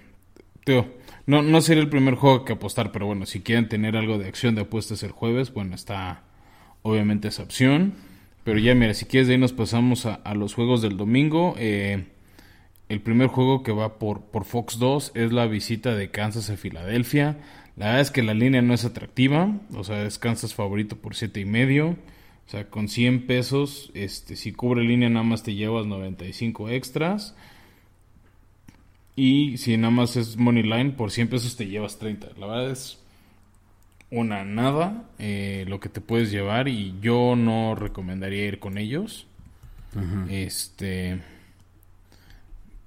Teo, 0.65 0.87
no, 1.27 1.43
no 1.43 1.61
sería 1.61 1.83
el 1.83 1.89
primer 1.89 2.15
juego 2.15 2.45
que 2.45 2.55
apostar, 2.55 2.93
pero 2.93 3.07
bueno, 3.07 3.27
si 3.27 3.41
quieren 3.41 3.69
tener 3.69 3.97
algo 3.97 4.19
de 4.19 4.29
acción 4.29 4.55
de 4.55 4.63
apuestas 4.63 5.03
el 5.03 5.13
jueves, 5.13 5.53
bueno, 5.53 5.75
está 5.75 6.23
obviamente 6.83 7.29
esa 7.29 7.43
opción. 7.43 7.95
Pero 8.45 8.59
ya, 8.59 8.75
mira, 8.75 8.95
si 8.95 9.05
quieres 9.05 9.29
de 9.29 9.35
ahí 9.35 9.41
nos 9.41 9.53
pasamos 9.53 10.07
a, 10.07 10.35
los 10.35 10.55
juegos 10.55 10.81
del 10.81 10.97
domingo. 10.97 11.55
Eh, 11.59 12.07
el 12.89 13.01
primer 13.03 13.29
juego 13.29 13.63
que 13.63 13.73
va 13.73 13.99
por, 13.99 14.23
por 14.23 14.45
Fox 14.45 14.79
2 14.79 15.13
es 15.15 15.33
la 15.33 15.47
visita 15.47 15.95
de 15.95 16.11
Kansas 16.11 16.49
a 16.49 16.57
Filadelfia. 16.57 17.37
La 17.77 17.87
verdad 17.87 18.01
es 18.01 18.11
que 18.11 18.23
la 18.23 18.33
línea 18.33 18.63
no 18.63 18.73
es 18.73 18.87
atractiva. 18.87 19.55
O 19.75 19.85
sea, 19.85 20.03
es 20.05 20.19
Kansas 20.19 20.55
favorito 20.55 20.97
por 20.97 21.15
siete 21.15 21.41
y 21.41 21.45
medio. 21.45 21.97
O 22.49 22.51
sea, 22.51 22.71
con 22.71 22.89
100 22.89 23.27
pesos, 23.27 23.91
este, 23.93 24.35
si 24.35 24.53
cubre 24.53 24.83
línea 24.83 25.11
nada 25.11 25.23
más 25.23 25.43
te 25.43 25.55
llevas 25.55 25.85
95 25.85 26.71
extras. 26.71 27.37
Y 29.17 29.59
si 29.59 29.77
nada 29.77 29.91
más 29.91 30.17
es 30.17 30.39
Money 30.39 30.63
Line, 30.63 30.93
por 30.93 31.11
100 31.11 31.29
pesos 31.29 31.57
te 31.57 31.67
llevas 31.67 31.99
30. 31.99 32.29
La 32.39 32.47
verdad 32.47 32.71
es 32.71 33.03
una 34.11 34.45
nada 34.45 35.11
eh, 35.19 35.67
lo 35.69 35.79
que 35.79 35.91
te 35.91 36.01
puedes 36.01 36.31
llevar 36.31 36.69
y 36.69 36.95
yo 37.03 37.37
no 37.37 37.75
recomendaría 37.75 38.47
ir 38.47 38.61
con 38.61 38.79
ellos. 38.79 39.27
Este. 40.31 41.21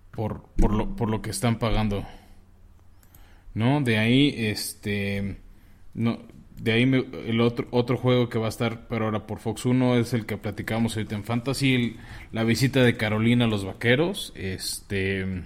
Por, 0.10 0.42
por, 0.58 0.74
lo, 0.74 0.96
por 0.96 1.08
lo 1.08 1.22
que 1.22 1.30
están 1.30 1.60
pagando. 1.60 2.04
¿No? 3.54 3.82
De 3.82 4.00
ahí, 4.00 4.34
este. 4.36 5.38
No, 5.94 6.18
de 6.62 6.72
ahí 6.74 6.84
el 6.84 7.42
otro, 7.42 7.68
otro 7.72 7.98
juego 7.98 8.30
que 8.30 8.38
va 8.38 8.46
a 8.46 8.50
estar, 8.50 8.88
pero 8.88 9.06
ahora 9.06 9.26
por 9.26 9.40
Fox 9.40 9.66
1 9.66 9.96
es 9.96 10.14
el 10.14 10.28
que 10.28 10.38
platicamos 10.38 10.96
ahorita 10.96 11.16
en 11.16 11.24
Fantasy, 11.24 11.98
la 12.32 12.44
visita 12.44 12.84
de 12.84 12.98
Carolina 12.98 13.46
a 13.46 13.48
los 13.48 13.66
Vaqueros. 13.66 14.32
Este 14.36 15.44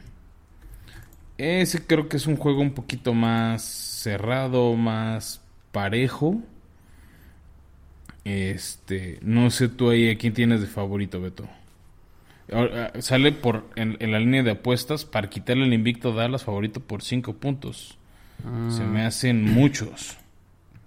ese 1.38 1.86
creo 1.86 2.10
que 2.10 2.18
es 2.18 2.28
un 2.28 2.38
juego 2.38 2.62
un 2.62 2.72
poquito 2.72 3.14
más 3.14 3.64
cerrado, 3.64 4.74
más 4.76 5.42
parejo. 5.72 6.42
Este, 8.24 9.20
no 9.22 9.52
sé 9.52 9.70
tú 9.70 9.90
ahí 9.90 10.10
a 10.10 10.18
quién 10.18 10.34
tienes 10.34 10.62
de 10.62 10.68
favorito, 10.68 11.22
Beto. 11.22 11.48
Ah, 12.52 12.92
sale 13.00 13.32
por 13.32 13.70
en, 13.76 13.98
la 14.12 14.20
línea 14.20 14.44
de 14.44 14.52
apuestas 14.52 15.06
para 15.06 15.30
quitarle 15.30 15.66
el 15.66 15.74
invicto 15.74 16.14
Dallas 16.14 16.44
favorito 16.44 16.80
por 16.82 17.02
5 17.02 17.34
puntos. 17.36 17.98
Se 18.70 18.84
me 18.84 19.04
ah. 19.04 19.08
hacen 19.08 19.44
muchos. 19.44 20.18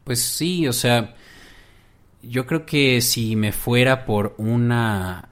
Pues 0.08 0.22
sí, 0.22 0.66
o 0.66 0.72
sea, 0.72 1.14
yo 2.22 2.46
creo 2.46 2.64
que 2.64 3.02
si 3.02 3.36
me 3.36 3.52
fuera 3.52 4.06
por 4.06 4.34
una 4.38 5.28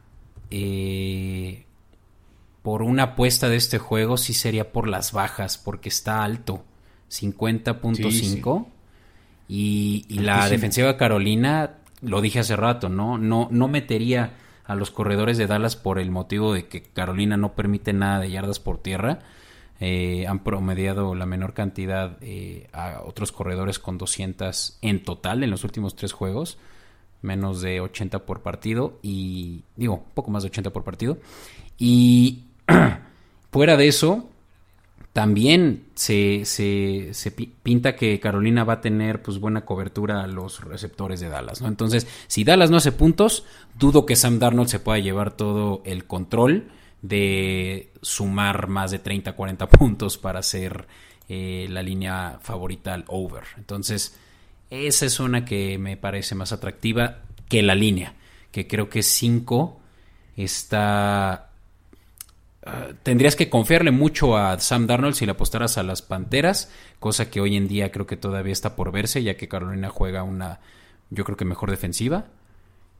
eh, 0.51 1.65
por 2.61 2.83
una 2.83 3.05
apuesta 3.05 3.49
de 3.49 3.57
este 3.57 3.79
juego, 3.79 4.19
sí 4.19 4.35
sería 4.35 4.73
por 4.73 4.87
las 4.87 5.13
bajas, 5.13 5.57
porque 5.57 5.89
está 5.89 6.25
alto, 6.25 6.63
50.5. 7.11 8.67
Y, 9.49 10.05
y 10.11 10.19
la 10.19 10.47
defensiva 10.51 10.99
Carolina, 10.99 11.77
lo 12.03 12.21
dije 12.21 12.41
hace 12.41 12.55
rato, 12.55 12.91
¿no? 12.91 13.17
No, 13.17 13.49
no 13.51 13.69
metería 13.69 14.33
a 14.67 14.75
los 14.75 14.91
corredores 14.91 15.39
de 15.39 15.47
Dallas 15.47 15.75
por 15.75 15.99
el 15.99 16.11
motivo 16.11 16.53
de 16.53 16.67
que 16.67 16.83
Carolina 16.83 17.39
no 17.39 17.55
permite 17.55 17.95
nada 17.95 18.21
de 18.21 18.31
yardas 18.31 18.61
por 18.61 18.77
tierra. 18.83 19.21
Eh, 19.79 20.27
han 20.27 20.43
promediado 20.43 21.15
la 21.15 21.27
menor 21.27 21.53
cantidad 21.53 22.17
eh, 22.23 22.69
a 22.73 23.03
otros 23.05 23.31
corredores 23.31 23.79
con 23.79 23.99
200 23.99 24.79
en 24.81 25.03
total 25.03 25.43
en 25.43 25.51
los 25.51 25.65
últimos 25.65 25.95
tres 25.97 26.13
juegos, 26.13 26.57
menos 27.21 27.61
de 27.61 27.81
80 27.81 28.21
por 28.21 28.41
partido 28.41 28.99
y 29.03 29.65
digo, 29.77 30.05
poco 30.15 30.31
más 30.31 30.43
de 30.43 30.49
80 30.49 30.71
por 30.71 30.83
partido. 30.83 31.19
Y 31.77 32.45
fuera 33.53 33.77
de 33.77 33.89
eso, 33.89 34.31
también 35.13 35.85
se, 35.95 36.45
se, 36.45 37.09
se, 37.13 37.31
pinta 37.31 37.97
que 37.97 38.21
Carolina 38.21 38.65
va 38.65 38.75
a 38.75 38.81
tener 38.83 39.23
pues 39.23 39.39
buena 39.39 39.65
cobertura 39.65 40.23
a 40.23 40.27
los 40.27 40.63
receptores 40.63 41.21
de 41.21 41.31
Dallas, 41.31 41.63
¿no? 41.63 41.69
Entonces, 41.69 42.07
si 42.27 42.45
Dallas 42.45 42.71
no 42.71 42.77
hace 42.77 42.93
puntos, 42.93 43.45
dudo 43.79 44.05
que 44.05 44.15
Sam 44.15 44.39
Darnold 44.39 44.69
se 44.69 44.79
pueda 44.79 44.99
llevar 44.99 45.33
todo 45.33 45.81
el 45.85 46.07
control 46.07 46.69
de 47.09 47.93
sumar 48.03 48.69
más 48.69 48.91
de 48.91 48.99
30, 48.99 49.33
40 49.33 49.69
puntos 49.71 50.19
para 50.19 50.43
ser 50.43 50.87
eh, 51.29 51.67
la 51.71 51.83
línea 51.83 52.39
favorita 52.43 52.95
al 52.95 53.05
over. 53.09 53.45
Entonces, 53.57 54.19
esa 54.71 55.07
es 55.07 55.21
una 55.21 55.45
que 55.45 55.79
me 55.79 55.97
parece 55.97 56.35
más 56.35 56.53
atractiva 56.53 57.19
que 57.49 57.63
la 57.63 57.75
línea, 57.75 58.15
que 58.51 58.67
creo 58.67 58.89
que 58.89 59.03
5 59.03 59.81
está... 60.37 61.51
Ah, 62.69 62.89
tendrías 63.05 63.37
que 63.37 63.49
confiarle 63.49 63.93
mucho 63.93 64.37
a 64.37 64.59
Sam 64.59 64.89
Darnold 64.89 65.15
si 65.15 65.25
le 65.25 65.33
apostaras 65.33 65.79
a 65.79 65.85
las 65.85 66.03
Panteras, 66.03 66.73
cosa 66.99 67.31
que 67.31 67.41
hoy 67.41 67.57
en 67.57 67.69
día 67.69 67.93
creo 67.93 68.09
que 68.09 68.17
todavía 68.17 68.53
está 68.53 68.75
por 68.75 68.91
verse, 68.91 69.23
ya 69.23 69.37
que 69.37 69.47
Carolina 69.47 69.89
juega 69.89 70.25
una, 70.25 70.59
yo 71.11 71.25
creo 71.25 71.37
que 71.37 71.45
mejor 71.45 71.71
defensiva. 71.71 72.27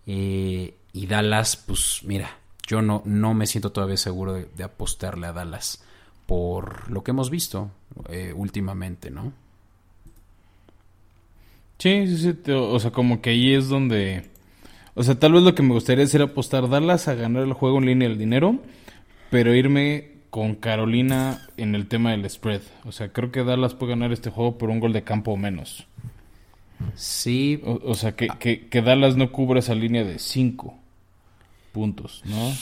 Eh, 0.07 0.75
y 0.93 1.07
Dallas, 1.09 1.57
pues 1.57 2.03
mira, 2.05 2.39
yo 2.67 2.83
no, 2.83 3.03
no 3.05 3.33
me 3.35 3.47
siento 3.47 3.71
todavía 3.71 3.97
seguro 3.97 4.35
de, 4.35 4.65
apostarle 4.65 5.27
a 5.27 5.33
Dallas 5.33 5.83
por 6.27 6.91
lo 6.91 7.05
que 7.05 7.13
hemos 7.13 7.31
visto 7.31 7.71
eh, 8.09 8.33
últimamente, 8.35 9.11
¿no? 9.11 9.33
Sí, 11.79 12.07
sí, 12.09 12.17
sí, 12.17 12.51
o 12.51 12.81
sea, 12.81 12.91
como 12.91 13.21
que 13.21 13.31
ahí 13.31 13.55
es 13.55 13.69
donde... 13.69 14.25
O 14.95 15.03
sea, 15.03 15.19
tal 15.19 15.35
vez 15.35 15.43
lo 15.43 15.55
que 15.55 15.63
me 15.63 15.75
gustaría 15.75 16.07
sería 16.07 16.27
apostar 16.27 16.69
Dallas 16.69 17.07
a 17.07 17.15
ganar 17.15 17.45
el 17.45 17.53
juego 17.53 17.79
en 17.79 17.87
línea 17.87 18.09
del 18.09 18.19
dinero, 18.19 18.59
pero 19.31 19.55
irme 19.55 20.17
con 20.31 20.55
Carolina 20.55 21.47
en 21.57 21.75
el 21.75 21.87
tema 21.87 22.11
del 22.11 22.29
spread. 22.29 22.63
O 22.85 22.93
sea, 22.93 23.13
creo 23.13 23.31
que 23.31 23.45
Dallas 23.45 23.75
puede 23.75 23.91
ganar 23.91 24.11
este 24.11 24.31
juego 24.31 24.59
por 24.59 24.71
un 24.71 24.81
gol 24.81 24.93
de 24.93 25.05
campo 25.05 25.33
o 25.33 25.37
menos. 25.37 25.87
Sí. 26.95 27.61
O, 27.63 27.95
sea, 27.95 28.17
que, 28.17 28.29
que, 28.41 28.69
que, 28.69 28.83
Dallas 28.83 29.17
no 29.17 29.31
cubra 29.31 29.61
esa 29.61 29.75
línea 29.75 30.03
de 30.03 30.19
5 30.19 30.75
puntos, 31.77 32.23
¿no? 32.25 32.55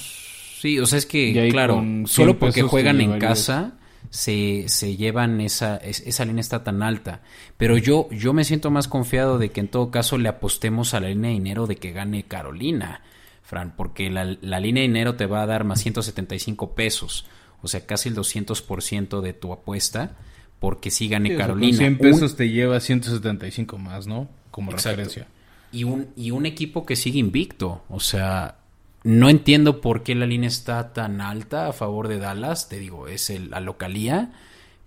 Sí, 0.60 0.80
o 0.80 0.86
sea, 0.86 0.98
es 0.98 1.06
que, 1.06 1.48
claro, 1.52 1.80
solo 2.06 2.36
porque 2.36 2.62
juegan 2.62 3.00
en 3.00 3.20
casa 3.20 3.74
se, 4.10 4.64
se 4.66 4.96
llevan 4.96 5.40
esa, 5.40 5.76
esa 5.76 6.24
línea 6.24 6.40
está 6.40 6.64
tan 6.64 6.82
alta. 6.82 7.20
Pero 7.56 7.78
yo, 7.78 8.08
yo 8.10 8.32
me 8.32 8.42
siento 8.42 8.72
más 8.72 8.88
confiado 8.88 9.38
de 9.38 9.50
que 9.50 9.60
en 9.60 9.68
todo 9.68 9.92
caso 9.92 10.18
le 10.18 10.28
apostemos 10.28 10.94
a 10.94 11.00
la 11.00 11.10
línea 11.10 11.28
de 11.28 11.34
dinero 11.34 11.68
de 11.68 11.76
que 11.76 11.92
gane 11.92 12.24
Carolina, 12.24 13.02
Fran, 13.44 13.76
porque 13.76 14.10
la, 14.10 14.24
línea 14.24 14.80
de 14.80 14.88
dinero 14.88 15.14
te 15.14 15.26
va 15.26 15.42
a 15.42 15.46
dar 15.46 15.62
más 15.62 15.80
175 15.80 16.74
pesos, 16.74 17.26
o 17.62 17.68
sea, 17.68 17.86
casi 17.86 18.08
el 18.08 18.16
200% 18.16 19.20
de 19.20 19.32
tu 19.32 19.52
apuesta, 19.52 20.16
porque 20.58 20.90
si 20.90 21.08
gane 21.08 21.36
Carolina. 21.36 21.76
100 21.76 21.98
pesos 21.98 22.36
te 22.36 22.48
lleva 22.48 22.80
175 22.80 23.78
más, 23.78 24.06
¿no? 24.08 24.28
Como 24.50 24.72
referencia. 24.72 25.28
Y 25.72 25.84
un, 25.84 26.08
y 26.16 26.30
un 26.30 26.46
equipo 26.46 26.86
que 26.86 26.96
sigue 26.96 27.18
invicto, 27.18 27.84
o 27.90 28.00
sea, 28.00 28.63
no 29.04 29.28
entiendo 29.28 29.82
por 29.82 30.02
qué 30.02 30.14
la 30.14 30.26
línea 30.26 30.48
está 30.48 30.94
tan 30.94 31.20
alta 31.20 31.68
a 31.68 31.72
favor 31.74 32.08
de 32.08 32.18
Dallas. 32.18 32.70
Te 32.70 32.78
digo, 32.78 33.06
es 33.06 33.28
el, 33.28 33.50
la 33.50 33.60
localía. 33.60 34.32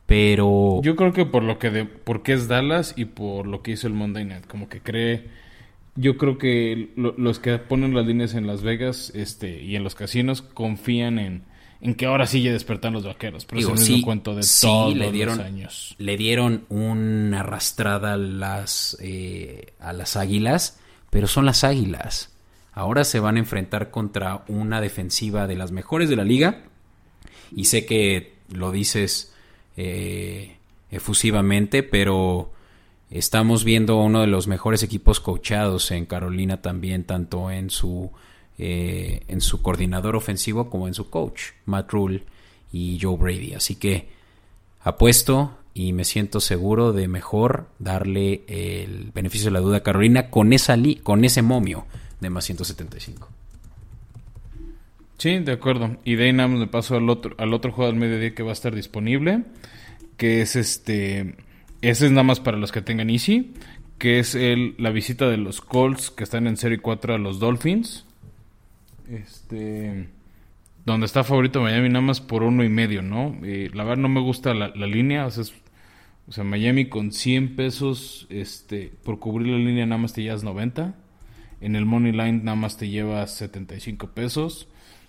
Pero. 0.07 0.81
Yo 0.83 0.95
creo 0.95 1.13
que 1.13 1.25
por 1.25 1.43
lo 1.43 1.59
que 1.59 1.69
de, 1.69 1.85
porque 1.85 2.33
es 2.33 2.47
Dallas 2.47 2.95
y 2.97 3.05
por 3.05 3.45
lo 3.45 3.61
que 3.61 3.71
hizo 3.71 3.85
el 3.85 3.93
Monday 3.93 4.25
Night. 4.25 4.47
Como 4.47 4.69
que 4.69 4.81
cree. 4.81 5.25
Yo 5.95 6.17
creo 6.17 6.37
que 6.39 6.91
los 6.95 7.39
que 7.39 7.57
ponen 7.59 7.93
las 7.93 8.05
líneas 8.05 8.33
en 8.33 8.47
Las 8.47 8.61
Vegas 8.61 9.11
este, 9.15 9.63
y 9.63 9.75
en 9.75 9.83
los 9.83 9.95
casinos 9.95 10.43
confían 10.43 11.17
en, 11.17 11.43
en 11.81 11.95
que 11.95 12.05
ahora 12.05 12.27
sí 12.27 12.43
ya 12.43 12.51
despertan 12.51 12.93
los 12.93 13.03
vaqueros. 13.03 13.45
Pero 13.45 13.73
es 13.73 13.89
el 13.89 14.01
cuento 14.03 14.35
de 14.35 14.45
todos 14.61 14.95
le 14.95 15.11
dieron, 15.11 15.37
los 15.37 15.45
años. 15.45 15.95
Le 15.97 16.17
dieron 16.17 16.65
una 16.69 17.39
arrastrada 17.41 18.13
a 18.13 18.17
las, 18.17 18.97
eh, 18.99 19.73
a 19.79 19.93
las 19.93 20.15
águilas, 20.17 20.79
pero 21.09 21.27
son 21.27 21.45
las 21.45 21.63
águilas. 21.63 22.36
Ahora 22.77 23.05
se 23.05 23.19
van 23.19 23.37
a 23.37 23.39
enfrentar 23.39 23.89
contra 23.89 24.43
una 24.47 24.81
defensiva 24.81 25.47
de 25.47 25.55
las 25.55 25.71
mejores 25.71 26.09
de 26.09 26.15
la 26.15 26.23
liga. 26.23 26.61
Y 27.55 27.65
sé 27.65 27.87
que 27.87 28.35
lo 28.53 28.71
dices 28.71 29.33
eh, 29.77 30.57
efusivamente, 30.91 31.81
pero 31.81 32.51
estamos 33.09 33.63
viendo 33.63 33.97
uno 33.97 34.21
de 34.21 34.27
los 34.27 34.45
mejores 34.45 34.83
equipos 34.83 35.19
coachados 35.19 35.89
en 35.89 36.05
Carolina 36.05 36.61
también, 36.61 37.03
tanto 37.03 37.49
en 37.49 37.71
su, 37.71 38.11
eh, 38.59 39.23
en 39.27 39.41
su 39.41 39.63
coordinador 39.63 40.15
ofensivo 40.15 40.69
como 40.69 40.87
en 40.87 40.93
su 40.93 41.09
coach, 41.09 41.53
Matt 41.65 41.91
Rule 41.91 42.25
y 42.71 42.99
Joe 43.01 43.17
Brady. 43.17 43.55
Así 43.55 43.73
que 43.73 44.09
apuesto 44.83 45.57
y 45.73 45.93
me 45.93 46.05
siento 46.05 46.39
seguro 46.39 46.93
de 46.93 47.07
mejor 47.07 47.69
darle 47.79 48.43
el 48.47 49.09
beneficio 49.15 49.45
de 49.45 49.53
la 49.53 49.61
duda 49.61 49.77
a 49.77 49.83
Carolina 49.83 50.29
con, 50.29 50.53
esa 50.53 50.77
con 51.01 51.25
ese 51.25 51.41
momio 51.41 51.87
de 52.19 52.29
más 52.29 52.45
175. 52.45 53.29
Sí, 55.17 55.39
de 55.39 55.51
acuerdo. 55.51 55.97
Y 56.03 56.15
de 56.15 56.25
ahí 56.25 56.33
nada 56.33 56.49
más 56.49 56.59
me 56.59 56.67
paso 56.67 56.95
al 56.95 57.09
otro, 57.09 57.35
al 57.37 57.53
otro 57.53 57.71
juego 57.71 57.91
del 57.91 57.99
mediodía 57.99 58.35
que 58.35 58.43
va 58.43 58.51
a 58.51 58.53
estar 58.53 58.73
disponible, 58.73 59.43
que 60.17 60.41
es 60.41 60.55
este... 60.55 61.35
Ese 61.81 62.07
es 62.07 62.11
nada 62.11 62.23
más 62.23 62.39
para 62.39 62.57
los 62.57 62.71
que 62.71 62.81
tengan 62.81 63.09
Easy, 63.09 63.53
que 63.99 64.19
es 64.19 64.35
el, 64.35 64.75
la 64.77 64.89
visita 64.89 65.29
de 65.29 65.37
los 65.37 65.61
Colts 65.61 66.09
que 66.09 66.23
están 66.23 66.47
en 66.47 66.57
Serie 66.57 66.79
4 66.79 67.15
a 67.15 67.17
los 67.17 67.39
Dolphins. 67.39 68.05
Este... 69.09 70.09
Donde 70.85 71.05
está 71.05 71.23
favorito 71.25 71.61
Miami 71.61 71.89
nada 71.89 72.01
más 72.01 72.21
por 72.21 72.43
uno 72.43 72.63
y 72.63 72.69
medio, 72.69 73.01
¿no? 73.01 73.37
Eh, 73.43 73.69
la 73.73 73.83
verdad 73.83 74.01
no 74.01 74.07
me 74.07 74.21
gusta 74.21 74.53
la, 74.53 74.69
la 74.69 74.87
línea, 74.87 75.25
o 75.25 75.31
sea, 75.31 75.43
o 76.27 76.31
sea, 76.31 76.43
Miami 76.43 76.89
con 76.89 77.11
100 77.11 77.55
pesos 77.55 78.27
este, 78.29 78.91
por 79.03 79.19
cubrir 79.19 79.47
la 79.47 79.57
línea 79.57 79.85
nada 79.85 80.01
más 80.01 80.13
te 80.13 80.23
llevas 80.23 80.43
90. 80.43 80.95
En 81.61 81.75
el 81.75 81.85
Money 81.85 82.11
Line 82.11 82.41
nada 82.43 82.55
más 82.55 82.77
te 82.77 82.89
llevas 82.89 83.35
75 83.35 84.11
pesos. 84.11 84.67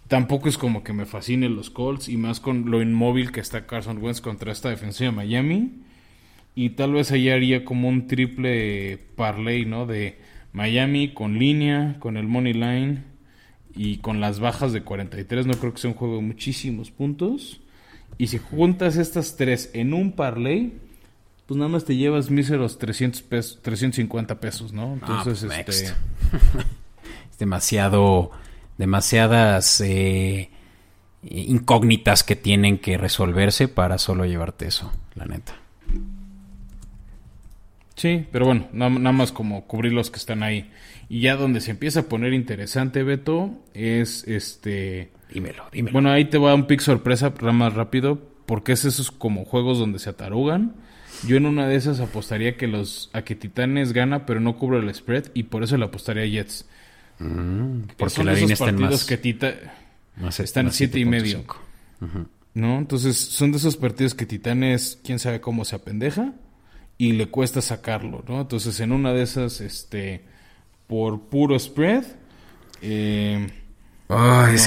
Tampoco 0.08 0.48
es 0.48 0.56
como 0.56 0.82
que 0.82 0.94
me 0.94 1.04
fascinen 1.04 1.54
los 1.54 1.68
Colts 1.68 2.08
y 2.08 2.16
más 2.16 2.40
con 2.40 2.70
lo 2.70 2.80
inmóvil 2.80 3.30
que 3.30 3.40
está 3.40 3.66
Carson 3.66 4.02
Wentz 4.02 4.22
contra 4.22 4.52
esta 4.52 4.70
defensiva 4.70 5.10
de 5.10 5.16
Miami. 5.16 5.72
Y 6.54 6.70
tal 6.70 6.94
vez 6.94 7.12
ahí 7.12 7.28
haría 7.28 7.64
como 7.64 7.88
un 7.88 8.06
triple 8.06 8.98
parlay, 9.16 9.66
¿no? 9.66 9.86
De 9.86 10.18
Miami 10.52 11.12
con 11.12 11.38
línea, 11.38 11.96
con 12.00 12.16
el 12.16 12.26
Money 12.26 12.54
Line 12.54 13.02
y 13.76 13.98
con 13.98 14.20
las 14.20 14.40
bajas 14.40 14.72
de 14.72 14.82
43. 14.82 15.46
No 15.46 15.54
creo 15.54 15.74
que 15.74 15.80
sea 15.80 15.90
un 15.90 15.96
juego 15.96 16.16
de 16.16 16.22
muchísimos 16.22 16.90
puntos. 16.90 17.60
Y 18.16 18.28
si 18.28 18.38
juntas 18.38 18.96
estas 18.96 19.36
tres 19.36 19.70
en 19.74 19.92
un 19.92 20.12
parlay, 20.12 20.72
pues 21.48 21.56
nada 21.56 21.70
más 21.70 21.86
te 21.86 21.96
llevas 21.96 22.30
míseros 22.30 22.76
300 22.78 23.22
pesos, 23.22 23.58
350 23.62 24.38
pesos, 24.38 24.74
¿no? 24.74 24.92
Entonces, 24.92 25.44
pues, 25.64 25.80
este... 25.82 25.94
Es 27.32 27.38
demasiado, 27.38 28.30
demasiadas 28.76 29.80
eh, 29.80 30.50
incógnitas 31.22 32.22
que 32.22 32.36
tienen 32.36 32.76
que 32.78 32.98
resolverse 32.98 33.66
para 33.68 33.96
solo 33.96 34.26
llevarte 34.26 34.66
eso, 34.66 34.92
la 35.14 35.24
neta. 35.24 35.54
Sí, 37.96 38.26
pero 38.30 38.44
bueno, 38.44 38.68
na- 38.72 38.90
nada 38.90 39.12
más 39.12 39.32
como 39.32 39.66
cubrir 39.66 39.92
los 39.92 40.10
que 40.10 40.18
están 40.18 40.42
ahí. 40.42 40.70
Y 41.08 41.22
ya 41.22 41.36
donde 41.36 41.60
se 41.60 41.70
empieza 41.70 42.00
a 42.00 42.02
poner 42.04 42.34
interesante, 42.34 43.02
Beto, 43.02 43.52
es 43.72 44.26
este... 44.28 45.10
Dímelo, 45.32 45.64
dímelo. 45.72 45.92
Bueno, 45.94 46.10
ahí 46.10 46.26
te 46.26 46.38
va 46.38 46.54
un 46.54 46.66
pick 46.66 46.80
sorpresa 46.80 47.32
más 47.52 47.72
rápido, 47.74 48.20
porque 48.46 48.72
es 48.72 48.84
esos 48.84 49.10
como 49.10 49.44
juegos 49.44 49.78
donde 49.78 49.98
se 49.98 50.10
atarugan. 50.10 50.74
Yo 51.26 51.36
en 51.36 51.46
una 51.46 51.66
de 51.66 51.76
esas 51.76 52.00
apostaría 52.00 52.56
que 52.56 52.66
los 52.68 53.10
a 53.12 53.22
que 53.22 53.34
Titanes 53.34 53.92
gana, 53.92 54.24
pero 54.26 54.40
no 54.40 54.56
cubre 54.56 54.78
el 54.78 54.94
spread, 54.94 55.24
y 55.34 55.44
por 55.44 55.62
eso 55.64 55.76
le 55.76 55.84
apostaría 55.84 56.22
a 56.22 56.26
Jets. 56.26 56.66
Mm, 57.18 57.80
Que 57.82 57.94
porque 57.96 58.14
son 58.14 58.26
la 58.26 58.32
de 58.32 58.40
línea 58.40 58.54
esos 58.54 58.60
está 58.68 58.70
en 58.70 58.76
partidos 58.76 59.00
más, 59.00 59.06
que 59.08 59.16
Tita... 59.18 59.54
más- 60.16 60.40
están 60.40 60.66
más 60.66 60.76
siete 60.76 61.00
y 61.00 61.04
medio. 61.04 61.44
7.5. 62.00 62.26
¿no? 62.54 62.78
Entonces 62.78 63.16
son 63.16 63.50
de 63.52 63.58
esos 63.58 63.76
partidos 63.76 64.14
que 64.14 64.26
Titanes, 64.26 64.98
quién 65.04 65.18
sabe 65.18 65.40
cómo 65.40 65.64
se 65.64 65.74
apendeja 65.76 66.32
y 66.96 67.12
le 67.12 67.26
cuesta 67.28 67.60
sacarlo, 67.60 68.24
¿no? 68.28 68.40
Entonces 68.40 68.78
en 68.80 68.92
una 68.92 69.12
de 69.12 69.22
esas, 69.22 69.60
este, 69.60 70.22
por 70.86 71.22
puro 71.28 71.58
spread, 71.58 72.04
eh, 72.82 73.48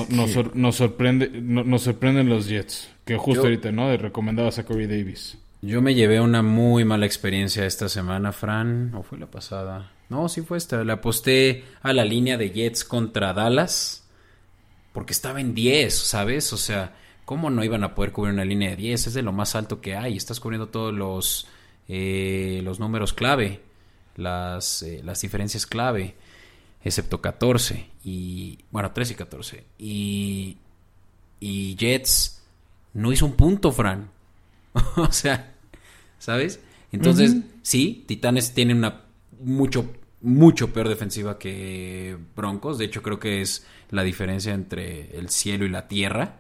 no- 0.10 0.16
nos, 0.18 0.32
sor- 0.32 0.56
nos 0.56 0.76
sorprende, 0.76 1.30
no- 1.42 1.64
nos 1.64 1.82
sorprenden 1.84 2.30
los 2.30 2.48
Jets, 2.48 2.90
que 3.06 3.16
justo 3.18 3.42
Yo- 3.42 3.48
ahorita, 3.48 3.72
¿no? 3.72 3.90
De 3.90 3.98
recomendabas 3.98 4.60
a 4.60 4.66
Corey 4.66 4.88
Davis. 4.88 5.38
Yo 5.64 5.80
me 5.84 5.94
llevé 5.94 6.20
una 6.20 6.42
muy 6.42 6.86
mala 6.86 7.06
experiencia 7.06 7.68
esta 7.68 7.88
semana, 7.88 8.32
Fran. 8.32 8.96
¿O 8.96 9.04
fue 9.04 9.20
la 9.20 9.28
pasada? 9.28 9.92
No, 10.10 10.28
sí 10.28 10.42
fue 10.42 10.58
esta. 10.58 10.84
Le 10.84 10.92
aposté 10.92 11.66
a 11.84 11.94
la 11.94 12.04
línea 12.04 12.36
de 12.38 12.50
Jets 12.50 12.84
contra 12.84 13.32
Dallas. 13.34 14.10
Porque 14.92 15.14
estaba 15.14 15.40
en 15.40 15.54
10, 15.54 15.94
¿sabes? 15.94 16.52
O 16.52 16.58
sea, 16.58 16.96
¿cómo 17.26 17.52
no 17.52 17.64
iban 17.64 17.84
a 17.84 17.94
poder 17.94 18.12
cubrir 18.12 18.34
una 18.34 18.44
línea 18.44 18.72
de 18.72 18.76
10? 18.76 19.08
Es 19.08 19.14
de 19.14 19.22
lo 19.22 19.34
más 19.34 19.56
alto 19.56 19.82
que 19.82 19.96
hay. 19.96 20.18
Estás 20.18 20.40
cubriendo 20.40 20.70
todos 20.70 20.96
los, 20.96 21.48
eh, 21.88 22.62
los 22.64 22.80
números 22.80 23.14
clave. 23.14 23.62
Las, 24.16 24.82
eh, 24.82 25.02
las 25.04 25.22
diferencias 25.22 25.68
clave. 25.68 26.16
Excepto 26.84 27.22
14. 27.22 27.88
Y. 28.04 28.58
Bueno, 28.72 28.92
13 28.94 29.14
y 29.14 29.16
14. 29.16 29.66
Y. 29.78 30.58
Y 31.40 31.76
Jets 31.76 32.42
no 32.94 33.12
hizo 33.14 33.28
un 33.28 33.34
punto, 33.34 33.72
Fran. 33.72 34.10
o 34.98 35.12
sea, 35.12 35.51
¿sabes? 36.22 36.60
Entonces, 36.92 37.36
sí, 37.64 38.04
Titanes 38.08 38.54
tiene 38.54 38.74
una 38.76 39.02
mucho, 39.44 39.92
mucho 40.22 40.72
peor 40.72 40.88
defensiva 40.88 41.40
que 41.40 42.16
Broncos. 42.36 42.78
De 42.78 42.86
hecho, 42.86 43.02
creo 43.02 43.20
que 43.20 43.42
es 43.42 43.66
la 43.90 44.04
diferencia 44.04 44.54
entre 44.54 45.18
el 45.18 45.30
cielo 45.30 45.66
y 45.66 45.70
la 45.70 45.88
tierra. 45.88 46.36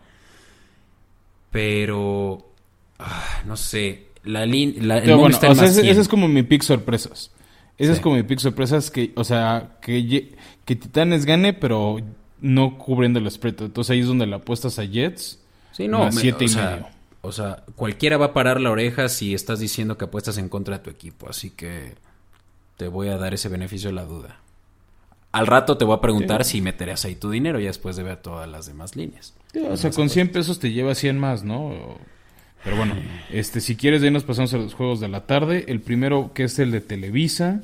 Pero, 1.51 2.51
ah, 2.99 3.41
no 3.45 3.57
sé, 3.57 4.07
la 4.23 4.45
línea... 4.45 5.01
Bueno, 5.17 5.35
o 5.37 5.39
sea, 5.39 5.51
ese, 5.51 5.81
100. 5.81 5.85
ese 5.87 6.01
es 6.01 6.07
como 6.07 6.27
mi 6.27 6.43
pick 6.43 6.61
sorpresas. 6.61 7.31
Ese 7.77 7.93
es 7.93 7.99
como 7.99 8.15
mi 8.15 8.23
pick 8.23 8.39
sorpresas 8.39 8.91
que, 8.91 9.11
o 9.15 9.23
sea, 9.23 9.77
que, 9.81 10.35
que 10.63 10.75
Titanes 10.75 11.25
gane, 11.25 11.53
pero 11.53 11.97
no 12.39 12.77
cubriendo 12.77 13.19
el 13.19 13.29
spread. 13.31 13.61
Entonces 13.63 13.91
ahí 13.91 13.99
es 14.01 14.07
donde 14.07 14.27
le 14.27 14.35
apuestas 14.35 14.77
a 14.79 14.83
Jets. 14.85 15.39
Sí, 15.71 15.87
no, 15.87 15.99
más 15.99 16.15
me- 16.15 16.21
siete 16.21 16.43
o 16.43 16.47
y 16.47 16.49
sea, 16.49 16.69
medio. 16.71 16.87
O 17.21 17.31
sea, 17.31 17.63
cualquiera 17.75 18.17
va 18.17 18.27
a 18.27 18.33
parar 18.33 18.59
la 18.59 18.71
oreja 18.71 19.07
si 19.09 19.33
estás 19.33 19.59
diciendo 19.59 19.97
que 19.97 20.05
apuestas 20.05 20.37
en 20.37 20.49
contra 20.49 20.77
de 20.77 20.83
tu 20.83 20.89
equipo, 20.89 21.29
así 21.29 21.51
que 21.51 21.93
te 22.77 22.87
voy 22.87 23.09
a 23.09 23.17
dar 23.17 23.33
ese 23.33 23.47
beneficio 23.47 23.89
de 23.89 23.95
la 23.95 24.05
duda. 24.05 24.39
Al 25.31 25.47
rato 25.47 25.77
te 25.77 25.85
voy 25.85 25.95
a 25.95 26.01
preguntar 26.01 26.43
si 26.43 26.61
meterías 26.61 27.05
ahí 27.05 27.15
tu 27.15 27.29
dinero 27.29 27.59
ya 27.59 27.67
después 27.67 27.95
de 27.95 28.03
ver 28.03 28.17
todas 28.17 28.49
las 28.49 28.65
demás 28.65 28.95
líneas. 28.95 29.33
O 29.69 29.77
sea, 29.77 29.91
con 29.91 30.09
100 30.09 30.31
pesos 30.31 30.59
te 30.59 30.71
lleva 30.71 30.95
100 30.95 31.19
más, 31.19 31.43
¿no? 31.43 31.97
Pero 32.63 32.75
bueno, 32.75 32.95
este, 33.31 33.61
si 33.61 33.75
quieres, 33.75 34.01
de 34.01 34.07
ahí 34.07 34.13
nos 34.13 34.23
pasamos 34.23 34.53
a 34.53 34.57
los 34.57 34.73
juegos 34.73 34.99
de 34.99 35.07
la 35.07 35.27
tarde. 35.27 35.65
El 35.67 35.79
primero, 35.79 36.31
que 36.33 36.45
es 36.45 36.59
el 36.59 36.71
de 36.71 36.81
Televisa, 36.81 37.61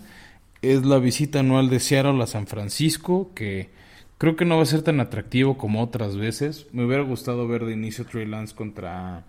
es 0.61 0.85
la 0.85 0.99
visita 0.99 1.39
anual 1.39 1.69
de 1.69 1.79
Seattle 1.79 2.21
a 2.23 2.27
San 2.27 2.47
Francisco, 2.47 3.31
que 3.35 3.69
creo 4.17 4.35
que 4.35 4.45
no 4.45 4.57
va 4.57 4.63
a 4.63 4.67
ser 4.67 4.81
tan 4.81 4.99
atractivo 4.99 5.57
como 5.57 5.83
otras 5.83 6.15
veces. 6.15 6.67
Me 6.71 6.85
hubiera 6.85 7.03
gustado 7.03 7.47
ver 7.47 7.65
de 7.65 7.73
inicio 7.73 8.05
Trey 8.05 8.25
Lance 8.25 8.55
contra 8.55 9.25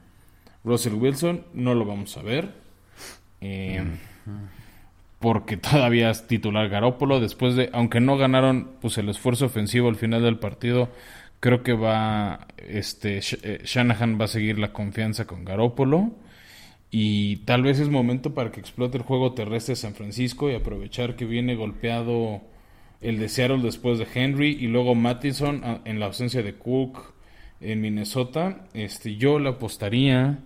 Russell 0.64 0.94
Wilson, 0.94 1.44
no 1.54 1.74
lo 1.74 1.84
vamos 1.84 2.16
a 2.16 2.22
ver. 2.22 2.52
Eh, 3.40 3.82
porque 5.18 5.56
todavía 5.56 6.10
es 6.10 6.26
titular 6.26 6.68
Garópolo. 6.68 7.20
Después 7.20 7.54
de, 7.56 7.70
aunque 7.72 8.00
no 8.00 8.16
ganaron 8.16 8.70
pues 8.80 8.98
el 8.98 9.08
esfuerzo 9.08 9.46
ofensivo 9.46 9.88
al 9.88 9.96
final 9.96 10.22
del 10.22 10.38
partido, 10.38 10.88
creo 11.40 11.62
que 11.62 11.72
va, 11.72 12.46
este, 12.58 13.18
eh, 13.42 13.60
Shanahan 13.64 14.18
va 14.20 14.26
a 14.26 14.28
seguir 14.28 14.58
la 14.58 14.72
confianza 14.72 15.26
con 15.26 15.44
Garópolo. 15.44 16.12
Y 16.90 17.36
tal 17.38 17.62
vez 17.62 17.80
es 17.80 17.88
momento 17.90 18.32
para 18.32 18.50
que 18.50 18.60
explote 18.60 18.96
el 18.96 19.04
juego 19.04 19.34
terrestre 19.34 19.72
de 19.72 19.76
San 19.76 19.94
Francisco 19.94 20.50
y 20.50 20.54
aprovechar 20.54 21.16
que 21.16 21.26
viene 21.26 21.54
golpeado 21.54 22.40
el 23.02 23.18
de 23.18 23.28
Seattle 23.28 23.58
después 23.62 23.98
de 23.98 24.06
Henry 24.14 24.56
y 24.58 24.68
luego 24.68 24.94
Mattison 24.94 25.62
a- 25.64 25.80
en 25.84 26.00
la 26.00 26.06
ausencia 26.06 26.42
de 26.42 26.54
Cook 26.54 26.98
en 27.60 27.82
Minnesota. 27.82 28.64
Este, 28.72 29.16
yo 29.16 29.38
le 29.38 29.50
apostaría 29.50 30.38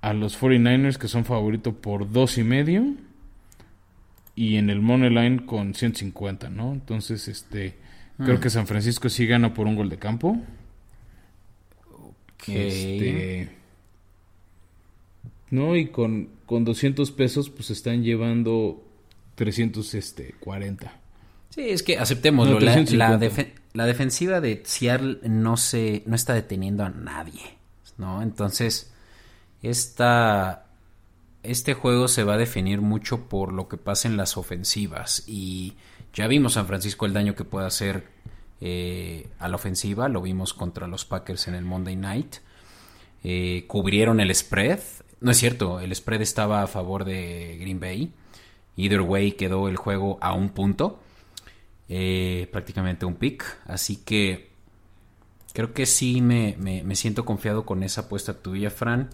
a 0.00 0.12
los 0.12 0.38
49ers 0.40 0.96
que 0.98 1.08
son 1.08 1.24
favoritos 1.24 1.74
por 1.74 2.10
dos 2.12 2.38
y 2.38 2.44
medio 2.44 2.84
y 4.34 4.56
en 4.56 4.70
el 4.70 4.80
money 4.80 5.10
line 5.10 5.46
con 5.46 5.74
150, 5.74 6.50
¿no? 6.50 6.72
Entonces, 6.72 7.26
este, 7.28 7.76
creo 8.18 8.38
que 8.40 8.50
San 8.50 8.66
Francisco 8.66 9.08
sí 9.08 9.26
gana 9.26 9.54
por 9.54 9.66
un 9.66 9.76
gol 9.76 9.88
de 9.88 9.98
campo. 9.98 10.38
Este, 12.46 13.48
no, 15.50 15.74
y 15.76 15.86
con, 15.88 16.28
con 16.44 16.64
200 16.64 17.10
pesos 17.12 17.50
pues 17.50 17.70
están 17.70 18.02
llevando 18.04 18.84
340. 19.36 20.92
Sí, 21.50 21.62
es 21.70 21.82
que 21.82 21.98
aceptémoslo. 21.98 22.54
No, 22.54 22.60
la, 22.60 22.72
350. 22.74 23.08
la 23.08 23.18
defe- 23.18 23.52
la 23.72 23.86
defensiva 23.86 24.40
de 24.40 24.62
Seattle 24.64 25.18
no 25.28 25.56
se, 25.56 26.02
no 26.06 26.14
está 26.14 26.34
deteniendo 26.34 26.84
a 26.84 26.90
nadie, 26.90 27.42
¿no? 27.98 28.22
Entonces, 28.22 28.92
esta, 29.68 30.66
este 31.42 31.74
juego 31.74 32.08
se 32.08 32.24
va 32.24 32.34
a 32.34 32.38
definir 32.38 32.80
mucho 32.80 33.28
por 33.28 33.52
lo 33.52 33.68
que 33.68 33.76
pasa 33.76 34.08
en 34.08 34.16
las 34.16 34.36
ofensivas. 34.36 35.24
Y 35.26 35.74
ya 36.12 36.26
vimos 36.28 36.54
San 36.54 36.66
Francisco 36.66 37.06
el 37.06 37.12
daño 37.12 37.34
que 37.34 37.44
puede 37.44 37.66
hacer 37.66 38.08
eh, 38.60 39.28
a 39.38 39.48
la 39.48 39.56
ofensiva. 39.56 40.08
Lo 40.08 40.22
vimos 40.22 40.54
contra 40.54 40.86
los 40.86 41.04
Packers 41.04 41.48
en 41.48 41.54
el 41.54 41.64
Monday 41.64 41.96
Night. 41.96 42.36
Eh, 43.24 43.64
cubrieron 43.66 44.20
el 44.20 44.34
spread. 44.34 44.80
No 45.20 45.30
es 45.30 45.38
cierto, 45.38 45.80
el 45.80 45.94
spread 45.94 46.20
estaba 46.22 46.62
a 46.62 46.66
favor 46.66 47.04
de 47.04 47.56
Green 47.60 47.80
Bay. 47.80 48.12
Either 48.76 49.00
way 49.00 49.32
quedó 49.32 49.68
el 49.68 49.76
juego 49.76 50.18
a 50.20 50.32
un 50.34 50.50
punto. 50.50 51.00
Eh, 51.88 52.48
prácticamente 52.52 53.06
un 53.06 53.14
pick. 53.14 53.44
Así 53.66 53.96
que 53.96 54.50
creo 55.52 55.72
que 55.72 55.86
sí 55.86 56.20
me, 56.20 56.56
me- 56.58 56.82
me 56.82 56.96
siento 56.96 57.24
confiado 57.24 57.64
con 57.64 57.82
esa 57.82 58.02
apuesta 58.02 58.34
tuya, 58.34 58.70
Fran. 58.70 59.08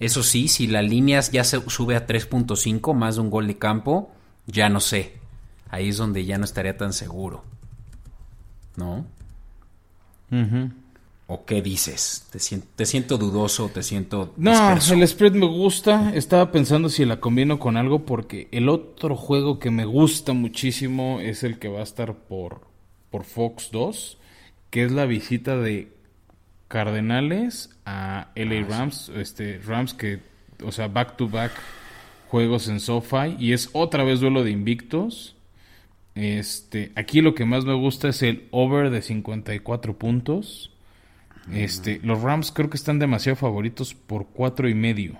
Eso 0.00 0.22
sí, 0.22 0.48
si 0.48 0.66
la 0.66 0.82
línea 0.82 1.20
ya 1.20 1.44
se 1.44 1.60
sube 1.70 1.96
a 1.96 2.06
3.5, 2.06 2.94
más 2.94 3.16
de 3.16 3.22
un 3.22 3.30
gol 3.30 3.46
de 3.46 3.58
campo, 3.58 4.10
ya 4.46 4.68
no 4.68 4.80
sé. 4.80 5.14
Ahí 5.70 5.88
es 5.88 5.96
donde 5.96 6.24
ya 6.24 6.38
no 6.38 6.44
estaría 6.44 6.76
tan 6.76 6.92
seguro. 6.92 7.44
¿No? 8.76 9.06
¿O 11.28 11.44
qué 11.44 11.60
dices? 11.60 12.26
¿Te, 12.30 12.38
sien- 12.38 12.62
te 12.76 12.86
siento 12.86 13.18
dudoso? 13.18 13.68
¿Te 13.68 13.82
siento 13.82 14.32
No, 14.36 14.52
el 14.92 15.08
spread 15.08 15.32
me 15.32 15.46
gusta. 15.46 16.12
Estaba 16.14 16.52
pensando 16.52 16.88
si 16.88 17.04
la 17.04 17.18
combino 17.20 17.58
con 17.58 17.76
algo 17.76 18.04
porque 18.04 18.48
el 18.52 18.68
otro 18.68 19.16
juego 19.16 19.58
que 19.58 19.70
me 19.70 19.84
gusta 19.86 20.34
muchísimo 20.34 21.18
es 21.20 21.42
el 21.42 21.58
que 21.58 21.68
va 21.68 21.80
a 21.80 21.84
estar 21.84 22.14
por, 22.14 22.60
por 23.10 23.24
Fox 23.24 23.70
2, 23.72 24.18
que 24.70 24.84
es 24.84 24.92
la 24.92 25.04
visita 25.06 25.56
de 25.56 25.92
Cardenales 26.68 27.70
a 27.84 28.28
LA 28.34 28.66
Rams, 28.66 29.10
este 29.14 29.58
Rams 29.64 29.94
que, 29.94 30.20
o 30.64 30.72
sea, 30.72 30.88
back 30.88 31.16
to 31.16 31.28
back 31.28 31.52
juegos 32.28 32.68
en 32.68 32.80
SoFi 32.80 33.36
y 33.38 33.52
es 33.52 33.70
otra 33.72 34.02
vez 34.04 34.20
duelo 34.20 34.42
de 34.42 34.50
invictos. 34.50 35.36
Este, 36.14 36.92
aquí 36.96 37.20
lo 37.20 37.34
que 37.34 37.44
más 37.44 37.64
me 37.64 37.74
gusta 37.74 38.08
es 38.08 38.22
el 38.22 38.48
over 38.50 38.90
de 38.90 39.02
54 39.02 39.96
puntos. 39.98 40.72
Este, 41.52 42.00
los 42.02 42.22
Rams 42.22 42.50
creo 42.50 42.68
que 42.70 42.76
están 42.76 42.98
demasiado 42.98 43.36
favoritos 43.36 43.94
por 43.94 44.26
cuatro 44.26 44.68
y 44.68 44.74
medio. 44.74 45.18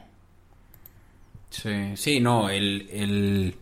Sí, 1.51 1.71
sí, 1.97 2.21
no, 2.21 2.49
el... 2.51 2.89
el- 2.93 3.55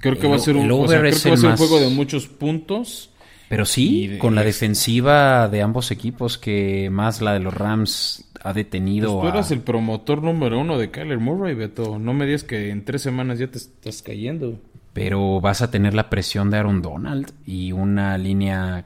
Creo 0.00 0.18
que 0.18 0.26
El 0.26 0.32
va 0.32 0.36
a 0.36 0.38
ser 0.38 0.56
un, 0.56 0.64
el 0.66 0.72
o 0.72 0.86
sea, 0.88 0.98
over 0.98 1.00
creo 1.00 1.16
es 1.16 1.22
que 1.22 1.28
va 1.30 1.34
a 1.34 1.38
ser 1.38 1.50
un 1.50 1.56
juego 1.56 1.80
de 1.80 1.88
muchos 1.88 2.26
puntos. 2.28 3.10
Pero 3.48 3.64
sí, 3.66 4.06
de- 4.08 4.18
con 4.18 4.34
la 4.34 4.42
defensiva 4.42 5.48
de 5.48 5.62
ambos 5.62 5.90
equipos 5.90 6.38
que 6.38 6.88
más 6.90 7.20
la 7.20 7.32
de 7.34 7.40
los 7.40 7.52
Rams 7.54 8.24
ha 8.42 8.52
detenido 8.52 9.12
Pues 9.20 9.22
tú 9.22 9.26
a- 9.28 9.30
eras 9.38 9.50
el 9.50 9.60
promotor 9.60 10.22
número 10.22 10.58
uno 10.58 10.78
de 10.78 10.90
Kyler 10.90 11.18
Murray, 11.18 11.54
Beto. 11.54 11.98
No 11.98 12.14
me 12.14 12.26
digas 12.26 12.44
que 12.44 12.70
en 12.70 12.84
tres 12.84 13.02
semanas 13.02 13.38
ya 13.38 13.46
te 13.48 13.58
estás 13.58 14.02
cayendo. 14.02 14.58
Pero 14.92 15.40
vas 15.40 15.60
a 15.62 15.70
tener 15.70 15.92
la 15.94 16.08
presión 16.08 16.50
de 16.50 16.58
Aaron 16.58 16.80
Donald 16.80 17.30
y 17.46 17.72
una 17.72 18.16
línea 18.18 18.84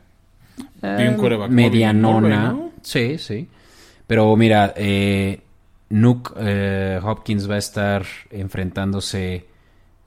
Y 0.83 0.87
un 1.07 1.49
medianona. 1.51 2.11
móvil, 2.21 2.31
Murray, 2.31 2.39
¿no? 2.39 2.71
Sí, 2.83 3.19
sí. 3.19 3.47
Pero 4.07 4.35
mira, 4.37 4.73
eh, 4.77 5.41
Nuke 5.91 6.33
eh, 6.39 7.01
Hopkins 7.03 7.49
va 7.51 7.57
a 7.57 7.59
estar 7.59 8.05
enfrentándose 8.31 9.45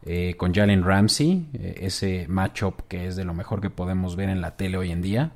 eh, 0.05 0.35
con 0.37 0.53
Jalen 0.53 0.83
Ramsey, 0.83 1.47
eh, 1.53 1.75
ese 1.81 2.25
matchup 2.27 2.81
que 2.87 3.07
es 3.07 3.15
de 3.15 3.23
lo 3.23 3.33
mejor 3.33 3.61
que 3.61 3.69
podemos 3.69 4.15
ver 4.15 4.29
en 4.29 4.41
la 4.41 4.55
tele 4.57 4.77
hoy 4.77 4.91
en 4.91 5.01
día. 5.01 5.31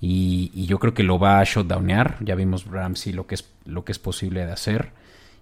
Y, 0.00 0.66
yo 0.66 0.78
creo 0.78 0.94
que 0.94 1.02
lo 1.02 1.18
va 1.18 1.40
a 1.40 1.44
shutdownear. 1.44 2.16
Ya 2.20 2.34
vimos 2.34 2.66
Ramsey 2.66 3.12
lo 3.12 3.26
que 3.26 3.34
es, 3.34 3.50
lo 3.64 3.84
que 3.84 3.92
es 3.92 3.98
posible 3.98 4.46
de 4.46 4.52
hacer. 4.52 4.92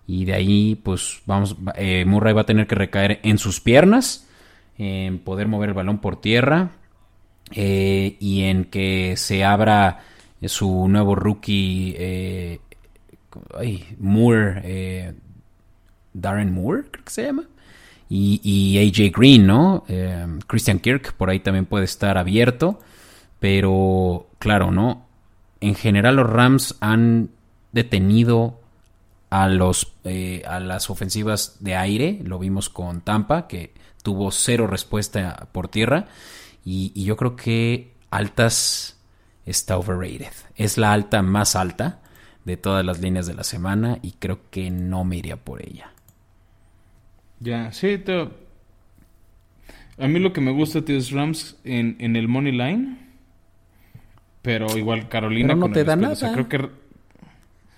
Y 0.07 0.25
de 0.25 0.35
ahí, 0.35 0.77
pues 0.77 1.21
vamos, 1.27 1.57
va- 1.57 1.75
eh, 1.77 2.05
Murray 2.07 2.33
va 2.33 2.43
a 2.43 2.47
tener 2.47 2.67
que 2.67 2.75
recaer 2.77 3.21
en 3.23 3.39
sus 3.39 3.61
piernas, 3.61 4.27
en 4.79 5.19
poder 5.19 5.49
mover 5.49 5.71
el 5.71 5.75
balón 5.75 5.99
por 5.99 6.21
tierra 6.21 6.71
eh, 7.53 8.17
y 8.21 8.43
en 8.43 8.65
que 8.67 9.17
se 9.17 9.45
abra 9.45 10.01
su 10.43 10.87
nuevo 10.89 11.15
rookie 11.17 11.97
ay, 13.59 13.97
Moore, 13.99 15.15
Darren 16.13 16.53
Moore, 16.55 16.85
creo 16.91 17.05
que 17.05 17.11
se 17.11 17.25
llama. 17.25 17.45
Y, 18.09 18.41
y 18.43 18.79
AJ 18.79 19.13
Green, 19.17 19.47
¿no? 19.47 19.85
Eh, 19.89 20.27
Christian 20.47 20.79
Kirk, 20.79 21.15
por 21.15 21.31
ahí 21.31 21.41
también 21.41 21.67
puede 21.67 21.85
estar 21.85 22.19
abierto. 22.19 22.79
Pero, 23.41 24.29
claro, 24.39 24.71
¿no? 24.71 25.07
En 25.61 25.75
general 25.75 26.17
los 26.17 26.29
Rams 26.29 26.77
han 26.81 27.31
detenido 27.73 28.61
a 29.31 29.49
los 29.49 29.93
eh, 30.05 30.43
a 30.47 30.61
las 30.61 30.89
ofensivas 30.89 31.57
de 31.61 31.75
aire. 31.75 32.21
Lo 32.23 32.39
vimos 32.39 32.69
con 32.69 33.01
Tampa, 33.01 33.49
que 33.49 33.75
tuvo 34.03 34.31
cero 34.31 34.67
respuesta 34.67 35.49
por 35.53 35.69
tierra. 35.69 36.07
Y, 36.65 36.93
y 36.95 37.05
yo 37.05 37.17
creo 37.17 37.37
que 37.37 37.95
altas 38.11 38.99
está 39.45 39.77
overrated. 39.79 40.33
Es 40.55 40.79
la 40.79 40.93
alta 40.93 41.23
más 41.23 41.57
alta 41.57 42.01
de 42.45 42.57
todas 42.57 42.85
las 42.85 43.01
líneas 43.01 43.27
de 43.27 43.35
la 43.35 43.45
semana. 43.45 43.99
Y 44.03 44.13
creo 44.13 44.41
que 44.51 44.71
no 44.71 45.05
me 45.05 45.17
iría 45.17 45.37
por 45.37 45.61
ella. 45.63 45.91
Ya, 47.41 47.73
sí, 47.73 47.99
te... 47.99 48.29
A 49.99 50.09
mí 50.09 50.19
lo 50.19 50.33
que 50.33 50.41
me 50.41 50.51
gusta, 50.51 50.85
tío, 50.85 50.97
es 50.97 51.11
Rams 51.11 51.57
en, 51.65 51.97
en 51.99 52.17
el 52.17 52.29
Money 52.29 52.53
Line. 52.53 52.99
Pero 54.43 54.77
igual 54.77 55.09
Carolina 55.09 55.49
Pero 55.49 55.57
no 55.57 55.63
con 55.63 55.73
te 55.73 55.81
el 55.81 55.87
da 55.87 55.97
spread. 55.97 56.13
O 56.13 56.17
sea, 56.17 56.31
nada. 56.31 56.47
creo 56.47 56.69
que 56.69 56.71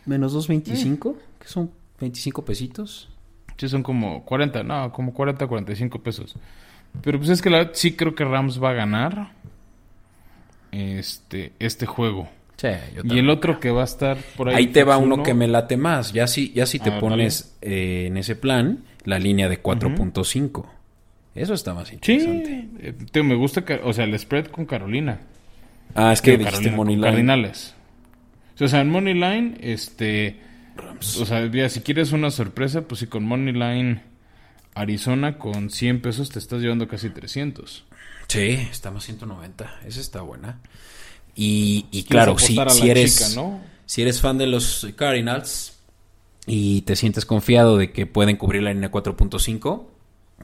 Menos 0.05 0.35
2.25, 0.35 1.17
que 1.39 1.49
son 1.49 1.71
25 2.01 2.45
pesitos. 2.45 3.09
sí 3.57 3.69
son 3.69 3.83
como 3.83 4.25
40, 4.25 4.63
no, 4.63 4.93
como 4.93 5.13
40, 5.13 5.47
45 5.47 6.03
pesos. 6.03 6.35
Pero 7.03 7.19
pues 7.19 7.31
es 7.31 7.43
que 7.43 7.51
la, 7.51 7.71
sí 7.75 7.95
creo 7.95 8.15
que 8.15 8.25
Rams 8.25 8.63
va 8.63 8.71
a 8.71 8.75
ganar 8.75 9.33
este, 10.73 11.53
este 11.59 11.87
juego. 11.87 12.29
Sí, 12.59 12.69
yo 12.95 13.03
Y 13.05 13.19
el 13.21 13.31
otro 13.31 13.61
que 13.61 13.71
va 13.71 13.83
a 13.83 13.85
estar 13.85 14.19
por 14.37 14.49
ahí. 14.49 14.57
Ahí 14.57 14.67
te 14.67 14.85
va 14.85 14.99
uno 14.99 15.15
uno, 15.15 15.23
que 15.23 15.33
me 15.33 15.49
late 15.49 15.77
más. 15.77 16.13
Ya 16.13 16.27
si, 16.27 16.53
ya 16.53 16.67
si 16.67 16.79
te 16.79 16.91
A 16.91 16.93
ver, 16.93 17.01
pones 17.01 17.57
eh, 17.63 18.07
en 18.09 18.17
ese 18.17 18.37
plan, 18.37 18.85
la 19.05 19.19
línea 19.19 19.49
de 19.49 19.63
4.5. 19.63 20.67
Eso 21.35 21.55
está 21.55 21.73
más 21.73 21.89
Sí, 21.89 21.95
interesante. 21.95 22.69
eh, 22.81 22.95
tío, 23.13 23.23
me 23.25 23.37
gusta, 23.37 23.65
o 23.85 23.93
sea, 23.93 24.05
el 24.05 24.19
spread 24.19 24.47
con 24.47 24.67
Carolina. 24.67 25.21
Ah, 25.95 26.13
es 26.13 26.21
que 26.21 26.33
dijiste 26.33 26.51
Carolina, 26.51 26.77
Money 26.77 26.95
con 26.97 27.01
Line. 27.03 27.11
Cardinales. 27.13 27.75
O 28.61 28.67
sea, 28.69 28.81
en 28.81 28.91
Money 28.91 29.15
Line, 29.15 29.57
este. 29.61 30.41
O 31.01 31.25
sea, 31.27 31.47
ya, 31.51 31.69
si 31.69 31.81
quieres 31.81 32.13
una 32.13 32.31
sorpresa, 32.31 32.83
pues 32.83 32.99
sí, 33.01 33.07
con 33.07 33.25
Money 33.25 33.53
Line 33.55 34.03
Arizona 34.75 35.39
con 35.39 35.71
100 35.71 36.01
pesos 36.03 36.31
te 36.31 36.39
estás 36.39 36.61
llevando 36.61 36.89
casi 36.89 37.11
300. 37.11 37.85
Sí, 38.29 38.69
está 38.71 38.91
más 38.91 39.05
190. 39.05 39.81
Esa 39.87 40.01
está 40.01 40.23
buena. 40.23 40.59
Y, 41.41 41.87
y 41.93 42.03
claro, 42.03 42.37
si, 42.37 42.59
eres, 42.91 43.17
chica, 43.17 43.41
¿no? 43.41 43.61
si 43.87 44.03
eres 44.03 44.21
fan 44.21 44.39
de 44.39 44.49
los 44.49 44.89
Cardinals 44.97 45.79
y 46.47 46.83
te 46.83 46.97
sientes 46.97 47.25
confiado 47.25 47.77
de 47.77 47.93
que 47.93 48.07
pueden 48.07 48.37
cubrir 48.37 48.65
la 48.65 48.73
línea 48.73 48.91
4.5, 48.91 49.85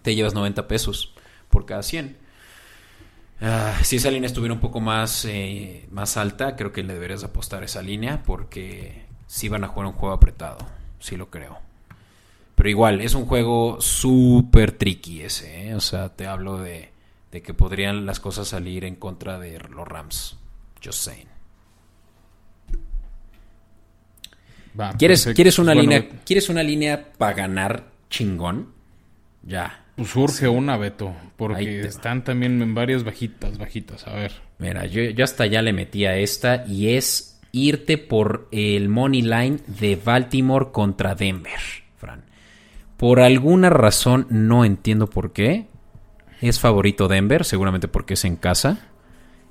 te 0.03 0.15
llevas 0.15 0.35
90 0.35 0.69
pesos 0.69 1.13
por 1.51 1.67
cada 1.67 1.83
100. 1.83 2.17
Ah, 3.41 3.77
si 3.83 3.97
esa 3.97 4.13
línea 4.13 4.29
estuviera 4.29 4.55
un 4.55 4.61
poco 4.61 4.79
más, 4.79 5.25
eh, 5.25 5.85
más 5.91 6.17
alta, 6.17 6.55
creo 6.55 6.71
que 6.71 6.85
le 6.85 6.95
deberías 6.95 7.25
apostar 7.25 7.63
a 7.63 7.67
esa 7.67 7.83
línea 7.83 8.23
porque 8.23 9.03
sí 9.27 9.49
van 9.49 9.65
a 9.65 9.69
jugar 9.69 9.89
un 9.89 9.95
juego 9.95 10.15
apretado, 10.15 10.59
sí 11.01 11.17
lo 11.17 11.29
creo. 11.29 11.59
Pero 12.55 12.69
igual, 12.71 13.01
es 13.01 13.15
un 13.15 13.27
juego 13.27 13.81
súper 13.81 14.71
tricky 14.71 15.23
ese, 15.23 15.71
¿eh? 15.71 15.75
O 15.75 15.81
sea, 15.81 16.11
te 16.11 16.29
hablo 16.29 16.59
de, 16.59 16.91
de 17.33 17.43
que 17.43 17.53
podrían 17.53 18.07
las 18.07 18.21
cosas 18.21 18.47
salir 18.47 18.85
en 18.85 18.95
contra 18.95 19.41
de 19.41 19.59
los 19.59 19.89
Rams. 19.89 20.37
Just 20.85 21.05
saying. 21.05 21.29
Va, 24.79 24.93
¿Quieres, 24.93 25.21
perfecto. 25.21 25.37
¿quieres, 25.37 25.59
una 25.59 25.75
línea, 25.75 26.09
¿Quieres 26.25 26.49
una 26.49 26.63
línea 26.63 27.13
para 27.17 27.33
ganar 27.35 27.85
chingón? 28.11 28.73
Ya. 29.43 29.85
Pues 29.97 30.11
surge 30.11 30.49
una, 30.49 30.77
Beto. 30.77 31.15
Porque 31.37 31.83
va. 31.83 31.89
están 31.89 32.25
también 32.25 32.61
en 32.61 32.75
varias 32.75 33.05
bajitas, 33.05 33.57
bajitas. 33.57 34.07
A 34.09 34.15
ver. 34.15 34.33
Mira, 34.59 34.87
yo, 34.87 35.03
yo 35.03 35.25
hasta 35.25 35.47
ya 35.47 35.63
le 35.63 35.73
metí 35.73 36.05
a 36.07 36.17
esta 36.17 36.65
y 36.67 36.89
es 36.89 37.41
irte 37.53 37.99
por 37.99 38.49
el 38.51 38.89
money 38.89 39.23
line 39.23 39.59
de 39.67 39.95
Baltimore 39.97 40.67
contra 40.73 41.15
Denver, 41.15 41.61
Fran. 41.97 42.25
Por 42.97 43.21
alguna 43.21 43.71
razón, 43.71 44.27
no 44.31 44.65
entiendo 44.65 45.09
por 45.09 45.33
qué. 45.33 45.69
Es 46.41 46.59
favorito 46.59 47.07
Denver, 47.07 47.45
seguramente 47.45 47.87
porque 47.87 48.15
es 48.15 48.25
en 48.25 48.37
casa. 48.37 48.89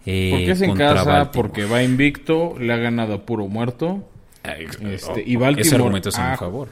Eh, 0.06 0.30
Porque 0.32 0.52
es 0.52 0.62
en 0.62 0.76
casa, 0.76 1.04
Baltimore. 1.04 1.30
porque 1.34 1.66
va 1.66 1.84
invicto, 1.84 2.56
le 2.60 2.74
ha 2.74 2.78
ganado 2.78 3.14
a 3.14 3.26
puro 3.26 3.48
muerto. 3.48 4.10
Este, 4.82 5.24
y 5.26 5.36
Baltimore 5.38 5.62
Ese 5.62 5.76
argumento 5.76 6.10
es 6.10 6.20
a 6.20 6.28
mi 6.28 6.34
ha- 6.34 6.38
favor. 6.38 6.70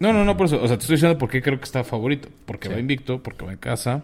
No, 0.00 0.12
no, 0.12 0.24
no, 0.24 0.36
por 0.36 0.46
eso. 0.46 0.56
O 0.60 0.66
sea, 0.66 0.76
te 0.76 0.82
estoy 0.82 0.96
diciendo 0.96 1.16
por 1.16 1.30
qué 1.30 1.40
creo 1.40 1.58
que 1.58 1.64
está 1.64 1.84
favorito. 1.84 2.28
Porque 2.44 2.66
Sí. 2.68 2.74
va 2.74 2.80
invicto, 2.80 3.22
porque 3.22 3.44
va 3.44 3.52
en 3.52 3.58
casa. 3.58 4.02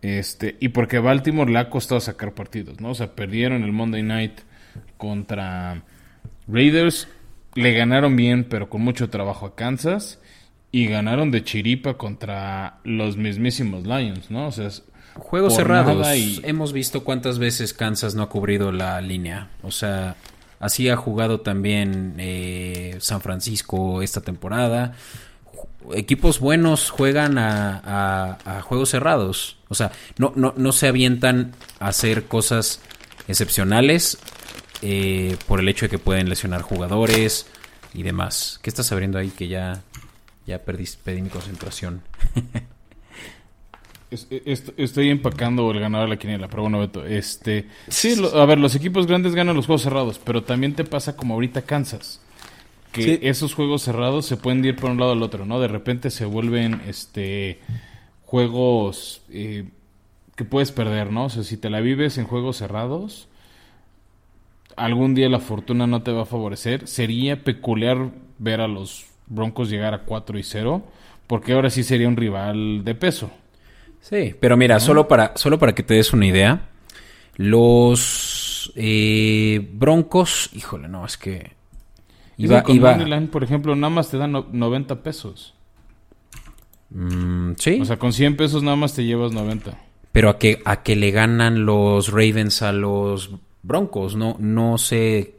Este, 0.00 0.56
y 0.60 0.68
porque 0.70 0.98
Baltimore 0.98 1.52
le 1.52 1.58
ha 1.58 1.68
costado 1.68 2.00
sacar 2.00 2.32
partidos, 2.32 2.80
¿no? 2.80 2.90
O 2.90 2.94
sea, 2.94 3.14
perdieron 3.14 3.62
el 3.64 3.72
Monday 3.72 4.02
Night 4.02 4.40
contra 4.96 5.82
Raiders. 6.48 7.08
Le 7.54 7.72
ganaron 7.74 8.16
bien, 8.16 8.44
pero 8.44 8.70
con 8.70 8.80
mucho 8.80 9.10
trabajo 9.10 9.44
a 9.44 9.54
Kansas. 9.56 10.20
Y 10.72 10.86
ganaron 10.86 11.30
de 11.32 11.42
chiripa 11.44 11.94
contra 11.98 12.78
los 12.84 13.16
mismísimos 13.16 13.82
Lions, 13.86 14.30
¿no? 14.30 14.46
O 14.46 14.52
sea, 14.52 14.68
es- 14.68 14.84
Juegos 15.14 15.56
cerrados. 15.56 16.06
y- 16.16 16.40
Hemos 16.44 16.72
visto 16.72 17.04
cuántas 17.04 17.38
veces 17.38 17.72
Kansas 17.74 18.14
no 18.14 18.22
ha 18.22 18.28
cubrido 18.28 18.72
la 18.72 19.00
línea. 19.00 19.48
O 19.62 19.70
sea, 19.70 20.16
así 20.58 20.88
ha 20.88 20.96
jugado 20.96 21.40
también 21.40 22.14
eh, 22.18 22.96
San 23.00 23.20
Francisco 23.20 24.02
esta 24.02 24.20
temporada. 24.20 24.94
Equipos 25.94 26.40
buenos 26.40 26.90
juegan 26.90 27.38
a, 27.38 27.80
a- 28.44 28.58
a 28.58 28.62
juegos 28.62 28.90
cerrados. 28.90 29.56
O 29.68 29.74
sea, 29.74 29.92
no, 30.18 30.32
no, 30.36 30.54
no 30.56 30.72
se 30.72 30.88
avientan 30.88 31.52
a 31.78 31.88
hacer 31.88 32.24
cosas 32.24 32.80
excepcionales 33.28 34.18
eh, 34.82 35.36
por 35.46 35.60
el 35.60 35.68
hecho 35.68 35.86
de 35.86 35.90
que 35.90 35.98
pueden 35.98 36.28
lesionar 36.28 36.62
jugadores 36.62 37.46
y 37.94 38.02
demás. 38.02 38.58
¿Qué 38.62 38.70
estás 38.70 38.90
abriendo 38.92 39.18
ahí 39.18 39.30
que 39.30 39.48
ya, 39.48 39.82
ya 40.46 40.58
perdí, 40.60 40.84
perdí 41.04 41.22
mi 41.22 41.28
concentración? 41.30 42.02
Es- 44.10 44.26
es- 44.30 44.72
estoy 44.76 45.08
empacando 45.10 45.70
el 45.70 45.78
ganador 45.80 46.08
de 46.08 46.14
la 46.16 46.18
quiniela, 46.18 46.48
pero 46.48 46.62
bueno, 46.62 46.80
Beto, 46.80 47.06
este, 47.06 47.66
sí, 47.88 48.16
lo- 48.16 48.40
a 48.40 48.44
ver, 48.46 48.58
los 48.58 48.74
equipos 48.74 49.06
grandes 49.06 49.34
ganan 49.36 49.54
los 49.54 49.66
juegos 49.66 49.82
cerrados, 49.82 50.18
pero 50.22 50.42
también 50.42 50.74
te 50.74 50.82
pasa 50.84 51.16
como 51.16 51.34
ahorita 51.34 51.62
Kansas, 51.62 52.20
que 52.92 53.02
Sí. 53.02 53.18
esos 53.22 53.54
juegos 53.54 53.82
cerrados 53.82 54.26
se 54.26 54.36
pueden 54.36 54.64
ir 54.64 54.74
por 54.74 54.90
un 54.90 54.98
lado 54.98 55.12
al 55.12 55.22
otro, 55.22 55.46
¿no? 55.46 55.60
De 55.60 55.68
repente 55.68 56.10
se 56.10 56.24
vuelven, 56.24 56.80
este, 56.88 57.60
juegos 58.24 59.22
eh, 59.30 59.64
que 60.34 60.44
puedes 60.44 60.72
perder, 60.72 61.12
¿no? 61.12 61.26
O 61.26 61.30
sea, 61.30 61.44
si 61.44 61.56
te 61.56 61.70
la 61.70 61.80
vives 61.80 62.18
en 62.18 62.24
juegos 62.26 62.56
cerrados, 62.56 63.28
algún 64.76 65.14
día 65.14 65.28
la 65.28 65.38
fortuna 65.40 65.86
no 65.86 66.02
te 66.02 66.12
va 66.12 66.22
a 66.22 66.26
favorecer. 66.26 66.86
Sería 66.88 67.44
peculiar 67.44 68.10
ver 68.38 68.60
a 68.60 68.68
los 68.68 69.06
Broncos 69.26 69.70
llegar 69.70 69.94
a 69.94 70.00
4 70.02 70.38
y 70.38 70.42
0, 70.42 70.82
porque 71.26 71.52
ahora 71.52 71.70
sí 71.70 71.82
sería 71.84 72.08
un 72.08 72.16
rival 72.16 72.82
de 72.84 72.94
peso. 72.94 73.30
Sí, 74.00 74.34
pero 74.40 74.56
mira, 74.56 74.80
solo, 74.80 75.06
para, 75.08 75.32
solo 75.36 75.58
para 75.58 75.74
que 75.74 75.82
te 75.82 75.94
des 75.94 76.12
una 76.12 76.26
idea, 76.26 76.68
los 77.36 78.72
eh, 78.76 79.68
Broncos, 79.72 80.50
híjole, 80.54 80.88
no, 80.88 81.04
es 81.04 81.16
que 81.16 81.52
Iba, 82.36 82.56
iba, 82.56 82.62
con 82.62 82.76
iba, 82.76 82.92
Moneyline, 82.92 83.28
por 83.28 83.44
ejemplo, 83.44 83.74
nada 83.76 83.90
más 83.90 84.08
te 84.10 84.16
dan 84.16 84.32
no- 84.32 84.46
90 84.50 85.02
pesos. 85.02 85.54
mm, 86.90 87.52
sí, 87.58 87.78
O 87.80 87.84
sea, 87.84 87.98
con 87.98 88.12
100 88.12 88.36
pesos 88.36 88.62
nada 88.62 88.76
más 88.76 88.94
te 88.94 89.04
llevas 89.04 89.32
90. 89.32 89.78
pero 90.12 90.28
a 90.30 90.38
que, 90.38 90.60
a 90.64 90.82
que 90.82 90.96
le 90.96 91.10
ganan 91.12 91.64
los 91.64 92.08
Ravens 92.10 92.62
a 92.62 92.72
los 92.72 93.30
Broncos, 93.62 94.16
no, 94.16 94.36
no 94.40 94.78
sé 94.78 95.36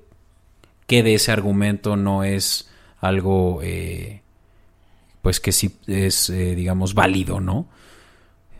qué 0.87 1.03
de 1.03 1.15
ese 1.15 1.31
argumento 1.31 1.95
no 1.97 2.23
es 2.23 2.69
algo, 2.99 3.59
eh, 3.63 4.21
pues 5.21 5.39
que 5.39 5.51
sí 5.51 5.75
es, 5.87 6.29
eh, 6.29 6.55
digamos, 6.55 6.93
válido, 6.93 7.39
¿no? 7.39 7.67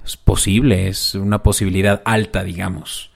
Es 0.03 0.17
posible, 0.17 0.87
es 0.87 1.15
una 1.15 1.43
posibilidad 1.43 2.01
alta, 2.05 2.43
digamos. 2.43 3.11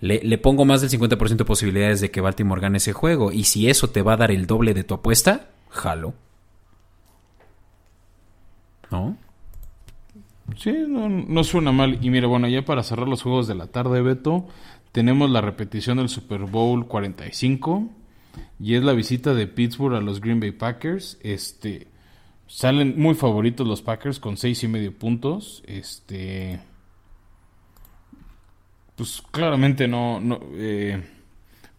Le, 0.00 0.36
pongo 0.38 0.64
más 0.64 0.80
del 0.80 0.90
50% 0.90 1.36
de 1.36 1.44
posibilidades 1.44 2.00
de 2.00 2.10
que 2.10 2.20
Baltimore 2.20 2.60
gane 2.60 2.78
ese 2.78 2.92
juego. 2.92 3.30
Y 3.30 3.44
si 3.44 3.68
eso 3.68 3.90
te 3.90 4.02
va 4.02 4.14
a 4.14 4.16
dar 4.16 4.32
el 4.32 4.46
doble 4.46 4.74
de 4.74 4.82
tu 4.82 4.94
apuesta, 4.94 5.50
jalo. 5.68 6.14
¿No? 8.90 9.16
Sí, 10.56 10.74
no, 10.88 11.08
no 11.08 11.44
suena 11.44 11.70
mal. 11.70 12.04
Y 12.04 12.10
mira, 12.10 12.26
bueno, 12.26 12.48
ya 12.48 12.64
para 12.64 12.82
cerrar 12.82 13.06
los 13.06 13.22
juegos 13.22 13.46
de 13.46 13.54
la 13.54 13.68
tarde, 13.68 14.02
Beto, 14.02 14.48
tenemos 14.90 15.30
la 15.30 15.40
repetición 15.40 15.98
del 15.98 16.08
Super 16.08 16.40
Bowl 16.40 16.86
45 16.88 17.88
y 18.58 18.74
es 18.74 18.82
la 18.82 18.92
visita 18.92 19.34
de 19.34 19.46
Pittsburgh 19.46 19.94
a 19.94 20.00
los 20.00 20.20
Green 20.20 20.40
Bay 20.40 20.50
Packers. 20.50 21.18
Este 21.22 21.86
salen 22.46 22.98
muy 22.98 23.14
favoritos 23.14 23.66
los 23.66 23.82
Packers 23.82 24.20
con 24.20 24.36
seis 24.36 24.62
y 24.62 24.68
medio 24.68 24.92
puntos. 24.92 25.62
Este, 25.66 26.60
pues 28.96 29.22
claramente 29.30 29.88
no, 29.88 30.20
no 30.20 30.40
eh, 30.54 31.02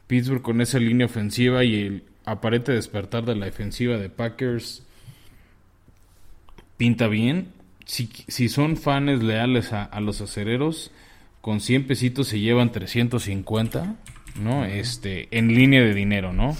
Pittsburgh 0.07 0.41
con 0.41 0.61
esa 0.61 0.79
línea 0.79 1.05
ofensiva 1.05 1.63
y 1.63 1.75
el 1.75 2.03
aparente 2.25 2.71
despertar 2.71 3.25
de 3.25 3.35
la 3.35 3.45
defensiva 3.45 3.97
de 3.97 4.09
Packers 4.09 4.83
pinta 6.77 7.07
bien. 7.07 7.49
Si, 7.85 8.09
si 8.27 8.49
son 8.49 8.77
fans 8.77 9.21
leales 9.23 9.73
a, 9.73 9.83
a 9.83 9.99
los 9.99 10.21
acereros, 10.21 10.91
con 11.41 11.59
100 11.59 11.87
pesitos 11.87 12.29
se 12.29 12.39
llevan 12.39 12.71
350, 12.71 13.95
¿no? 14.41 14.63
Este, 14.63 15.27
en 15.37 15.53
línea 15.53 15.81
de 15.81 15.93
dinero, 15.93 16.31
¿no? 16.31 16.55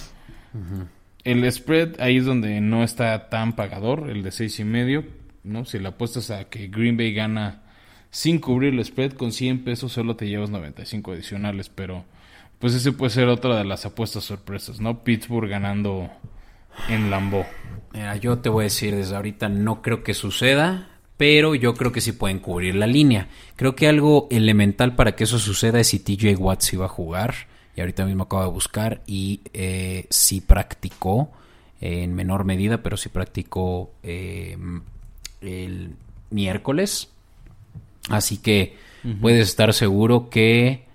El 1.23 1.49
spread 1.51 2.01
ahí 2.01 2.17
es 2.17 2.25
donde 2.25 2.59
no 2.59 2.83
está 2.83 3.29
tan 3.29 3.53
pagador, 3.53 4.09
el 4.09 4.23
de 4.23 4.31
seis 4.31 4.59
y 4.59 4.65
medio, 4.65 5.05
¿no? 5.43 5.65
Si 5.65 5.79
le 5.79 5.87
apuestas 5.87 6.31
a 6.31 6.49
que 6.49 6.67
Green 6.67 6.97
Bay 6.97 7.13
gana 7.13 7.63
sin 8.09 8.39
cubrir 8.39 8.73
el 8.73 8.83
spread, 8.83 9.13
con 9.13 9.31
100 9.31 9.63
pesos 9.63 9.93
solo 9.93 10.15
te 10.15 10.27
llevas 10.27 10.49
95 10.49 11.13
adicionales, 11.13 11.69
pero 11.69 12.05
pues 12.59 12.73
ese 12.73 12.91
puede 12.91 13.09
ser 13.09 13.27
otra 13.27 13.57
de 13.57 13.63
las 13.63 13.85
apuestas 13.85 14.25
sorpresas, 14.25 14.79
¿no? 14.79 15.03
Pittsburgh 15.03 15.49
ganando 15.49 16.09
en 16.89 17.09
Lambeau. 17.09 17.45
Mira, 17.93 18.15
yo 18.17 18.39
te 18.39 18.49
voy 18.49 18.63
a 18.63 18.65
decir 18.65 18.95
desde 18.95 19.15
ahorita, 19.15 19.49
no 19.49 19.81
creo 19.81 20.03
que 20.03 20.13
suceda, 20.13 20.89
pero 21.17 21.55
yo 21.55 21.73
creo 21.73 21.91
que 21.91 22.01
sí 22.01 22.11
pueden 22.11 22.39
cubrir 22.39 22.75
la 22.75 22.87
línea. 22.87 23.29
Creo 23.55 23.75
que 23.75 23.87
algo 23.87 24.27
elemental 24.31 24.95
para 24.95 25.15
que 25.15 25.23
eso 25.23 25.39
suceda 25.39 25.79
es 25.79 25.87
si 25.87 25.99
TJ 25.99 26.35
Watts 26.37 26.73
iba 26.73 26.85
a 26.85 26.89
jugar, 26.89 27.35
y 27.75 27.81
ahorita 27.81 28.05
mismo 28.05 28.23
acabo 28.23 28.43
de 28.43 28.49
buscar, 28.49 29.01
y 29.07 29.41
eh, 29.53 30.05
sí 30.09 30.41
practicó 30.41 31.31
eh, 31.81 32.03
en 32.03 32.13
menor 32.13 32.43
medida, 32.45 32.83
pero 32.83 32.97
sí 32.97 33.09
practicó 33.09 33.91
eh, 34.03 34.57
el 35.41 35.95
miércoles. 36.29 37.09
Así 38.09 38.37
que 38.37 38.77
puedes 39.21 39.47
estar 39.47 39.73
seguro 39.73 40.29
que 40.29 40.85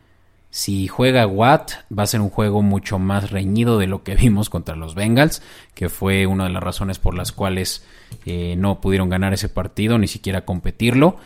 si 0.50 0.88
juega 0.88 1.26
Watt, 1.26 1.72
va 1.96 2.04
a 2.04 2.06
ser 2.06 2.20
un 2.20 2.30
juego 2.30 2.62
mucho 2.62 2.98
más 2.98 3.30
reñido 3.30 3.78
de 3.78 3.86
lo 3.86 4.02
que 4.02 4.14
vimos 4.16 4.50
contra 4.50 4.76
los 4.76 4.94
Bengals, 4.94 5.42
que 5.74 5.88
fue 5.88 6.26
una 6.26 6.44
de 6.44 6.50
las 6.50 6.62
razones 6.62 6.98
por 6.98 7.14
las 7.14 7.32
cuales 7.32 7.84
eh, 8.24 8.54
no 8.56 8.80
pudieron 8.80 9.08
ganar 9.08 9.34
ese 9.34 9.48
partido, 9.48 9.98
ni 9.98 10.08
siquiera 10.08 10.44
competirlo. 10.44 11.16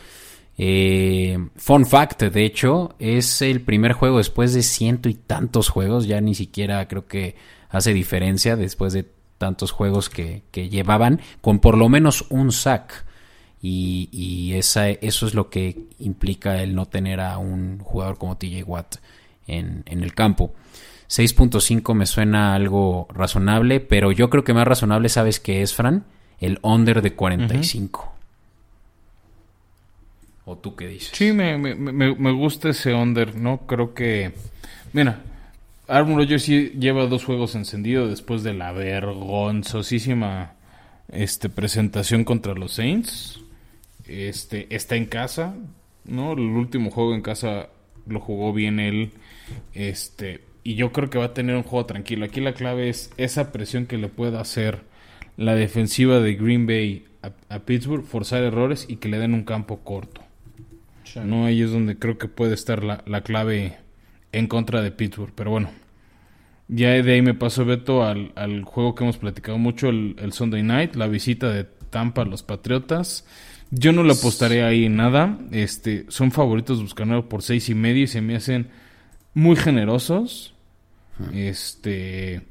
Eh, 0.57 1.37
fun 1.55 1.85
fact, 1.85 2.23
de 2.23 2.45
hecho, 2.45 2.95
es 2.99 3.41
el 3.41 3.61
primer 3.61 3.93
juego 3.93 4.19
después 4.19 4.53
de 4.53 4.61
ciento 4.61 5.09
y 5.09 5.15
tantos 5.15 5.69
juegos, 5.69 6.05
ya 6.05 6.21
ni 6.21 6.35
siquiera 6.35 6.87
creo 6.87 7.07
que 7.07 7.35
hace 7.69 7.93
diferencia 7.93 8.55
después 8.55 8.93
de 8.93 9.09
tantos 9.37 9.71
juegos 9.71 10.09
que, 10.09 10.43
que 10.51 10.69
llevaban, 10.69 11.21
con 11.41 11.59
por 11.59 11.77
lo 11.77 11.89
menos 11.89 12.25
un 12.29 12.51
sack. 12.51 13.05
Y, 13.61 14.09
y 14.11 14.53
esa, 14.55 14.89
eso 14.89 15.25
es 15.25 15.33
lo 15.33 15.49
que 15.49 15.87
implica 15.99 16.61
el 16.61 16.75
no 16.75 16.85
tener 16.85 17.21
a 17.21 17.37
un 17.37 17.79
jugador 17.79 18.17
como 18.17 18.37
TJ 18.37 18.63
Watt 18.65 18.97
en, 19.47 19.83
en 19.85 20.03
el 20.03 20.13
campo. 20.13 20.53
6.5 21.09 21.93
me 21.93 22.05
suena 22.05 22.55
algo 22.55 23.07
razonable, 23.13 23.79
pero 23.79 24.11
yo 24.11 24.29
creo 24.29 24.43
que 24.43 24.53
más 24.53 24.67
razonable, 24.67 25.09
¿sabes 25.09 25.39
qué 25.39 25.61
es, 25.61 25.73
Fran? 25.73 26.05
El 26.39 26.59
under 26.61 27.01
de 27.01 27.13
45. 27.13 28.12
¿O 30.45 30.57
tú 30.57 30.75
qué 30.75 30.87
dices? 30.87 31.11
Sí, 31.13 31.31
me, 31.31 31.57
me, 31.57 31.75
me, 31.75 32.31
gusta 32.31 32.69
ese 32.69 32.93
under, 32.93 33.35
¿no? 33.35 33.65
Creo 33.65 33.93
que... 33.93 34.33
Mira, 34.91 35.21
Aaron 35.87 36.17
Rodgers 36.17 36.43
sí 36.43 36.73
lleva 36.77 37.07
dos 37.07 37.23
juegos 37.23 37.55
encendidos 37.55 38.09
después 38.09 38.43
de 38.43 38.53
la 38.53 38.71
vergonzosísima 38.73 40.53
este, 41.09 41.49
presentación 41.49 42.25
contra 42.25 42.53
los 42.55 42.73
Saints. 42.73 43.39
Este, 44.05 44.67
está 44.75 44.95
en 44.95 45.05
casa, 45.05 45.55
¿no? 46.03 46.33
El 46.33 46.41
último 46.41 46.91
juego 46.91 47.15
en 47.15 47.21
casa 47.21 47.69
lo 48.05 48.19
jugó 48.19 48.51
bien 48.51 48.79
él. 48.79 49.11
Este, 49.73 50.41
y 50.63 50.75
yo 50.75 50.91
creo 50.91 51.09
que 51.09 51.19
va 51.19 51.25
a 51.25 51.33
tener 51.33 51.55
un 51.55 51.63
juego 51.63 51.85
tranquilo. 51.85 52.25
Aquí 52.25 52.41
la 52.41 52.53
clave 52.53 52.89
es 52.89 53.11
esa 53.15 53.53
presión 53.53 53.85
que 53.85 53.97
le 53.97 54.09
pueda 54.09 54.41
hacer 54.41 54.81
la 55.37 55.55
defensiva 55.55 56.19
de 56.19 56.35
Green 56.35 56.67
Bay 56.67 57.05
a 57.47 57.59
Pittsburgh, 57.59 58.03
forzar 58.03 58.43
errores 58.43 58.85
y 58.89 58.97
que 58.97 59.07
le 59.07 59.17
den 59.17 59.33
un 59.33 59.43
campo 59.43 59.79
corto. 59.79 60.21
No, 61.15 61.45
ahí 61.45 61.61
es 61.61 61.71
donde 61.71 61.97
creo 61.97 62.17
que 62.17 62.27
puede 62.27 62.53
estar 62.53 62.83
la, 62.83 63.03
la 63.05 63.21
clave 63.21 63.77
en 64.31 64.47
contra 64.47 64.81
de 64.81 64.91
Pittsburgh. 64.91 65.33
Pero 65.35 65.51
bueno, 65.51 65.69
ya 66.67 66.89
de 66.89 67.13
ahí 67.13 67.21
me 67.21 67.33
paso 67.33 67.65
Beto 67.65 68.03
al, 68.03 68.31
al 68.35 68.63
juego 68.63 68.95
que 68.95 69.03
hemos 69.03 69.17
platicado 69.17 69.57
mucho, 69.57 69.89
el, 69.89 70.15
el 70.19 70.33
Sunday 70.33 70.63
Night, 70.63 70.95
la 70.95 71.07
visita 71.07 71.49
de 71.49 71.65
Tampa 71.89 72.23
a 72.23 72.25
los 72.25 72.43
Patriotas. 72.43 73.25
Yo 73.69 73.91
no 73.91 74.03
le 74.03 74.13
apostaré 74.13 74.63
ahí 74.63 74.85
en 74.85 74.95
nada. 74.95 75.39
Este, 75.51 76.05
son 76.09 76.31
favoritos 76.31 76.81
buscando 76.81 77.27
por 77.27 77.41
seis 77.41 77.69
y 77.69 77.75
medio 77.75 78.03
y 78.03 78.07
se 78.07 78.21
me 78.21 78.35
hacen 78.35 78.69
muy 79.33 79.55
generosos. 79.55 80.53
Este, 81.33 82.41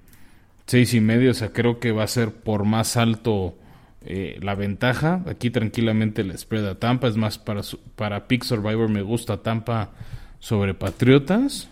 seis 0.67 0.95
y 0.95 1.01
medio, 1.01 1.33
o 1.33 1.35
sea, 1.35 1.53
creo 1.53 1.81
que 1.81 1.93
va 1.93 2.05
a 2.05 2.09
ser 2.09 2.33
por 2.33 2.65
más 2.65 2.97
alto 2.97 3.59
eh, 4.07 4.39
la 4.43 4.55
ventaja. 4.55 5.23
Aquí 5.27 5.51
tranquilamente 5.51 6.25
le 6.25 6.37
spread 6.37 6.67
a 6.69 6.75
Tampa. 6.77 7.09
Es 7.09 7.17
más, 7.17 7.39
para, 7.39 7.63
su- 7.63 7.79
para 7.97 8.27
Pick 8.29 8.45
Survivor 8.45 8.89
me 8.89 9.03
gusta 9.03 9.39
Tampa 9.43 9.91
sobre 10.39 10.75
Patriotas. 10.75 11.69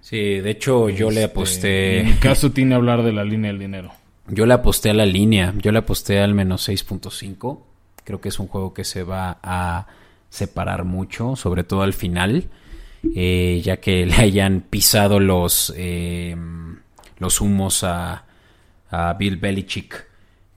Sí, 0.00 0.16
de 0.40 0.50
hecho 0.50 0.88
yo 0.88 1.10
le 1.10 1.22
Este, 1.22 1.24
aposté... 1.24 2.00
En 2.00 2.06
mi 2.06 2.12
caso 2.14 2.50
tiene 2.50 2.74
hablar 2.74 3.02
de 3.04 3.12
la 3.12 3.24
línea 3.24 3.50
del 3.52 3.60
dinero. 3.60 3.92
Yo 4.28 4.46
le 4.46 4.54
aposté 4.54 4.88
a 4.90 4.94
la 4.94 5.04
línea, 5.04 5.52
yo 5.58 5.72
le 5.72 5.78
aposté 5.78 6.20
al 6.20 6.32
menos 6.32 6.68
6.5. 6.68 7.60
Creo 8.04 8.20
que 8.20 8.28
es 8.28 8.38
un 8.38 8.46
juego 8.46 8.72
que 8.72 8.84
se 8.84 9.02
va 9.02 9.38
a 9.42 9.88
separar 10.30 10.84
mucho, 10.84 11.34
sobre 11.34 11.64
todo 11.64 11.82
al 11.82 11.92
final, 11.92 12.44
eh, 13.16 13.60
ya 13.64 13.78
que 13.78 14.06
le 14.06 14.14
hayan 14.14 14.60
pisado 14.60 15.18
los, 15.18 15.74
eh, 15.76 16.36
los 17.18 17.40
humos 17.40 17.82
a, 17.82 18.24
a 18.90 19.12
Bill 19.14 19.36
Belichick, 19.38 20.06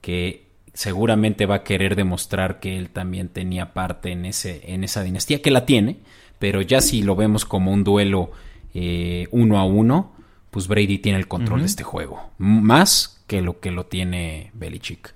que 0.00 0.45
seguramente 0.76 1.46
va 1.46 1.56
a 1.56 1.64
querer 1.64 1.96
demostrar 1.96 2.60
que 2.60 2.76
él 2.76 2.90
también 2.90 3.30
tenía 3.30 3.72
parte 3.72 4.12
en, 4.12 4.26
ese, 4.26 4.60
en 4.74 4.84
esa 4.84 5.02
dinastía, 5.02 5.40
que 5.40 5.50
la 5.50 5.64
tiene, 5.64 6.00
pero 6.38 6.60
ya 6.60 6.82
si 6.82 7.02
lo 7.02 7.16
vemos 7.16 7.46
como 7.46 7.72
un 7.72 7.82
duelo 7.82 8.30
eh, 8.74 9.26
uno 9.30 9.58
a 9.58 9.64
uno, 9.64 10.12
pues 10.50 10.68
Brady 10.68 10.98
tiene 10.98 11.18
el 11.18 11.28
control 11.28 11.60
de 11.60 11.66
este 11.66 11.82
juego. 11.82 12.30
Más 12.36 13.24
que 13.26 13.40
lo 13.40 13.58
que 13.58 13.70
lo 13.70 13.86
tiene 13.86 14.50
Belichick. 14.52 15.14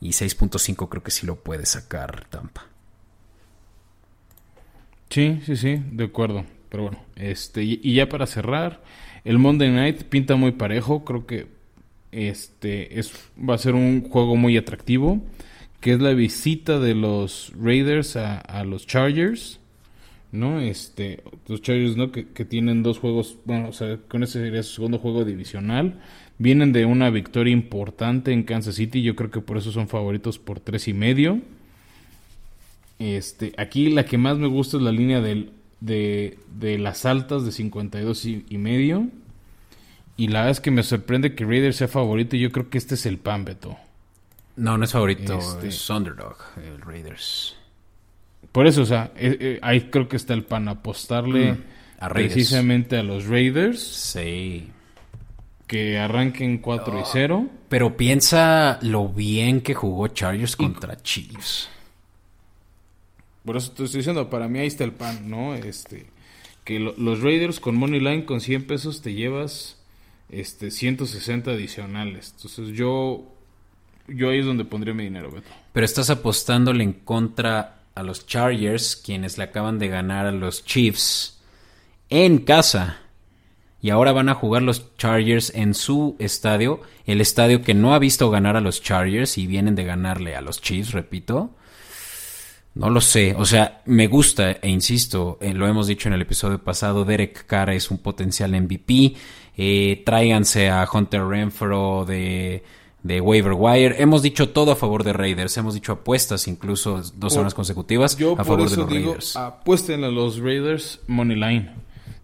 Y 0.00 0.10
6.5 0.10 0.88
creo 0.88 1.02
que 1.02 1.10
sí 1.10 1.26
lo 1.26 1.42
puede 1.42 1.66
sacar 1.66 2.26
Tampa. 2.28 2.66
Sí, 5.10 5.40
sí, 5.44 5.56
sí, 5.56 5.82
de 5.90 6.04
acuerdo. 6.04 6.44
Pero 6.68 6.84
bueno, 6.84 6.98
este, 7.16 7.64
y, 7.64 7.80
y 7.82 7.94
ya 7.94 8.08
para 8.08 8.28
cerrar, 8.28 8.80
el 9.24 9.40
Monday 9.40 9.70
Night 9.70 10.04
pinta 10.04 10.36
muy 10.36 10.52
parejo. 10.52 11.04
Creo 11.04 11.26
que 11.26 11.48
este 12.14 12.98
es, 12.98 13.12
va 13.36 13.54
a 13.54 13.58
ser 13.58 13.74
un 13.74 14.08
juego 14.08 14.36
muy 14.36 14.56
atractivo. 14.56 15.22
Que 15.80 15.92
es 15.92 16.00
la 16.00 16.14
visita 16.14 16.78
de 16.78 16.94
los 16.94 17.52
Raiders 17.60 18.16
a, 18.16 18.64
los 18.64 18.86
Chargers. 18.86 19.60
¿No? 20.32 20.60
Este, 20.60 21.22
los 21.46 21.60
Chargers, 21.60 21.96
¿no? 21.96 22.10
Que, 22.10 22.28
que 22.28 22.44
tienen 22.44 22.82
dos 22.82 22.98
juegos. 22.98 23.36
Bueno, 23.44 23.68
o 23.68 23.72
sea, 23.72 23.98
con 24.08 24.22
ese 24.22 24.40
sería 24.40 24.62
su 24.62 24.76
segundo 24.76 24.98
juego 24.98 25.24
divisional. 25.24 26.00
Vienen 26.38 26.72
de 26.72 26.86
una 26.86 27.10
victoria 27.10 27.52
importante 27.52 28.32
en 28.32 28.44
Kansas 28.44 28.76
City. 28.76 29.02
Yo 29.02 29.14
creo 29.14 29.30
que 29.30 29.40
por 29.40 29.58
eso 29.58 29.72
son 29.72 29.88
favoritos 29.88 30.38
por 30.38 30.58
tres 30.58 30.88
y 30.88 30.94
medio. 30.94 31.40
Este, 32.98 33.52
aquí 33.56 33.90
la 33.90 34.04
que 34.04 34.18
más 34.18 34.38
me 34.38 34.46
gusta 34.46 34.76
es 34.76 34.82
la 34.82 34.92
línea 34.92 35.20
del, 35.20 35.50
de, 35.80 36.38
de 36.58 36.78
las 36.78 37.04
altas 37.04 37.44
de 37.44 37.52
52 37.52 38.24
y, 38.24 38.46
y 38.48 38.58
medio. 38.58 39.08
Y 40.16 40.28
la 40.28 40.40
verdad 40.40 40.52
es 40.52 40.60
que 40.60 40.70
me 40.70 40.82
sorprende 40.82 41.34
que 41.34 41.44
Raiders 41.44 41.76
sea 41.76 41.88
favorito. 41.88 42.36
y 42.36 42.40
Yo 42.40 42.52
creo 42.52 42.70
que 42.70 42.78
este 42.78 42.94
es 42.94 43.06
el 43.06 43.18
pan, 43.18 43.44
Beto. 43.44 43.76
No, 44.56 44.78
no 44.78 44.84
es 44.84 44.92
favorito, 44.92 45.38
Este- 45.38 45.68
es 45.68 45.90
underdog, 45.90 46.36
el 46.64 46.80
Raiders. 46.80 47.56
Por 48.52 48.66
eso, 48.68 48.82
o 48.82 48.86
sea, 48.86 49.10
eh, 49.16 49.36
eh, 49.40 49.58
ahí 49.62 49.88
creo 49.90 50.08
que 50.08 50.16
está 50.16 50.32
el 50.34 50.44
pan. 50.44 50.68
Apostarle 50.68 51.52
Mm, 51.54 51.64
a 51.98 52.08
precisamente 52.10 52.96
a 52.96 53.02
los 53.02 53.26
Raiders 53.26 53.80
Sí. 53.82 54.68
que 55.66 55.98
arranquen 55.98 56.58
4 56.58 57.00
y 57.00 57.02
0. 57.10 57.48
Pero 57.68 57.96
piensa 57.96 58.78
lo 58.82 59.08
bien 59.08 59.60
que 59.62 59.74
jugó 59.74 60.06
Chargers 60.06 60.54
contra 60.54 60.96
Chiefs. 61.02 61.68
Por 63.44 63.56
eso 63.56 63.72
te 63.72 63.84
estoy 63.84 63.98
diciendo, 63.98 64.30
para 64.30 64.46
mí 64.48 64.60
ahí 64.60 64.66
está 64.68 64.84
el 64.84 64.92
pan, 64.92 65.28
¿no? 65.28 65.54
Este, 65.54 66.06
que 66.64 66.78
lo- 66.78 66.94
los 66.96 67.20
Raiders 67.20 67.58
con 67.60 67.74
Money 67.76 67.98
Line 68.00 68.24
con 68.24 68.40
100 68.40 68.66
pesos 68.66 69.02
te 69.02 69.12
llevas 69.14 69.76
este 70.40 70.70
160 70.70 71.50
adicionales. 71.50 72.34
Entonces 72.36 72.76
yo 72.76 73.34
yo 74.08 74.30
ahí 74.30 74.40
es 74.40 74.46
donde 74.46 74.64
pondría 74.64 74.94
mi 74.94 75.04
dinero. 75.04 75.30
Pero 75.72 75.86
estás 75.86 76.10
apostándole 76.10 76.84
en 76.84 76.92
contra 76.92 77.82
a 77.94 78.02
los 78.02 78.26
Chargers, 78.26 78.96
quienes 78.96 79.38
le 79.38 79.44
acaban 79.44 79.78
de 79.78 79.88
ganar 79.88 80.26
a 80.26 80.32
los 80.32 80.64
Chiefs 80.64 81.40
en 82.10 82.38
casa. 82.38 82.98
Y 83.80 83.90
ahora 83.90 84.12
van 84.12 84.28
a 84.28 84.34
jugar 84.34 84.62
los 84.62 84.96
Chargers 84.96 85.52
en 85.54 85.74
su 85.74 86.16
estadio, 86.18 86.80
el 87.06 87.20
estadio 87.20 87.62
que 87.62 87.74
no 87.74 87.94
ha 87.94 87.98
visto 87.98 88.30
ganar 88.30 88.56
a 88.56 88.60
los 88.60 88.82
Chargers 88.82 89.36
y 89.36 89.46
vienen 89.46 89.74
de 89.74 89.84
ganarle 89.84 90.36
a 90.36 90.40
los 90.40 90.60
Chiefs, 90.60 90.92
repito. 90.92 91.54
No 92.74 92.90
lo 92.90 93.00
sé, 93.00 93.36
o 93.38 93.44
sea, 93.44 93.82
me 93.84 94.08
gusta 94.08 94.52
e 94.52 94.68
insisto, 94.68 95.38
eh, 95.40 95.54
lo 95.54 95.68
hemos 95.68 95.86
dicho 95.86 96.08
en 96.08 96.14
el 96.14 96.22
episodio 96.22 96.58
pasado, 96.64 97.04
Derek 97.04 97.46
Carr 97.46 97.70
es 97.70 97.90
un 97.90 97.98
potencial 97.98 98.50
MVP, 98.50 99.14
eh, 99.56 100.02
tráiganse 100.04 100.68
a 100.70 100.86
Hunter 100.92 101.24
Renfro 101.26 102.04
de, 102.06 102.62
de 103.02 103.20
waiver 103.20 103.52
wire, 103.52 103.96
hemos 104.02 104.22
dicho 104.22 104.48
todo 104.50 104.72
a 104.72 104.76
favor 104.76 105.04
de 105.04 105.12
Raiders, 105.12 105.56
hemos 105.56 105.74
dicho 105.74 105.92
apuestas 105.92 106.48
incluso 106.48 107.02
dos 107.16 107.32
semanas 107.32 107.54
consecutivas 107.54 108.16
Yo 108.16 108.32
a 108.32 108.36
por 108.36 108.44
favor 108.46 108.60
de 108.60 108.66
eso 108.66 108.80
los 108.82 108.88
digo, 108.90 109.04
Raiders. 109.12 109.36
apuesten 109.36 110.04
a 110.04 110.08
los 110.08 110.38
Raiders 110.38 111.00
Money 111.06 111.36
Line. 111.36 111.70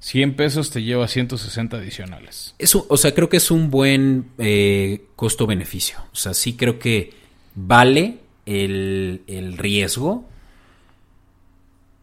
100 0.03 0.35
pesos 0.35 0.70
te 0.70 0.83
lleva 0.83 1.07
160 1.07 1.76
adicionales. 1.76 2.55
Es 2.59 2.74
un- 2.74 2.85
o 2.89 2.97
sea, 2.97 3.14
creo 3.14 3.28
que 3.28 3.37
es 3.37 3.51
un 3.51 3.70
buen 3.70 4.31
eh, 4.39 5.05
costo-beneficio. 5.14 5.99
O 6.11 6.16
sea, 6.16 6.33
sí 6.33 6.55
creo 6.55 6.78
que 6.78 7.12
vale 7.55 8.16
el, 8.47 9.20
el 9.26 9.59
riesgo 9.59 10.24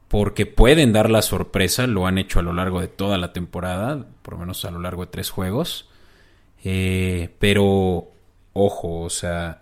porque 0.08 0.46
pueden 0.46 0.94
dar 0.94 1.10
la 1.10 1.22
sorpresa, 1.22 1.86
lo 1.88 2.08
han 2.08 2.18
hecho 2.18 2.40
a 2.40 2.44
lo 2.44 2.54
largo 2.54 2.80
de 2.82 2.88
toda 2.88 3.18
la 3.18 3.34
temporada, 3.34 4.06
por 4.22 4.36
lo 4.36 4.40
menos 4.42 4.64
a 4.66 4.72
lo 4.72 4.80
largo 4.80 5.06
de 5.06 5.12
tres 5.12 5.30
juegos. 5.30 5.90
Eh, 6.64 7.30
pero, 7.40 8.10
ojo, 8.54 9.02
o 9.02 9.10
sea, 9.10 9.62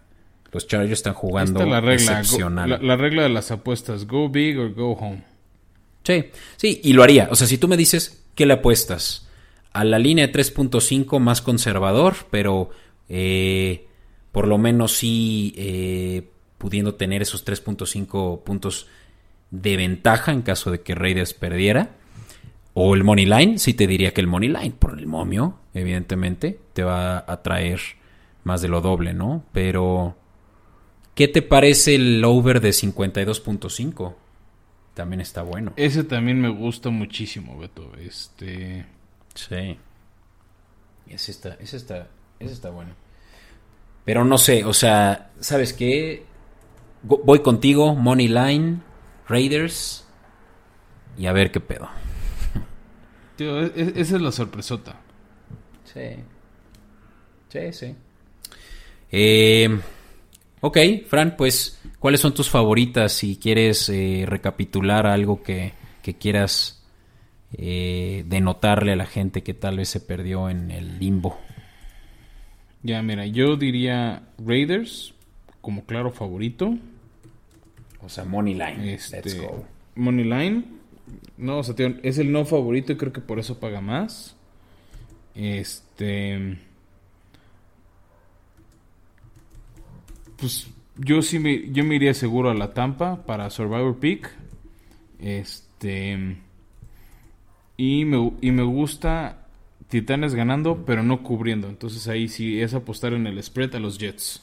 los 0.52 0.68
Chargers 0.68 0.94
están 0.94 1.14
jugando 1.14 1.62
es 1.62 1.68
la 1.68 1.82
regla, 1.82 2.14
go- 2.14 2.20
excepcional. 2.20 2.70
la, 2.70 2.78
la 2.78 2.96
regla 2.96 3.24
de 3.24 3.30
las 3.30 3.52
apuestas, 3.52 4.08
go 4.08 4.30
big 4.30 4.58
or 4.60 4.74
go 4.74 4.92
home. 4.94 5.24
Sí, 6.04 6.26
sí, 6.58 6.80
y 6.84 6.94
lo 6.94 7.04
haría. 7.04 7.28
O 7.32 7.36
sea, 7.36 7.48
si 7.48 7.58
tú 7.58 7.68
me 7.68 7.78
dices, 7.78 8.24
¿qué 8.36 8.46
le 8.46 8.54
apuestas? 8.54 9.28
A 9.74 9.84
la 9.84 9.98
línea 10.00 10.28
de 10.28 10.34
3.5 10.34 11.20
más 11.20 11.42
conservador, 11.42 12.16
pero 12.30 12.70
eh, 13.10 13.88
por 14.32 14.48
lo 14.48 14.58
menos 14.58 14.94
sí 14.94 15.54
eh, 15.58 16.30
pudiendo 16.58 16.94
tener 16.96 17.22
esos 17.24 17.44
3.5 17.46 18.44
puntos 18.44 18.88
de 19.62 19.78
ventaja 19.78 20.32
en 20.32 20.42
caso 20.42 20.72
de 20.72 20.82
que 20.82 20.96
Raiders 20.96 21.34
perdiera. 21.34 21.92
O 22.74 22.94
el 22.94 23.04
Money 23.04 23.26
Line, 23.26 23.58
sí 23.58 23.74
te 23.74 23.88
diría 23.88 24.14
que 24.14 24.22
el 24.22 24.28
Money 24.28 24.50
Line, 24.50 24.76
por 24.78 25.00
el 25.00 25.08
momio, 25.08 25.60
evidentemente, 25.74 26.60
te 26.74 26.84
va 26.84 27.24
a 27.26 27.42
traer 27.42 27.80
más 28.44 28.62
de 28.62 28.68
lo 28.68 28.82
doble, 28.82 29.14
¿no? 29.14 29.46
Pero, 29.54 30.18
¿qué 31.14 31.30
te 31.30 31.42
parece 31.42 31.96
el 31.96 32.24
over 32.26 32.60
de 32.60 32.72
52.5? 32.72 34.16
También 34.94 35.22
está 35.22 35.42
bueno. 35.42 35.74
Ese 35.78 36.04
también 36.04 36.42
me 36.42 36.50
gusta 36.50 36.90
muchísimo, 36.90 37.58
Beto. 37.58 37.92
Este, 37.98 38.86
Sí. 39.36 39.78
Ese 41.08 41.32
está, 41.32 41.58
ese 41.60 41.78
está, 41.78 42.08
ese 42.40 42.54
está 42.54 42.72
bueno. 42.72 42.92
Pero 44.06 44.26
no 44.26 44.38
sé, 44.38 44.66
o 44.66 44.74
sea, 44.74 45.32
¿sabes 45.40 45.74
qué? 45.74 46.26
Voy 47.04 47.40
contigo, 47.40 47.94
Money 47.94 48.28
Line, 48.28 48.80
Raiders, 49.28 50.06
y 51.18 51.26
a 51.28 51.34
ver 51.34 51.52
qué 51.52 51.60
pedo. 51.60 51.90
tío, 53.36 53.62
e- 53.62 53.72
e- 53.76 53.94
esa 54.02 54.16
es 54.16 54.22
la 54.22 54.32
sorpresota. 54.32 54.96
Sí. 55.84 56.16
Sí, 57.50 57.60
sí. 57.72 57.96
Eh, 59.12 59.80
ok, 60.62 60.78
Fran, 61.08 61.36
pues, 61.38 61.80
¿cuáles 62.00 62.20
son 62.20 62.34
tus 62.34 62.50
favoritas? 62.50 63.14
Si 63.14 63.38
quieres 63.38 63.88
eh, 63.90 64.26
recapitular 64.28 65.08
algo 65.08 65.42
que, 65.42 65.74
que 66.02 66.16
quieras 66.16 66.84
eh, 67.54 68.24
denotarle 68.28 68.92
a 68.92 68.96
la 68.98 69.06
gente 69.06 69.42
que 69.44 69.54
tal 69.54 69.78
vez 69.78 69.90
se 69.90 70.02
perdió 70.02 70.50
en 70.50 70.72
el 70.72 71.00
limbo. 71.00 71.40
Ya, 72.84 73.02
mira, 73.02 73.26
yo 73.26 73.56
diría 73.56 74.24
Raiders 74.38 75.14
como 75.62 75.86
claro 75.86 76.12
favorito. 76.12 76.76
O 78.06 78.10
sea, 78.10 78.24
Money 78.24 78.54
Line. 78.54 78.94
Este, 78.94 79.18
Let's 79.18 79.42
go. 79.42 79.66
Money 79.96 80.24
Line. 80.24 80.64
No, 81.38 81.60
o 81.60 81.64
sea, 81.64 81.76
tío, 81.76 81.96
es 82.04 82.18
el 82.18 82.32
no 82.32 82.46
favorito 82.46 82.92
y 82.92 82.98
creo 82.98 83.12
que 83.12 83.22
por 83.22 83.40
eso 83.40 83.60
paga 83.60 83.82
más. 83.82 84.36
Este. 85.34 86.58
Pues 90.38 90.68
yo 90.98 91.22
sí 91.22 91.40
me, 91.40 91.72
yo 91.72 91.84
me 91.84 91.96
iría 91.96 92.14
seguro 92.14 92.50
a 92.50 92.54
la 92.54 92.74
Tampa 92.74 93.26
para 93.26 93.50
Survivor 93.50 93.98
Peak. 93.98 94.32
Este. 95.20 96.38
Y 97.78 98.06
me, 98.06 98.34
y 98.42 98.52
me 98.52 98.64
gusta 98.64 99.48
Titanes 99.90 100.34
ganando, 100.34 100.84
pero 100.86 101.04
no 101.04 101.22
cubriendo. 101.24 101.68
Entonces 101.68 102.08
ahí 102.08 102.28
sí 102.28 102.62
es 102.62 102.74
apostar 102.74 103.14
en 103.14 103.28
el 103.28 103.42
spread 103.44 103.76
a 103.76 103.80
los 103.80 103.98
Jets. 103.98 104.42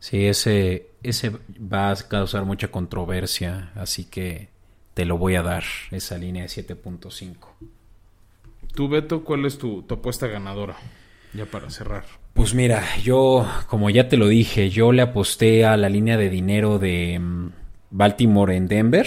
Sí, 0.00 0.26
ese, 0.26 0.88
ese 1.02 1.32
va 1.60 1.90
a 1.90 1.96
causar 1.96 2.44
mucha 2.44 2.68
controversia, 2.68 3.72
así 3.74 4.04
que 4.04 4.48
te 4.94 5.04
lo 5.04 5.18
voy 5.18 5.34
a 5.36 5.42
dar, 5.42 5.64
esa 5.90 6.16
línea 6.18 6.42
de 6.42 6.48
7.5. 6.48 7.34
Tú, 8.74 8.88
Beto, 8.88 9.24
¿cuál 9.24 9.44
es 9.44 9.58
tu, 9.58 9.82
tu 9.82 9.94
apuesta 9.94 10.26
ganadora? 10.28 10.76
Ya 11.34 11.46
para 11.46 11.68
cerrar. 11.70 12.04
Pues 12.34 12.54
mira, 12.54 12.84
yo, 13.02 13.46
como 13.68 13.90
ya 13.90 14.08
te 14.08 14.16
lo 14.16 14.28
dije, 14.28 14.70
yo 14.70 14.92
le 14.92 15.02
aposté 15.02 15.64
a 15.64 15.76
la 15.76 15.88
línea 15.88 16.16
de 16.16 16.30
dinero 16.30 16.78
de 16.78 17.18
mm, 17.18 17.48
Baltimore 17.90 18.56
en 18.56 18.68
Denver. 18.68 19.06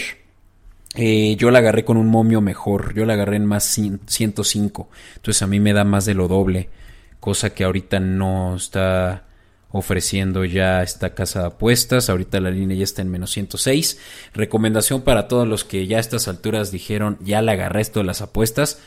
Eh, 0.96 1.38
yo 1.38 1.52
la 1.52 1.60
agarré 1.60 1.86
con 1.86 1.96
un 1.96 2.08
momio 2.08 2.42
mejor, 2.42 2.94
yo 2.94 3.06
la 3.06 3.14
agarré 3.14 3.38
en 3.38 3.46
más 3.46 3.78
cien- 3.78 4.00
105. 4.08 4.90
Entonces 5.16 5.42
a 5.42 5.48
mí 5.48 5.62
me 5.62 5.72
da 5.72 5.86
más 5.86 6.06
de 6.06 6.14
lo 6.16 6.28
doble, 6.28 6.68
cosa 7.22 7.54
que 7.54 7.64
ahorita 7.64 8.02
no 8.02 8.56
está 8.58 9.24
ofreciendo 9.72 10.46
ya 10.46 10.84
esta 10.84 11.14
casa 11.14 11.42
de 11.42 11.48
apuestas. 11.48 12.10
Ahorita 12.10 12.40
la 12.40 12.52
línea 12.52 12.78
ya 12.78 12.84
está 12.84 13.02
en 13.02 13.10
menos 13.10 13.32
106. 13.32 14.00
Recomendación 14.34 15.02
para 15.02 15.28
todos 15.28 15.48
los 15.48 15.64
que 15.64 15.88
ya 15.88 15.98
a 15.98 16.02
estas 16.02 16.28
alturas 16.28 16.72
dijeron, 16.72 17.18
ya 17.22 17.42
le 17.42 17.52
agarré 17.52 17.82
esto 17.82 18.00
de 18.00 18.06
las 18.06 18.22
apuestas 18.22 18.80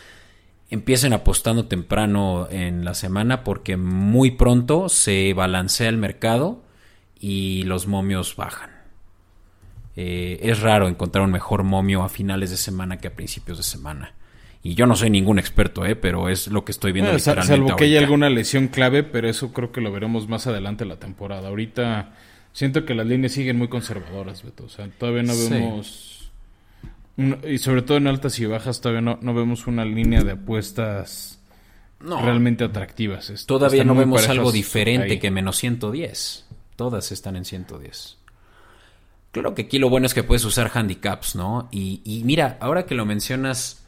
empiecen 0.71 1.13
apostando 1.13 1.67
temprano 1.67 2.49
en 2.51 2.85
la 2.85 2.95
semana 2.95 3.45
porque 3.45 3.77
muy 3.77 4.33
pronto 4.33 4.89
se 4.89 5.33
balancea 5.33 5.89
el 5.89 5.97
mercado 5.97 6.63
y 7.19 7.63
los 7.65 7.87
momios 7.87 8.37
bajan. 8.37 8.71
Eh, 9.97 10.41
es 10.43 10.61
raro 10.61 10.89
encontrar 10.89 11.25
un 11.25 11.31
mejor 11.31 11.63
momio 11.63 12.03
a 12.03 12.09
finales 12.09 12.51
de 12.51 12.57
semana 12.57 12.99
que 12.99 13.09
a 13.09 13.15
principios 13.15 13.59
de 13.59 13.65
semana. 13.65 14.15
Y 14.65 14.75
yo 14.75 14.87
no 14.87 14.97
soy 14.97 15.11
ningún 15.11 15.39
experto, 15.39 15.85
eh, 15.87 15.95
pero 15.95 16.29
es 16.29 16.49
lo 16.49 16.65
que 16.65 16.73
estoy 16.73 16.91
viendo. 16.93 17.11
Bueno, 17.13 17.19
sa- 17.21 17.33
literalmente 17.33 17.67
salvo 17.69 17.77
que 17.77 17.85
haya 17.85 17.99
alguna 18.01 18.31
lesión 18.31 18.67
clave, 18.69 19.03
pero 19.05 19.29
eso 19.29 19.53
creo 19.53 19.71
que 19.71 19.81
lo 19.81 19.93
veremos 19.93 20.27
más 20.29 20.47
adelante 20.49 20.83
en 20.85 20.89
la 20.89 20.97
temporada. 20.97 21.49
Ahorita 21.49 22.15
siento 22.53 22.85
que 22.87 22.95
las 22.95 23.07
líneas 23.07 23.33
siguen 23.33 23.59
muy 23.59 23.69
conservadoras, 23.69 24.43
Beto. 24.43 24.65
O 24.65 24.69
sea, 24.69 24.89
todavía 24.99 25.23
no 25.23 25.35
Sí. 25.35 25.49
vemos 25.51 26.11
Un- 27.17 27.39
Y 27.49 27.59
sobre 27.59 27.83
todo 27.83 27.97
en 27.99 28.09
altas 28.09 28.41
y 28.41 28.47
bajas 28.47 28.81
todavía 28.81 29.01
no, 29.01 29.19
no 29.23 29.35
vemos 29.35 29.69
una 29.69 29.85
línea 29.85 30.25
de 30.25 30.33
apuestas 30.33 31.39
No, 32.01 32.21
realmente 32.21 32.65
atractivas. 32.65 33.31
Est- 33.31 33.47
todavía 33.47 33.85
no 33.85 33.95
vemos 33.95 34.29
algo 34.29 34.51
diferente 34.51 35.13
ahí. 35.13 35.19
que 35.21 35.31
menos 35.31 35.57
110. 35.59 36.45
Todas 36.75 37.13
están 37.13 37.37
en 37.37 37.45
110. 37.45 38.17
Claro 39.31 39.55
que 39.55 39.63
aquí 39.63 39.79
lo 39.79 39.91
bueno 39.91 40.07
es 40.07 40.15
que 40.15 40.25
puedes 40.25 40.45
usar 40.45 40.73
handicaps, 40.75 41.37
¿no? 41.37 41.69
Y, 41.71 42.01
y 42.05 42.25
mira, 42.25 42.57
ahora 42.61 42.85
que 42.85 42.97
lo 42.97 43.07
mencionas, 43.07 43.84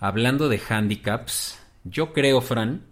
hablando 0.00 0.48
de 0.48 0.60
handicaps, 0.68 1.58
yo 1.84 2.12
creo, 2.12 2.40
Fran, 2.40 2.82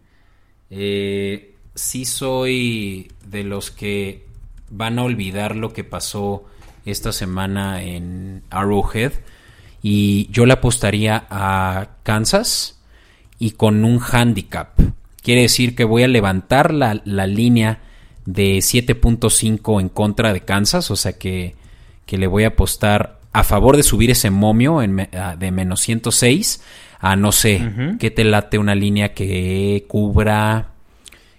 eh, 0.70 1.54
sí 1.74 2.04
soy 2.04 3.10
de 3.26 3.44
los 3.44 3.70
que 3.70 4.26
van 4.70 4.98
a 4.98 5.04
olvidar 5.04 5.56
lo 5.56 5.72
que 5.72 5.84
pasó 5.84 6.44
esta 6.84 7.12
semana 7.12 7.82
en 7.82 8.42
Arrowhead. 8.50 9.12
Y 9.82 10.28
yo 10.32 10.44
le 10.46 10.54
apostaría 10.54 11.26
a 11.30 11.88
Kansas 12.02 12.80
y 13.38 13.52
con 13.52 13.84
un 13.84 14.00
handicap. 14.00 14.78
Quiere 15.22 15.42
decir 15.42 15.74
que 15.76 15.84
voy 15.84 16.02
a 16.02 16.08
levantar 16.08 16.72
la, 16.74 17.00
la 17.04 17.26
línea 17.26 17.80
de 18.26 18.58
7.5 18.58 19.80
en 19.80 19.88
contra 19.88 20.32
de 20.32 20.40
Kansas, 20.40 20.90
o 20.90 20.96
sea 20.96 21.12
que, 21.18 21.54
que 22.06 22.18
le 22.18 22.26
voy 22.26 22.44
a 22.44 22.48
apostar 22.48 23.20
a 23.32 23.44
favor 23.44 23.76
de 23.76 23.82
subir 23.82 24.10
ese 24.10 24.30
momio 24.30 24.82
en 24.82 24.92
me- 24.94 25.10
a- 25.12 25.36
de 25.36 25.50
menos 25.50 25.80
106 25.80 26.62
a 26.98 27.16
no 27.16 27.32
sé, 27.32 27.62
Ujú. 27.64 27.98
que 27.98 28.10
te 28.10 28.24
late 28.24 28.58
una 28.58 28.74
línea 28.74 29.14
que 29.14 29.84
cubra, 29.88 30.70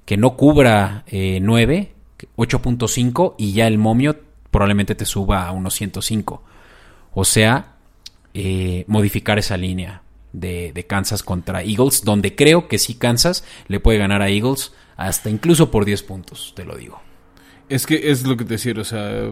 que 0.06 0.18
no 0.18 0.36
cubra 0.38 1.04
eh, 1.08 1.40
9, 1.42 1.94
8.5 2.38 3.36
y 3.38 3.54
ya 3.54 3.68
el 3.68 3.78
momio 3.78 4.18
probablemente 4.52 4.96
te 4.96 5.06
suba 5.06 5.46
a 5.46 5.52
unos 5.52 5.74
105. 5.76 6.44
O 7.14 7.26
sea, 7.26 7.74
eh, 8.34 8.84
modificar 8.88 9.38
esa 9.40 9.58
línea 9.58 10.02
de, 10.34 10.72
de 10.74 10.86
Kansas 10.86 11.24
contra 11.24 11.62
Eagles, 11.64 12.04
donde 12.04 12.36
creo 12.36 12.68
que 12.68 12.78
sí 12.80 12.96
Kansas 12.96 13.44
le 13.68 13.80
puede 13.80 13.98
ganar 13.98 14.22
a 14.22 14.30
Eagles 14.30 14.74
hasta 14.96 15.30
incluso 15.30 15.72
por 15.72 15.86
10 15.86 16.04
puntos, 16.04 16.54
te 16.56 16.66
lo 16.66 16.76
digo. 16.78 17.02
Es 17.68 17.86
que 17.86 18.10
es 18.12 18.24
lo 18.26 18.36
que 18.38 18.46
te 18.46 18.56
decía, 18.56 18.74
o 18.78 18.84
sea, 18.84 19.30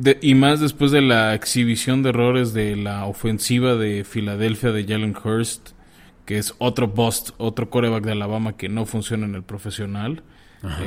de- 0.00 0.18
y 0.22 0.34
más 0.34 0.60
después 0.60 0.90
de 0.90 1.00
la 1.02 1.34
exhibición 1.34 2.02
de 2.02 2.10
errores 2.10 2.52
de 2.52 2.76
la 2.76 3.06
ofensiva 3.06 3.74
de 3.74 4.04
Filadelfia 4.04 4.72
de 4.72 4.84
Jalen 4.84 5.14
Hurst, 5.22 5.70
que 6.24 6.38
es 6.38 6.54
otro 6.58 6.88
bust, 6.88 7.30
otro 7.38 7.70
coreback 7.70 8.04
de 8.04 8.12
Alabama 8.12 8.56
que 8.56 8.68
no 8.68 8.86
funciona 8.86 9.26
en 9.26 9.34
el 9.34 9.42
profesional. 9.42 10.22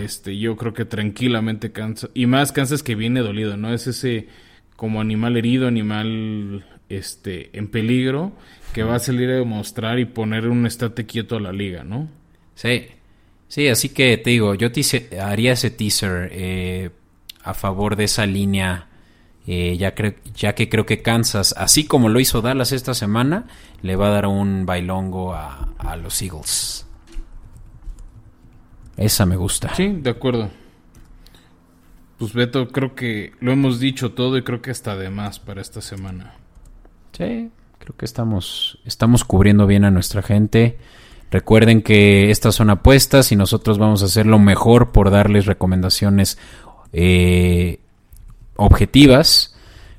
Este, 0.03 0.37
yo 0.37 0.57
creo 0.57 0.73
que 0.73 0.83
tranquilamente 0.83 1.71
Kansas, 1.71 2.09
y 2.13 2.25
más 2.25 2.51
Kansas 2.51 2.83
que 2.83 2.93
viene 2.95 3.21
dolido, 3.21 3.55
¿no? 3.55 3.73
Es 3.73 3.87
ese 3.87 4.27
como 4.75 4.99
animal 4.99 5.37
herido, 5.37 5.67
animal 5.67 6.65
este 6.89 7.57
en 7.57 7.69
peligro, 7.69 8.33
que 8.73 8.83
va 8.83 8.95
a 8.95 8.99
salir 8.99 9.29
a 9.29 9.35
demostrar 9.35 9.97
y 9.99 10.05
poner 10.05 10.49
un 10.49 10.65
estate 10.65 11.05
quieto 11.05 11.37
a 11.37 11.39
la 11.39 11.53
liga, 11.53 11.85
¿no? 11.85 12.09
Sí, 12.53 12.83
sí, 13.47 13.69
así 13.69 13.89
que 13.89 14.17
te 14.17 14.31
digo, 14.31 14.55
yo 14.55 14.73
te 14.73 14.81
haría 15.21 15.53
ese 15.53 15.71
teaser 15.71 16.29
eh, 16.33 16.89
a 17.43 17.53
favor 17.53 17.95
de 17.95 18.03
esa 18.03 18.25
línea, 18.25 18.87
eh, 19.53 19.75
ya, 19.75 19.93
ya 20.33 20.55
que 20.55 20.69
creo 20.69 20.85
que 20.85 21.01
Kansas, 21.01 21.53
así 21.57 21.85
como 21.85 22.07
lo 22.07 22.21
hizo 22.21 22.41
Dallas 22.41 22.71
esta 22.71 22.93
semana, 22.93 23.47
le 23.81 23.97
va 23.97 24.07
a 24.07 24.11
dar 24.11 24.27
un 24.27 24.65
bailongo 24.65 25.33
a, 25.33 25.67
a 25.77 25.97
los 25.97 26.21
Eagles. 26.21 26.87
Esa 28.95 29.25
me 29.25 29.35
gusta. 29.35 29.75
Sí, 29.75 29.89
de 29.89 30.09
acuerdo. 30.09 30.49
Pues 32.17 32.31
Beto, 32.31 32.69
creo 32.69 32.95
que 32.95 33.33
lo 33.41 33.51
hemos 33.51 33.81
dicho 33.81 34.13
todo 34.13 34.37
y 34.37 34.43
creo 34.43 34.61
que 34.61 34.71
hasta 34.71 34.95
de 34.95 35.09
más 35.09 35.39
para 35.39 35.59
esta 35.59 35.81
semana. 35.81 36.35
Sí, 37.11 37.51
creo 37.77 37.97
que 37.97 38.05
estamos, 38.05 38.79
estamos 38.85 39.25
cubriendo 39.25 39.67
bien 39.67 39.83
a 39.83 39.91
nuestra 39.91 40.21
gente. 40.21 40.77
Recuerden 41.29 41.81
que 41.81 42.31
estas 42.31 42.55
son 42.55 42.69
apuestas 42.69 43.33
y 43.33 43.35
nosotros 43.35 43.79
vamos 43.79 44.01
a 44.01 44.05
hacer 44.05 44.27
lo 44.27 44.39
mejor 44.39 44.93
por 44.93 45.11
darles 45.11 45.45
recomendaciones 45.45 46.37
eh, 46.93 47.80
objetivas. 48.61 49.55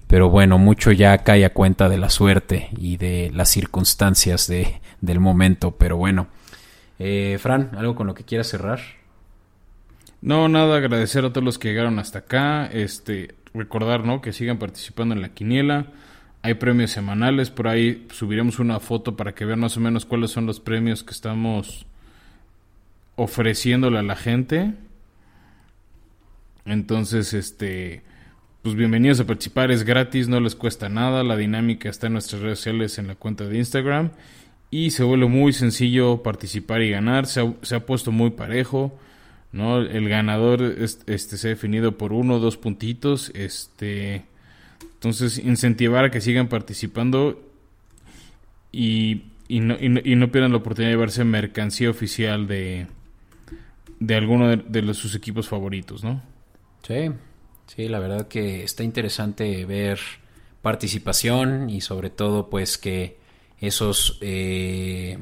Pero 0.06 0.28
bueno, 0.28 0.58
mucho 0.58 0.92
ya 0.92 1.16
cae 1.18 1.44
a 1.44 1.54
cuenta 1.54 1.88
de 1.88 1.96
la 1.96 2.10
suerte 2.10 2.68
y 2.76 2.98
de 2.98 3.30
las 3.32 3.48
circunstancias 3.48 4.46
de, 4.46 4.80
del 5.00 5.20
momento. 5.20 5.72
Pero 5.72 5.96
bueno, 5.96 6.28
eh, 6.98 7.38
Fran, 7.40 7.70
¿algo 7.76 7.94
con 7.94 8.06
lo 8.06 8.14
que 8.14 8.24
quieras 8.24 8.48
cerrar? 8.48 8.80
No, 10.20 10.48
nada, 10.48 10.76
agradecer 10.76 11.24
a 11.24 11.32
todos 11.32 11.44
los 11.44 11.58
que 11.58 11.68
llegaron 11.68 11.98
hasta 11.98 12.20
acá. 12.20 12.66
Este, 12.66 13.34
recordar, 13.54 14.04
¿no? 14.04 14.20
Que 14.20 14.32
sigan 14.32 14.58
participando 14.58 15.14
en 15.14 15.22
la 15.22 15.30
quiniela. 15.30 15.86
Hay 16.42 16.54
premios 16.54 16.90
semanales, 16.90 17.50
por 17.50 17.68
ahí 17.68 18.06
subiremos 18.10 18.58
una 18.58 18.80
foto 18.80 19.16
para 19.16 19.32
que 19.32 19.44
vean 19.44 19.60
más 19.60 19.76
o 19.76 19.80
menos 19.80 20.04
cuáles 20.04 20.32
son 20.32 20.44
los 20.44 20.58
premios 20.58 21.04
que 21.04 21.12
estamos 21.12 21.86
ofreciéndole 23.14 23.98
a 23.98 24.02
la 24.02 24.16
gente. 24.16 24.74
Entonces, 26.64 27.32
este, 27.32 28.02
pues 28.62 28.76
bienvenidos 28.76 29.18
a 29.20 29.26
participar, 29.26 29.70
es 29.72 29.82
gratis, 29.84 30.28
no 30.28 30.38
les 30.40 30.54
cuesta 30.54 30.88
nada. 30.88 31.24
La 31.24 31.36
dinámica 31.36 31.88
está 31.88 32.06
en 32.06 32.12
nuestras 32.14 32.42
redes 32.42 32.58
sociales 32.58 32.98
en 32.98 33.08
la 33.08 33.16
cuenta 33.16 33.44
de 33.46 33.58
Instagram. 33.58 34.10
Y 34.70 34.90
se 34.92 35.02
vuelve 35.02 35.26
muy 35.26 35.52
sencillo 35.52 36.22
participar 36.22 36.80
y 36.82 36.90
ganar. 36.90 37.26
Se 37.26 37.40
ha, 37.40 37.52
se 37.62 37.74
ha 37.74 37.84
puesto 37.84 38.12
muy 38.12 38.30
parejo. 38.30 38.96
¿no? 39.50 39.78
El 39.78 40.08
ganador 40.08 40.62
es- 40.62 41.00
este, 41.06 41.36
se 41.36 41.48
ha 41.48 41.50
definido 41.50 41.98
por 41.98 42.12
uno 42.12 42.36
o 42.36 42.38
dos 42.38 42.56
puntitos. 42.56 43.32
Este, 43.34 44.22
entonces, 44.94 45.38
incentivar 45.38 46.04
a 46.04 46.10
que 46.10 46.20
sigan 46.20 46.48
participando 46.48 47.42
y, 48.70 49.24
y, 49.48 49.60
no, 49.60 49.76
y, 49.78 49.88
no, 50.14 50.30
pierdan 50.32 50.52
la 50.52 50.58
oportunidad 50.58 50.90
de 50.90 50.94
llevarse 50.96 51.24
mercancía 51.24 51.90
oficial 51.90 52.46
de, 52.46 52.86
de 53.98 54.14
alguno 54.14 54.48
de, 54.48 54.56
de 54.56 54.82
los, 54.82 54.96
sus 54.96 55.14
equipos 55.16 55.48
favoritos, 55.48 56.02
¿no? 56.04 56.22
Sí, 56.86 57.10
sí, 57.66 57.88
la 57.88 57.98
verdad 57.98 58.28
que 58.28 58.64
está 58.64 58.82
interesante 58.84 59.64
ver 59.64 60.00
participación 60.62 61.70
y 61.70 61.80
sobre 61.80 62.10
todo 62.10 62.48
pues 62.48 62.78
que 62.78 63.18
esos 63.60 64.18
eh, 64.20 65.18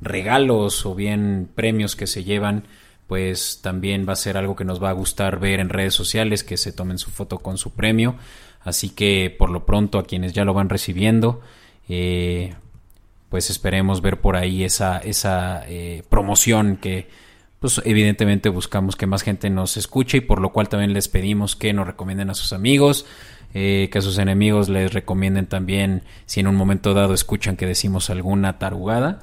regalos 0.00 0.84
o 0.86 0.94
bien 0.94 1.48
premios 1.54 1.96
que 1.96 2.06
se 2.06 2.24
llevan 2.24 2.64
pues 3.06 3.60
también 3.62 4.06
va 4.08 4.14
a 4.14 4.16
ser 4.16 4.38
algo 4.38 4.56
que 4.56 4.64
nos 4.64 4.82
va 4.82 4.88
a 4.88 4.94
gustar 4.94 5.38
ver 5.38 5.60
en 5.60 5.68
redes 5.68 5.92
sociales, 5.92 6.44
que 6.44 6.56
se 6.56 6.72
tomen 6.72 6.96
su 6.96 7.10
foto 7.10 7.40
con 7.40 7.58
su 7.58 7.72
premio. 7.72 8.16
Así 8.62 8.88
que 8.88 9.34
por 9.36 9.50
lo 9.50 9.66
pronto 9.66 9.98
a 9.98 10.04
quienes 10.04 10.32
ya 10.32 10.44
lo 10.46 10.54
van 10.54 10.70
recibiendo, 10.70 11.42
eh, 11.90 12.54
pues 13.28 13.50
esperemos 13.50 14.00
ver 14.00 14.20
por 14.20 14.36
ahí 14.36 14.64
esa, 14.64 14.98
esa 14.98 15.62
eh, 15.68 16.04
promoción 16.08 16.78
que 16.78 17.08
pues 17.62 17.80
evidentemente 17.84 18.48
buscamos 18.48 18.96
que 18.96 19.06
más 19.06 19.22
gente 19.22 19.48
nos 19.48 19.76
escuche 19.76 20.18
y 20.18 20.20
por 20.20 20.40
lo 20.40 20.50
cual 20.50 20.68
también 20.68 20.92
les 20.92 21.06
pedimos 21.06 21.54
que 21.54 21.72
nos 21.72 21.86
recomienden 21.86 22.28
a 22.28 22.34
sus 22.34 22.52
amigos, 22.52 23.06
eh, 23.54 23.88
que 23.92 23.98
a 23.98 24.02
sus 24.02 24.18
enemigos 24.18 24.68
les 24.68 24.92
recomienden 24.92 25.46
también 25.46 26.02
si 26.26 26.40
en 26.40 26.48
un 26.48 26.56
momento 26.56 26.92
dado 26.92 27.14
escuchan 27.14 27.56
que 27.56 27.64
decimos 27.64 28.10
alguna 28.10 28.58
tarugada 28.58 29.20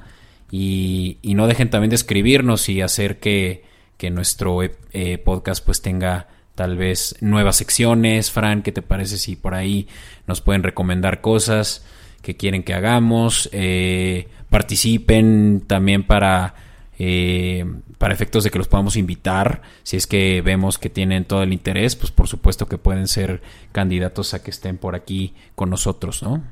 y, 0.50 1.18
y 1.20 1.34
no 1.34 1.48
dejen 1.48 1.68
también 1.68 1.90
de 1.90 1.96
escribirnos 1.96 2.70
y 2.70 2.80
hacer 2.80 3.20
que, 3.20 3.62
que 3.98 4.10
nuestro 4.10 4.62
eh, 4.62 5.18
podcast 5.18 5.62
pues 5.62 5.82
tenga 5.82 6.28
tal 6.54 6.78
vez 6.78 7.16
nuevas 7.20 7.56
secciones. 7.56 8.30
Fran, 8.30 8.62
¿qué 8.62 8.72
te 8.72 8.80
parece 8.80 9.18
si 9.18 9.36
por 9.36 9.52
ahí 9.52 9.86
nos 10.26 10.40
pueden 10.40 10.62
recomendar 10.62 11.20
cosas 11.20 11.84
que 12.22 12.38
quieren 12.38 12.62
que 12.62 12.72
hagamos? 12.72 13.50
Eh, 13.52 14.28
participen 14.48 15.62
también 15.66 16.04
para, 16.06 16.54
eh, 17.02 17.64
para 17.96 18.12
efectos 18.12 18.44
de 18.44 18.50
que 18.50 18.58
los 18.58 18.68
podamos 18.68 18.96
invitar. 18.96 19.62
Si 19.84 19.96
es 19.96 20.06
que 20.06 20.42
vemos 20.42 20.76
que 20.76 20.90
tienen 20.90 21.24
todo 21.24 21.42
el 21.42 21.54
interés, 21.54 21.96
pues 21.96 22.12
por 22.12 22.28
supuesto 22.28 22.66
que 22.66 22.76
pueden 22.76 23.08
ser 23.08 23.40
candidatos 23.72 24.34
a 24.34 24.42
que 24.42 24.50
estén 24.50 24.76
por 24.76 24.94
aquí 24.94 25.32
con 25.54 25.70
nosotros, 25.70 26.22
¿no? 26.22 26.44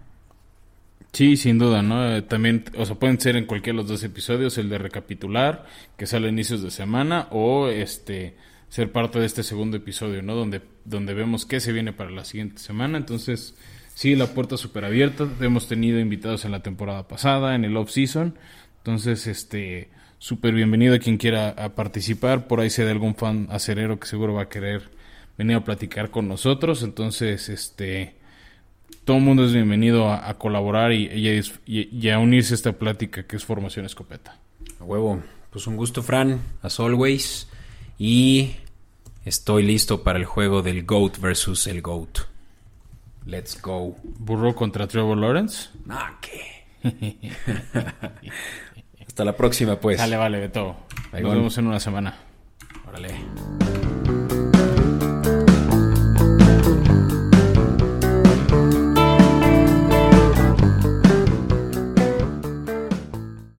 Sí, 1.13 1.37
sin 1.37 1.59
duda, 1.59 1.83
¿no? 1.83 2.17
Eh, 2.17 2.23
También, 2.23 2.65
o 2.79 2.87
sea, 2.87 2.97
pueden 2.97 3.21
ser 3.21 3.37
en 3.37 3.45
cualquiera 3.45 3.77
de 3.77 3.83
los 3.83 3.91
dos 3.91 4.03
episodios, 4.05 4.57
el 4.57 4.71
de 4.71 4.79
recapitular, 4.79 5.67
que 5.99 6.07
sale 6.07 6.29
a 6.29 6.31
inicios 6.31 6.63
de 6.63 6.71
semana, 6.71 7.29
o 7.31 7.69
este 7.69 8.35
ser 8.71 8.91
parte 8.91 9.19
de 9.21 9.27
este 9.27 9.43
segundo 9.43 9.77
episodio, 9.77 10.23
¿no? 10.23 10.35
Donde, 10.35 10.63
donde 10.87 11.13
vemos 11.13 11.45
qué 11.45 11.61
se 11.61 11.73
viene 11.73 11.93
para 11.93 12.11
la 12.11 12.25
siguiente 12.25 12.59
semana. 12.59 12.97
Entonces, 12.97 13.55
sí, 13.93 14.17
la 14.17 14.29
puerta 14.29 14.57
súper 14.57 14.87
abierta. 14.87 15.29
Hemos 15.41 15.69
tenido 15.69 16.01
invitados 16.01 16.47
en 16.47 16.53
la 16.53 16.63
temporada 16.63 17.07
pasada, 17.07 17.55
en 17.55 17.67
el 17.67 17.77
off-season. 17.77 18.39
Entonces, 18.79 19.27
este, 19.27 19.91
súper 20.19 20.55
bienvenido 20.55 20.95
a 20.95 20.99
quien 20.99 21.16
quiera 21.16 21.51
a 21.51 21.71
participar. 21.75 22.47
Por 22.47 22.61
ahí 22.61 22.71
se 22.71 22.85
de 22.85 22.91
algún 22.91 23.14
fan 23.14 23.49
acerero 23.51 23.99
que 23.99 24.07
seguro 24.07 24.35
va 24.35 24.43
a 24.43 24.49
querer 24.49 24.91
venir 25.37 25.57
a 25.57 25.64
platicar 25.64 26.11
con 26.11 26.29
nosotros. 26.29 26.83
Entonces, 26.83 27.49
este 27.49 28.16
todo 29.05 29.19
el 29.19 29.23
mundo 29.23 29.45
es 29.45 29.53
bienvenido 29.53 30.09
a, 30.09 30.29
a 30.29 30.35
colaborar 30.39 30.93
y, 30.93 31.07
y 31.07 31.29
a 31.29 31.43
y- 31.66 32.14
unirse 32.23 32.55
a 32.55 32.57
esta 32.57 32.73
plática 32.73 33.23
que 33.27 33.37
es 33.37 33.45
Formación 33.45 33.87
Escopeta. 33.87 34.37
A 34.81 34.85
huevo. 34.85 35.23
Pues 35.51 35.66
un 35.66 35.77
gusto, 35.77 36.03
Fran, 36.03 36.41
as 36.62 36.79
always. 36.79 37.49
Y 37.99 38.57
estoy 39.25 39.62
listo 39.62 40.03
para 40.03 40.19
el 40.19 40.25
juego 40.27 40.62
del 40.62 40.85
GOAT 40.85 41.19
versus 41.21 41.66
el 41.66 41.81
GOAT. 41.81 42.19
Let's 43.25 43.61
go. 43.61 43.97
Burrow 44.03 44.55
contra 44.55 44.87
Trevor 44.87 45.16
Lawrence. 45.19 45.69
Ah, 45.89 46.19
¿qué? 46.21 46.64
Hasta 49.19 49.25
la 49.25 49.37
próxima, 49.37 49.81
pues. 49.81 49.99
Dale, 49.99 50.16
vale, 50.16 50.39
Beto. 50.39 50.77
Ahí 51.11 51.25
Nos 51.25 51.35
vemos 51.35 51.59
en 51.59 51.66
una 51.66 51.81
semana. 51.81 52.19
Órale. 52.87 53.16